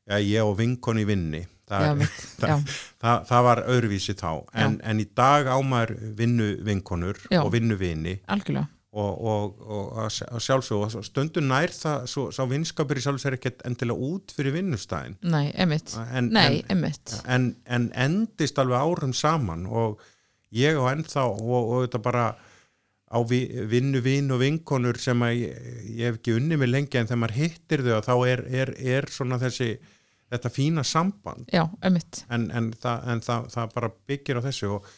já 0.09 0.17
ég 0.19 0.43
og 0.45 0.57
vinkon 0.59 0.99
í 1.01 1.07
vinni. 1.07 1.45
Það, 1.71 1.85
já, 1.87 2.07
já, 2.51 2.55
það, 2.99 3.21
það 3.29 3.43
var 3.47 3.61
öðruvísi 3.71 4.15
þá. 4.19 4.29
En, 4.59 4.73
en 4.83 4.99
í 4.99 5.05
dag 5.15 5.47
ámar 5.47 5.93
vinnu 6.19 6.49
vinkonur 6.67 7.21
Já. 7.31 7.39
og 7.45 7.53
vinnu 7.53 7.77
vini. 7.79 8.17
Algjörlega 8.27 8.67
og, 8.91 9.11
og, 9.23 9.59
og 9.71 9.99
að 10.03 10.09
sj- 10.17 10.27
að 10.35 10.41
sjálfsög 10.45 10.81
og 10.99 11.05
stundum 11.07 11.45
nær 11.47 11.71
það 11.71 12.07
svo, 12.11 12.25
sá 12.35 12.41
vinskapur 12.49 12.99
í 12.99 13.03
sjálfsög 13.05 13.37
ekkert 13.37 13.61
endilega 13.69 14.07
út 14.11 14.33
fyrir 14.35 14.55
vinnustæðin. 14.57 15.15
Nei, 15.31 15.45
emitt, 15.63 15.93
en, 16.11 16.27
nei, 16.35 16.61
emitt 16.73 17.13
en, 17.31 17.51
en 17.71 17.85
endist 17.95 18.59
alveg 18.59 18.83
árum 18.83 19.13
saman 19.15 19.63
og 19.71 20.01
ég 20.51 20.75
og 20.75 20.89
ennþá 20.91 21.23
og, 21.31 21.53
og 21.61 21.85
þetta 21.85 22.01
bara 22.03 22.25
á 23.11 23.19
vi, 23.27 23.41
vinnu 23.71 23.99
vin 24.03 24.27
og 24.31 24.39
vinkonur 24.43 24.99
sem 24.99 25.23
að 25.23 25.37
ég, 25.39 25.71
ég 25.95 26.05
hef 26.11 26.19
ekki 26.19 26.35
unni 26.39 26.59
mig 26.59 26.69
lengi 26.71 26.99
en 26.99 27.07
þegar 27.07 27.23
maður 27.23 27.39
hittir 27.39 27.83
þau 27.87 27.97
þá 28.07 28.13
er, 28.33 28.43
er, 28.63 28.73
er 28.97 29.07
svona 29.11 29.39
þessi 29.39 29.73
þetta 30.31 30.51
fína 30.51 30.83
samband. 30.87 31.47
Já, 31.51 31.65
en, 32.31 32.45
en, 32.55 32.69
það, 32.79 33.07
en 33.11 33.23
það, 33.23 33.47
það 33.55 33.73
bara 33.73 33.89
byggir 34.07 34.39
á 34.39 34.45
þessu 34.45 34.69
og 34.77 34.91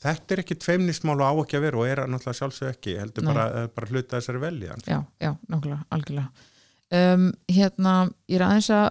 þetta 0.00 0.34
er 0.34 0.42
ekki 0.42 0.56
tveimnismál 0.60 1.18
og 1.18 1.26
á 1.28 1.32
ekki 1.42 1.58
að 1.58 1.66
vera 1.66 1.80
og 1.80 1.88
er 1.88 2.02
náttúrulega 2.08 2.38
sjálfsög 2.38 2.70
ekki 2.72 2.96
heldur 3.00 3.26
bara, 3.28 3.46
eh, 3.60 3.66
bara 3.74 3.90
hluta 3.90 4.16
þessari 4.16 4.42
veljan 4.42 4.86
já, 4.86 4.98
já, 5.20 5.32
nákvæmlega, 5.48 5.82
algjörlega. 5.92 6.46
Um, 6.90 7.26
hérna, 7.46 7.94
ég 8.26 8.40
er 8.40 8.46
aðeins 8.46 8.70
að 8.74 8.86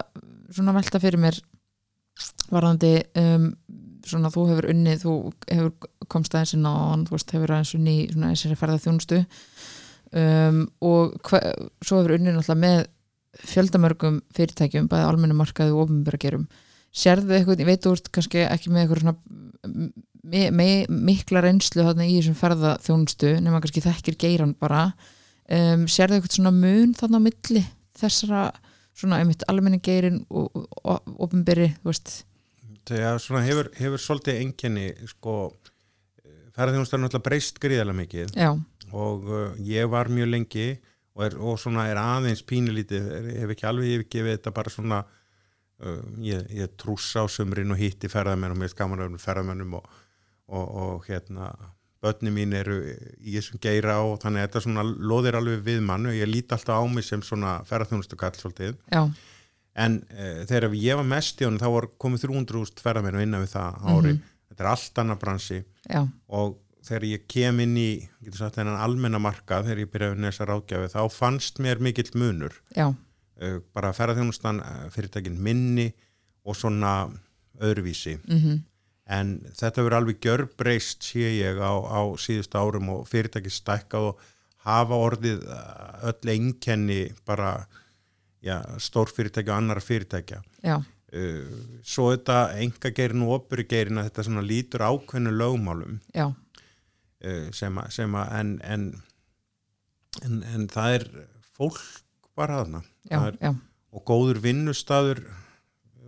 svona 0.56 0.74
velta 0.76 1.00
fyrir 1.02 1.20
mér 1.20 1.40
varðandi 2.50 2.94
um, 3.20 3.50
svona 4.06 4.30
þú 4.32 4.46
hefur 4.50 4.70
unnið, 4.70 5.02
þú 5.04 5.16
hefur 5.50 5.90
komst 6.10 6.34
aðeins 6.34 6.54
inn 6.56 6.64
á 6.66 6.74
þú 7.04 7.16
veist, 7.16 7.34
hefur 7.36 7.54
aðeins 7.56 7.74
unnið 7.76 7.98
í 7.98 8.08
svona 8.14 8.32
þessari 8.32 8.60
ferða 8.62 8.80
þjónustu 8.86 9.20
um, 10.22 10.64
og 10.86 11.18
hva, 11.28 11.42
svo 11.84 12.00
hefur 12.00 12.16
unnið 12.16 12.38
náttúrulega 12.38 12.64
með 12.64 12.80
fjöldamörgum 13.50 14.22
fyrirtækjum, 14.34 14.88
bæði 14.90 15.06
almennu 15.06 15.36
markaði 15.38 15.74
og 15.74 15.84
ofinbæra 15.84 16.18
gerum. 16.20 16.48
Sérðu 16.90 17.36
eitthvað, 17.36 17.60
ég 17.62 17.68
veit 17.68 17.86
ert 17.86 18.08
kannski 18.10 18.40
ekki 18.42 18.72
með 18.72 18.82
eitthvað 18.82 19.04
svona 19.04 19.92
mikla 20.22 21.42
reynslu 21.44 21.84
þarna 21.86 22.06
í 22.06 22.18
þessum 22.18 22.38
ferða 22.38 22.74
þjónustu 22.84 23.34
nema 23.40 23.60
kannski 23.62 23.84
þekkir 23.84 24.18
geiran 24.20 24.56
bara 24.60 24.90
um, 25.48 25.86
sérðu 25.88 26.18
eitthvað 26.18 26.36
svona 26.36 26.52
mun 26.56 26.92
þarna 26.98 27.20
á 27.20 27.26
milli 27.26 27.62
þessara 28.00 28.42
svona 29.00 29.20
einmitt 29.22 29.46
almenni 29.48 29.80
geirin 29.80 30.20
og, 30.28 30.50
ofinbæri, 31.16 31.70
þú 31.80 31.92
veist? 31.92 32.12
Þegar 32.90 33.20
svona 33.22 33.44
hefur, 33.46 33.70
hefur 33.78 34.02
svolítið 34.02 34.42
enginni 34.42 34.86
sko 35.08 35.36
ferðarþjónustan 36.56 37.04
náttúrulega 37.04 37.28
breyst 37.28 37.60
gríðarlega 37.62 38.00
mikið 38.00 38.34
já, 38.36 38.50
og 38.90 39.30
uh, 39.30 39.54
ég 39.64 39.88
var 39.90 40.10
mjög 40.12 40.32
lengi 40.34 40.66
og, 41.14 41.24
er, 41.26 41.38
og 41.38 41.58
svona 41.62 41.86
er 41.90 42.00
aðeins 42.00 42.42
pínulítið 42.46 43.08
er, 43.16 43.30
hef 43.44 43.54
ekki 43.54 43.68
alveg 43.70 43.94
yfirgefið 43.94 44.36
þetta 44.36 44.54
bara 44.56 44.74
svona 44.74 45.00
uh, 45.06 46.02
ég, 46.24 46.44
ég 46.56 46.76
trússa 46.80 47.24
á 47.24 47.26
sumrin 47.30 47.72
og 47.72 47.80
hitti 47.80 48.10
ferðamenn 48.12 48.56
og 48.56 48.60
mér 48.60 48.72
skaman 48.74 49.06
af 49.06 49.24
ferðamennum 49.24 49.78
og, 49.80 50.00
og, 50.50 50.66
og 50.82 51.06
hérna 51.08 51.52
börni 52.00 52.32
mín 52.32 52.54
eru 52.56 52.78
í 53.20 53.34
þessum 53.36 53.60
geira 53.60 53.98
og 54.04 54.20
þannig 54.22 54.42
að 54.42 54.46
þetta 54.46 54.62
svona 54.64 54.84
loðir 54.86 55.36
alveg 55.36 55.60
við 55.66 55.82
mann 55.84 56.08
og 56.08 56.16
ég 56.16 56.30
líti 56.30 56.56
alltaf 56.56 56.80
á 56.80 56.84
mig 56.88 57.04
sem 57.06 57.22
svona 57.24 57.58
ferðarþjónustu 57.68 58.16
kall 58.20 58.38
svolítið. 58.38 58.78
Já, 58.92 59.02
en 59.84 60.00
uh, 60.08 60.40
þegar 60.48 60.76
ég 60.80 60.98
var 61.00 61.08
mest 61.08 61.40
í 61.40 61.46
honum 61.46 61.60
þá 61.60 61.68
var 61.76 61.88
komið 62.00 62.24
300.000 62.26 62.84
ferðamenn 62.84 63.20
og 63.20 63.26
innan 63.26 63.44
við 63.44 63.52
það 63.52 63.78
á 63.84 63.88
ári. 63.92 64.16
Þetta 64.50 64.64
er 64.64 64.70
allt 64.72 65.02
annað 65.02 65.20
bransi. 65.20 65.60
Já, 65.84 66.00
og 66.40 66.56
þegar 66.88 67.06
ég 67.10 67.26
kem 67.30 67.60
inn 67.66 67.76
í 67.76 67.90
sagt 68.32 68.56
þennan 68.56 68.80
almenna 68.80 69.20
markað 69.20 69.68
þegar 69.68 69.84
ég 69.84 69.92
byrjaði 69.92 70.24
þessa 70.24 70.48
ráðgjafi 70.48 70.92
þá 70.94 71.00
fannst 71.12 71.60
mér 71.62 71.84
mikill 71.84 72.08
munur. 72.16 72.56
Uh, 72.80 73.60
bara 73.76 73.92
ferðarþjónustan 73.96 74.64
uh, 74.64 74.86
fyrirtækin 74.94 75.36
minni 75.36 75.90
og 76.48 76.56
svona 76.56 76.94
öðruvísi. 77.60 78.16
Mhm 78.24 78.64
en 79.10 79.32
þetta 79.58 79.82
verður 79.82 79.98
alveg 79.98 80.20
gjörbreyst 80.22 81.06
sé 81.10 81.32
ég 81.40 81.58
á, 81.58 81.72
á 81.74 82.00
síðust 82.20 82.54
árum 82.54 82.92
og 82.94 83.08
fyrirtæki 83.10 83.50
stækkað 83.52 84.12
og 84.12 84.24
hafa 84.66 84.98
orðið 85.08 85.42
uh, 85.48 86.10
öll 86.10 86.32
einkenni 86.34 87.00
bara 87.26 87.54
já, 88.44 88.60
stórfyrirtæki 88.78 89.50
og 89.50 89.56
annara 89.56 89.82
fyrirtækja. 89.84 90.42
Já, 90.62 90.76
uh, 90.78 91.58
svo 91.82 92.10
þetta 92.12 92.38
enga 92.60 92.92
geirin 92.96 93.26
og 93.26 93.40
opuri 93.40 93.66
geirin 93.68 94.00
að 94.02 94.10
þetta 94.10 94.26
svona 94.28 94.46
lítur 94.46 94.86
ákveðnu 94.86 95.34
lögmálum. 95.34 95.98
Uh, 96.14 97.50
sem 97.52 97.76
að, 97.76 98.30
en, 98.38 98.54
en, 98.64 98.86
en, 100.24 100.38
en 100.54 100.70
það 100.72 101.00
er 101.00 101.08
fólk 101.58 101.82
bara 102.38 102.62
þarna. 102.62 102.84
Já, 103.10 103.16
Það 103.18 103.28
er, 103.32 103.60
og 103.90 104.04
góður 104.06 104.38
vinnustadur 104.44 105.24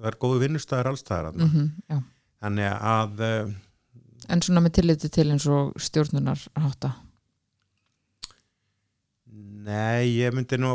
það 0.03 0.09
er 0.11 0.17
góður 0.23 0.43
vinnustadur 0.47 0.93
allstaðar 0.93 1.33
þarna. 1.33 1.49
Mhm, 1.49 1.69
já, 1.91 1.99
þannig 2.43 2.69
að 2.75 3.23
uh, 3.27 3.55
En 4.33 4.43
svona 4.43 4.63
með 4.63 4.77
tilliti 4.79 5.09
til 5.13 5.27
eins 5.35 5.47
og 5.51 5.73
stjórnunar 5.83 6.41
hátta. 6.63 6.93
nei, 9.67 10.19
ég 10.19 10.35
myndi 10.35 10.59
nú 10.61 10.73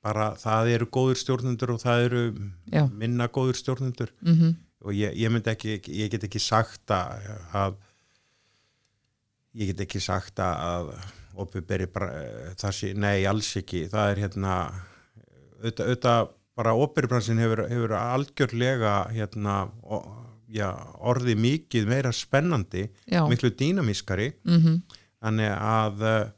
bara 0.00 0.30
það 0.40 0.70
eru 0.74 0.88
góður 0.92 1.18
stjórnundur 1.20 1.74
og 1.74 1.80
það 1.82 2.04
eru 2.06 2.22
Já. 2.72 2.84
minna 2.88 3.28
góður 3.28 3.58
stjórnundur 3.60 4.12
Mm 4.24 4.56
og 4.80 4.94
ég, 4.96 5.12
ég 5.12 5.28
myndi 5.28 5.50
ekki, 5.52 5.74
ég 5.92 6.08
get 6.08 6.22
ekki 6.24 6.40
sagt 6.40 6.88
að, 6.88 7.26
að 7.52 7.74
ég 9.60 9.72
get 9.74 9.82
ekki 9.84 10.00
sagt 10.00 10.40
að 10.40 10.94
opiberi 11.36 11.84
það 12.56 12.72
sé, 12.72 12.94
nei 12.96 13.26
alls 13.28 13.50
ekki 13.60 13.82
það 13.92 14.12
er 14.14 14.22
hérna 14.24 14.54
auðvitað, 15.60 16.30
bara 16.56 16.72
operibransin 16.80 17.40
hefur, 17.40 17.66
hefur 17.68 17.92
algjörlega 17.98 18.94
hérna 19.12 19.58
o, 19.84 20.00
já, 20.50 20.68
orði 20.98 21.36
mikið 21.38 21.88
meira 21.90 22.12
spennandi 22.14 22.88
Já. 23.06 23.22
miklu 23.30 23.52
dýnamískari 23.54 24.32
Mm 24.44 24.62
þannig 25.20 25.50
að 25.52 26.02
uh, 26.08 26.30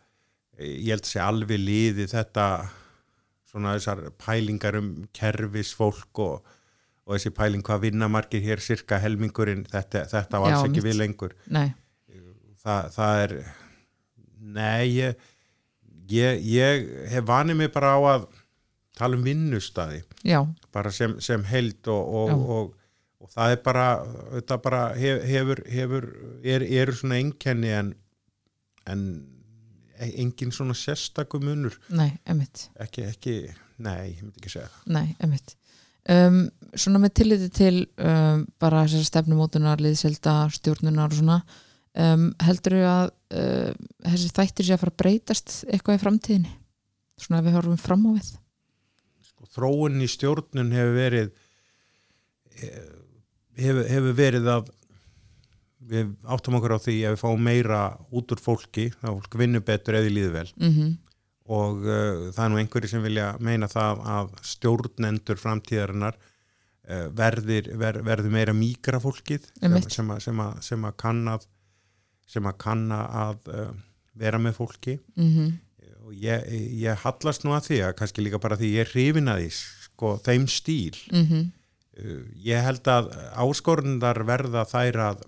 ég 0.58 0.90
held 0.90 1.04
að 1.04 1.10
sé 1.12 1.20
alveg 1.22 1.60
liði 1.62 2.06
þetta 2.10 2.46
svona 3.52 3.76
þessar 3.76 4.00
pælingar 4.18 4.78
um 4.78 4.88
kerfisfólk 5.14 6.18
og, 6.24 6.42
og 7.04 7.14
þessi 7.14 7.30
pæling 7.36 7.62
hvað 7.62 7.84
vinnamarkir 7.86 8.42
hér 8.42 8.62
cirka 8.64 8.98
helmingurinn 8.98 9.66
þetta, 9.70 10.06
þetta 10.10 10.40
var 10.40 10.52
alls 10.56 10.68
ekki 10.70 10.84
við 10.86 10.98
lengur. 10.98 11.34
Þa, 12.62 12.76
það 12.94 13.22
er 13.24 13.34
nei 14.42 14.86
ég, 14.96 15.16
ég, 16.10 16.42
ég 16.46 16.86
hef 17.12 17.26
vanið 17.28 17.58
mig 17.62 17.72
bara 17.74 17.94
á 17.98 18.00
að 18.16 18.28
tala 18.98 19.16
um 19.18 19.24
vinnustadi 19.26 20.02
bara 20.72 20.90
sem, 20.94 21.16
sem 21.20 21.42
held 21.48 21.88
og, 21.90 22.14
og, 22.22 22.30
og, 22.56 22.72
og 23.22 23.30
það 23.30 23.54
er 23.54 23.60
bara, 23.64 23.86
þetta 24.34 24.58
bara 24.64 24.82
hef, 24.98 25.22
hefur, 25.30 25.62
hefur 25.70 26.06
er, 26.42 26.64
eru 26.82 26.94
svona 26.98 27.20
einkenni 27.22 27.70
en, 27.76 27.92
en 28.90 29.04
engin 30.02 30.50
svona 30.54 30.74
sérstakum 30.74 31.44
munur 31.46 31.76
Nei, 31.94 32.10
emitt. 32.26 32.66
ekki, 32.82 33.04
ekki, 33.12 33.34
nei, 33.82 33.98
ég 34.16 34.22
myndi 34.24 34.40
ekki 34.42 34.54
segja 34.56 34.70
það 34.72 34.96
Nei, 34.98 35.04
emitt. 35.22 35.56
Um, 36.10 36.40
svona 36.74 36.98
með 37.04 37.12
tilliti 37.20 37.50
til 37.54 37.76
um, 38.02 38.42
bara 38.58 38.82
þessar 38.88 39.06
stefnumótunar, 39.06 39.78
liðselda, 39.84 40.48
stjórnunar 40.56 41.12
og 41.12 41.20
svona 41.20 41.36
um, 41.94 42.24
heldur 42.42 42.74
þau 42.80 42.88
að 42.90 43.04
uh, 43.38 43.84
þessi 44.08 44.32
þættir 44.34 44.66
sé 44.66 44.74
að 44.74 44.82
fara 44.82 44.94
að 44.96 45.00
breytast 45.04 45.54
eitthvað 45.70 46.00
í 46.00 46.02
framtíðinni? 46.02 46.56
Svona 47.22 47.38
ef 47.38 47.46
við 47.46 47.54
horfum 47.60 47.78
fram 47.78 48.08
á 48.08 48.10
við? 48.16 48.32
sko, 49.28 49.46
þróun 49.54 50.02
í 50.02 50.08
stjórnun 50.10 50.74
hefur 50.74 50.96
verið 50.98 51.30
eh, 52.58 52.90
hefur, 53.58 53.84
hefur 53.88 54.16
verið 54.18 54.48
að 54.52 54.70
við 55.92 56.12
áttum 56.30 56.58
okkur 56.58 56.76
á 56.78 56.84
því 56.84 56.96
að 57.06 57.14
við 57.14 57.22
fáum 57.22 57.46
meira 57.48 57.80
út 58.14 58.34
úr 58.34 58.42
fólki, 58.42 58.90
að 59.02 59.16
fólk 59.18 59.38
vinnur 59.40 59.64
betur 59.66 59.98
eða 59.98 60.12
líður 60.12 60.36
vel. 60.40 60.50
Mm 60.58 60.74
og 61.52 61.82
uh, 61.82 62.28
það 62.30 62.44
er 62.44 62.50
nú 62.52 62.58
einhverju 62.60 62.88
sem 62.88 63.02
vilja 63.02 63.24
meina 63.42 63.66
það 63.66 64.02
að 64.06 64.28
stjórnendur 64.46 65.40
framtíðarinnar 65.42 66.14
uh, 66.14 67.08
verðir, 67.18 67.72
ver, 67.80 67.98
verður 68.06 68.30
meira 68.30 68.54
mýgra 68.54 69.00
fólkið 69.02 69.48
sem, 69.58 69.74
sem, 69.90 70.12
að, 70.14 70.20
sem, 70.22 70.38
að, 70.38 70.62
sem 70.62 70.86
að 70.86 71.48
sem 72.30 72.46
að 72.46 72.58
kanna 72.62 73.00
að 73.24 73.50
uh, 73.50 73.72
vera 74.14 74.38
með 74.38 74.54
fólki. 74.60 74.98
-hmm. 75.18 75.50
og 76.06 76.14
ég, 76.14 76.46
ég 76.78 77.02
hallast 77.04 77.44
nú 77.44 77.56
að 77.56 77.66
því 77.72 77.80
að 77.88 77.96
kannski 77.98 78.22
líka 78.22 78.38
bara 78.38 78.56
því 78.56 78.70
ég 78.76 78.86
er 78.86 78.92
hrifin 78.94 79.28
að 79.28 79.42
því 79.42 79.50
sko, 79.58 80.14
þeim 80.22 80.46
stíl. 80.46 80.96
Mm 81.10 81.26
uh, 81.26 81.50
ég 82.44 82.62
held 82.64 82.88
að 82.88 83.10
áskorundar 83.36 84.22
verða 84.24 84.64
þær 84.70 84.96
að 85.10 85.22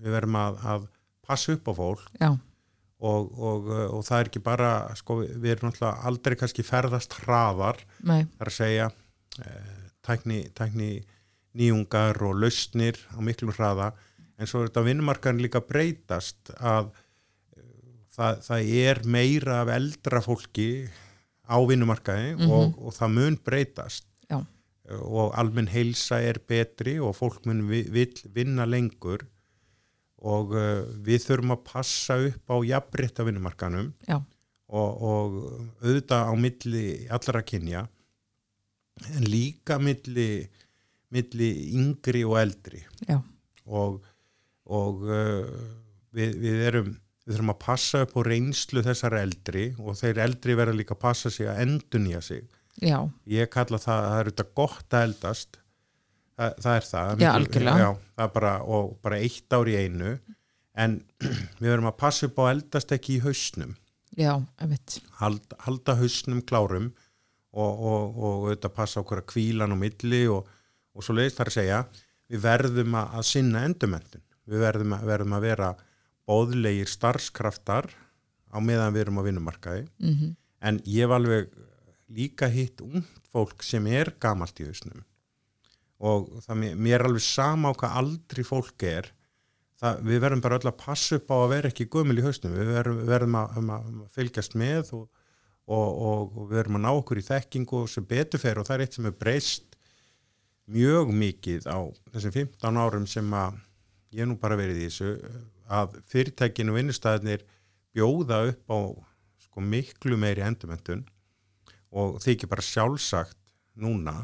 við 0.00 0.10
verðum 0.16 0.38
að, 0.40 0.56
að 0.66 0.86
passa 1.26 1.52
upp 1.56 1.68
á 1.70 1.72
fólk 1.78 2.08
og, 2.98 3.28
og, 3.38 3.66
uh, 3.70 3.86
og 3.98 4.02
það 4.06 4.18
er 4.22 4.30
ekki 4.30 4.42
bara 4.46 4.70
sko, 4.98 5.20
við 5.22 5.50
erum 5.54 5.68
náttúrulega 5.70 6.08
aldrei 6.10 6.36
kannski 6.40 6.64
ferðast 6.66 7.12
hraðar, 7.22 7.78
nei, 8.02 8.24
þar 8.38 8.50
að 8.50 8.56
segja 8.56 8.88
eh, 9.44 9.80
tækni, 10.06 10.38
tækni 10.56 10.90
nýjungar 11.56 12.18
og 12.26 12.34
lausnir 12.42 12.98
á 13.14 13.18
miklum 13.24 13.52
hraða, 13.56 13.92
en 14.38 14.46
svo 14.48 14.60
er 14.64 14.68
þetta 14.70 14.84
vinnumarkaðin 14.90 15.42
líka 15.44 15.60
breytast 15.64 16.50
að 16.58 16.90
eh, 17.56 17.62
það, 18.16 18.42
það 18.48 18.72
er 18.82 19.02
meira 19.06 19.60
af 19.62 19.72
eldra 19.76 20.20
fólki 20.24 20.68
á 21.46 21.56
vinnumarkaði 21.62 22.34
Mhm. 22.36 22.50
og, 22.50 22.74
og 22.82 22.92
það 22.96 23.12
mun 23.20 23.36
breytast. 23.46 24.04
Eh, 24.08 24.15
og 24.94 25.34
almenn 25.38 25.70
heilsa 25.70 26.20
er 26.22 26.38
betri 26.48 26.96
og 27.02 27.16
fólk 27.18 27.46
mun 27.48 27.64
vi, 27.70 27.82
vill 27.90 28.14
vinna 28.34 28.66
lengur 28.68 29.24
og 30.26 30.54
uh, 30.56 30.86
við 31.06 31.26
þurfum 31.26 31.54
að 31.56 31.64
passa 31.66 32.18
upp 32.28 32.54
á 32.54 32.56
jafnrétt 32.66 33.20
af 33.20 33.28
vinnumarkanum 33.28 33.92
og, 34.10 34.90
og 35.10 35.36
auðvitað 35.82 36.30
á 36.30 36.34
milli 36.40 36.84
allra 37.12 37.42
kynja 37.46 37.86
en 39.12 39.26
líka 39.28 39.76
milli, 39.82 40.46
milli 41.12 41.50
yngri 41.76 42.22
og 42.24 42.38
eldri. 42.40 42.80
Já. 43.04 43.18
og, 43.66 43.98
og 44.64 45.04
uh, 45.04 45.50
við, 46.16 46.38
við 46.40 46.64
erum 46.70 46.94
við 47.26 47.34
þurfum 47.34 47.52
að 47.52 47.62
passa 47.64 48.04
upp 48.06 48.14
á 48.14 48.20
reynslu 48.22 48.82
þessar 48.86 49.18
eldri 49.18 49.66
og 49.82 49.98
þeir 49.98 50.22
eldri 50.22 50.54
verða 50.58 50.78
líka 50.78 50.94
að 50.94 51.02
passa 51.02 51.32
sig 51.34 51.48
að 51.50 51.64
endunýja 51.64 52.22
sig 52.22 52.44
já, 52.82 52.98
ég 53.30 53.50
kalla 53.52 53.78
það, 53.80 54.02
það 54.06 54.18
er 54.18 54.30
auðvitað 54.30 54.52
gott 54.60 54.96
að 54.96 55.06
eldast. 55.08 55.58
Það, 56.36 56.56
það 56.64 56.74
er 56.74 56.86
það. 56.90 57.22
Já, 57.24 57.30
algjörlega. 57.32 57.80
já, 57.80 57.88
það 58.20 58.32
bara, 58.36 58.52
og 58.76 58.92
bara 59.04 59.20
eitt 59.24 59.56
ár 59.56 59.70
í 59.72 59.76
einu. 59.80 60.12
En 60.76 60.98
við 61.60 61.70
verðum 61.70 61.90
að 61.90 61.98
passa 62.02 62.28
upp 62.28 62.40
á 62.40 62.44
eldast 62.50 62.94
ekki 62.96 63.16
í 63.16 63.24
hausnum. 63.24 63.74
Já, 64.16 64.32
emitt. 64.64 65.00
halda, 65.20 65.96
hausnum 65.98 66.40
klárum 66.44 66.90
og, 67.52 67.72
og, 67.72 68.16
og 68.16 68.46
auðvitað 68.46 68.76
passa 68.76 69.02
okkur 69.02 69.20
að 69.20 69.28
kvílan 69.32 69.74
á 69.74 69.76
milli 69.76 70.22
og, 70.32 70.48
og 70.96 71.04
svo 71.04 71.16
leiðist 71.16 71.40
það 71.40 71.50
að 71.50 71.56
segja 71.56 71.80
við 72.32 72.40
verðum 72.46 72.96
að, 72.96 73.10
að 73.18 73.26
sinna 73.28 73.64
endumendun 73.68 74.24
við 74.48 74.62
verðum 74.64 74.94
að, 74.96 75.04
verðum 75.10 75.36
að 75.36 75.44
vera 75.44 75.68
bóðlegir 76.26 76.90
starfskraftar 76.90 77.90
á 77.92 78.58
meðan 78.64 78.96
við 78.96 79.04
erum 79.04 79.20
á 79.20 79.26
vinnumarkaði. 79.26 79.84
Mm 80.00 80.32
en 80.66 80.80
ég 80.88 81.06
hef 81.06 81.14
alveg 81.16 81.50
líka 82.12 82.48
hitt 82.50 82.80
ungt 82.84 83.28
fólk 83.32 83.64
sem 83.66 83.86
er 83.90 84.12
gamalt 84.22 84.58
í 84.62 84.68
hausnum. 84.68 85.04
Og 85.96 86.28
það 86.44 86.62
mér, 86.76 87.00
er 87.00 87.06
alveg 87.08 87.24
sama 87.24 87.72
á 87.72 87.78
hvað 87.78 88.00
aldri 88.02 88.44
fólk 88.46 88.84
er. 88.86 89.10
Það, 89.80 90.02
við 90.08 90.20
verðum 90.24 90.42
bara 90.44 90.58
öll 90.58 90.70
að 90.70 90.80
passa 90.80 91.18
upp 91.18 91.32
á 91.32 91.36
að 91.36 91.52
vera 91.52 91.70
ekki 91.72 91.88
gömul 91.92 92.16
í 92.16 92.24
hausnum. 92.24 92.56
Við 92.56 92.72
verðum, 92.72 93.00
verðum 93.08 93.36
um 93.36 93.40
að, 93.40 93.56
um 93.60 93.72
að 93.76 93.88
fylgjast 94.16 94.56
með 94.56 94.92
og, 94.96 95.06
og, 95.66 95.88
og, 95.88 96.36
og 96.36 96.50
við 96.50 96.60
verðum 96.60 96.78
að 96.80 96.84
ná 96.86 96.90
okkur 96.92 97.20
í 97.20 97.26
þekkingu 97.26 97.82
sem 97.92 98.08
betur 98.08 98.42
fer. 98.42 98.60
Og 98.60 98.68
það 98.68 98.76
er 98.76 98.86
eitt 98.86 98.98
sem 98.98 99.08
er 99.10 99.18
breyst 99.24 99.76
mjög 100.66 101.12
mikið 101.14 101.68
á 101.70 101.78
þessum 102.14 102.34
15 102.34 102.80
árum 102.82 103.10
sem 103.10 103.36
að 103.38 103.60
ég 104.16 104.28
nú 104.28 104.38
bara 104.40 104.58
verið 104.58 104.80
í 104.80 104.88
þessu 104.88 105.12
að 105.66 105.98
fyrirtækinu 106.10 106.72
og 106.72 106.80
vinnustæðinir 106.80 107.44
bjóða 107.94 108.40
upp 108.50 108.72
á 108.72 108.78
sko 109.46 109.62
miklu 109.62 110.18
meiri 110.20 110.44
endurmentun 110.46 111.04
og 111.96 112.20
þykir 112.24 112.50
bara 112.52 112.64
sjálfsagt 112.64 113.38
núna 113.80 114.16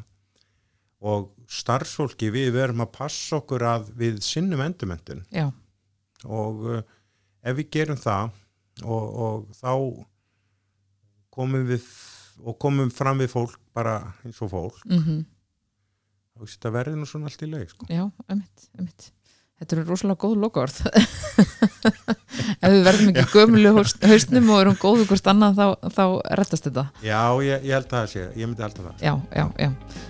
og 1.03 1.33
starfsfólki 1.51 2.31
við 2.33 2.53
verðum 2.55 2.85
að 2.85 2.95
passa 2.95 3.41
okkur 3.41 3.65
að 3.67 3.91
við 3.99 4.21
sinnum 4.25 4.63
endurmentun 4.63 5.25
já, 5.35 5.49
og 6.29 6.65
uh, 6.69 6.81
ef 7.43 7.59
við 7.59 7.71
gerum 7.79 8.01
það 8.01 8.31
og, 8.87 9.07
og 9.27 9.59
þá 9.59 9.73
komum 11.33 11.67
við 11.69 11.87
og 12.43 12.57
komum 12.63 12.91
fram 12.95 13.21
við 13.23 13.33
fólk 13.35 13.59
bara 13.75 13.99
eins 14.25 14.41
og 14.45 14.53
fólk 14.53 14.83
mm 14.89 15.23
þá 16.33 16.45
veist 16.47 16.63
það 16.65 16.77
verður 16.79 16.99
nú 16.99 17.09
svona 17.09 17.29
allt 17.29 17.45
í 17.45 17.49
leið 17.51 17.73
sko. 17.75 17.87
já, 17.93 18.05
emitt, 18.33 18.69
emitt. 18.81 19.09
Þetta 19.63 19.77
eru 19.77 19.83
rosalega 19.87 20.19
góð 20.19 20.33
lokaord. 20.43 20.79
Ef 22.63 22.73
við 22.73 22.81
verðum 22.83 23.11
ekki 23.13 23.25
gömlu 23.31 23.75
haustnum 24.11 24.49
og 24.51 24.63
erum 24.65 24.79
góðu 24.81 25.05
hvort 25.07 25.29
annað 25.31 25.61
þá, 25.61 25.91
þá 25.95 26.03
rettast 26.41 26.67
þetta. 26.67 26.85
Já, 27.07 27.21
ég, 27.47 27.69
ég 27.69 27.77
held 27.77 27.87
að 27.87 27.95
það 27.95 28.09
sé, 28.11 28.25
ég 28.41 28.51
myndi 28.51 28.67
að 28.67 28.75
það 28.81 29.05
Já, 29.07 29.13
já, 29.31 29.45
já. 29.63 29.69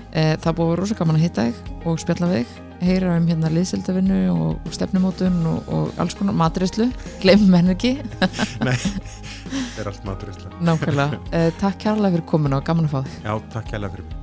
E, 0.08 0.24
það 0.40 0.56
búið 0.62 0.72
rosa 0.80 0.96
gaman 1.02 1.20
að 1.20 1.26
hitta 1.26 1.44
þig 1.50 1.84
og 1.84 2.00
spjalla 2.00 2.30
við 2.30 2.40
þig, 2.40 2.56
heyra 2.88 3.12
um 3.18 3.28
hérna 3.28 3.52
liðseldavinnu 3.52 4.22
og, 4.32 4.48
og 4.56 4.78
stefnumótun 4.78 5.38
og, 5.52 5.68
og 5.68 6.00
alls 6.00 6.16
konar 6.16 6.38
matrislu, 6.40 6.88
glemum 7.20 7.58
henni 7.58 7.76
ekki, 7.76 7.92
Nei, 8.66 8.74
það 9.74 9.84
er 9.84 9.92
allt 9.92 10.08
maturist 10.08 10.48
nákvæmlega. 10.64 11.22
E, 11.28 11.44
takk 11.60 11.84
kærlega 11.84 12.16
fyrir 12.16 12.28
komin 12.32 12.56
og 12.56 12.64
gaman 12.64 12.88
að 12.88 12.96
fá 12.96 13.00
þig. 13.04 13.22
Já, 13.28 13.32
takk 13.52 13.76
hérlega 13.76 13.98
fyrir 13.98 14.08
mig 14.08 14.21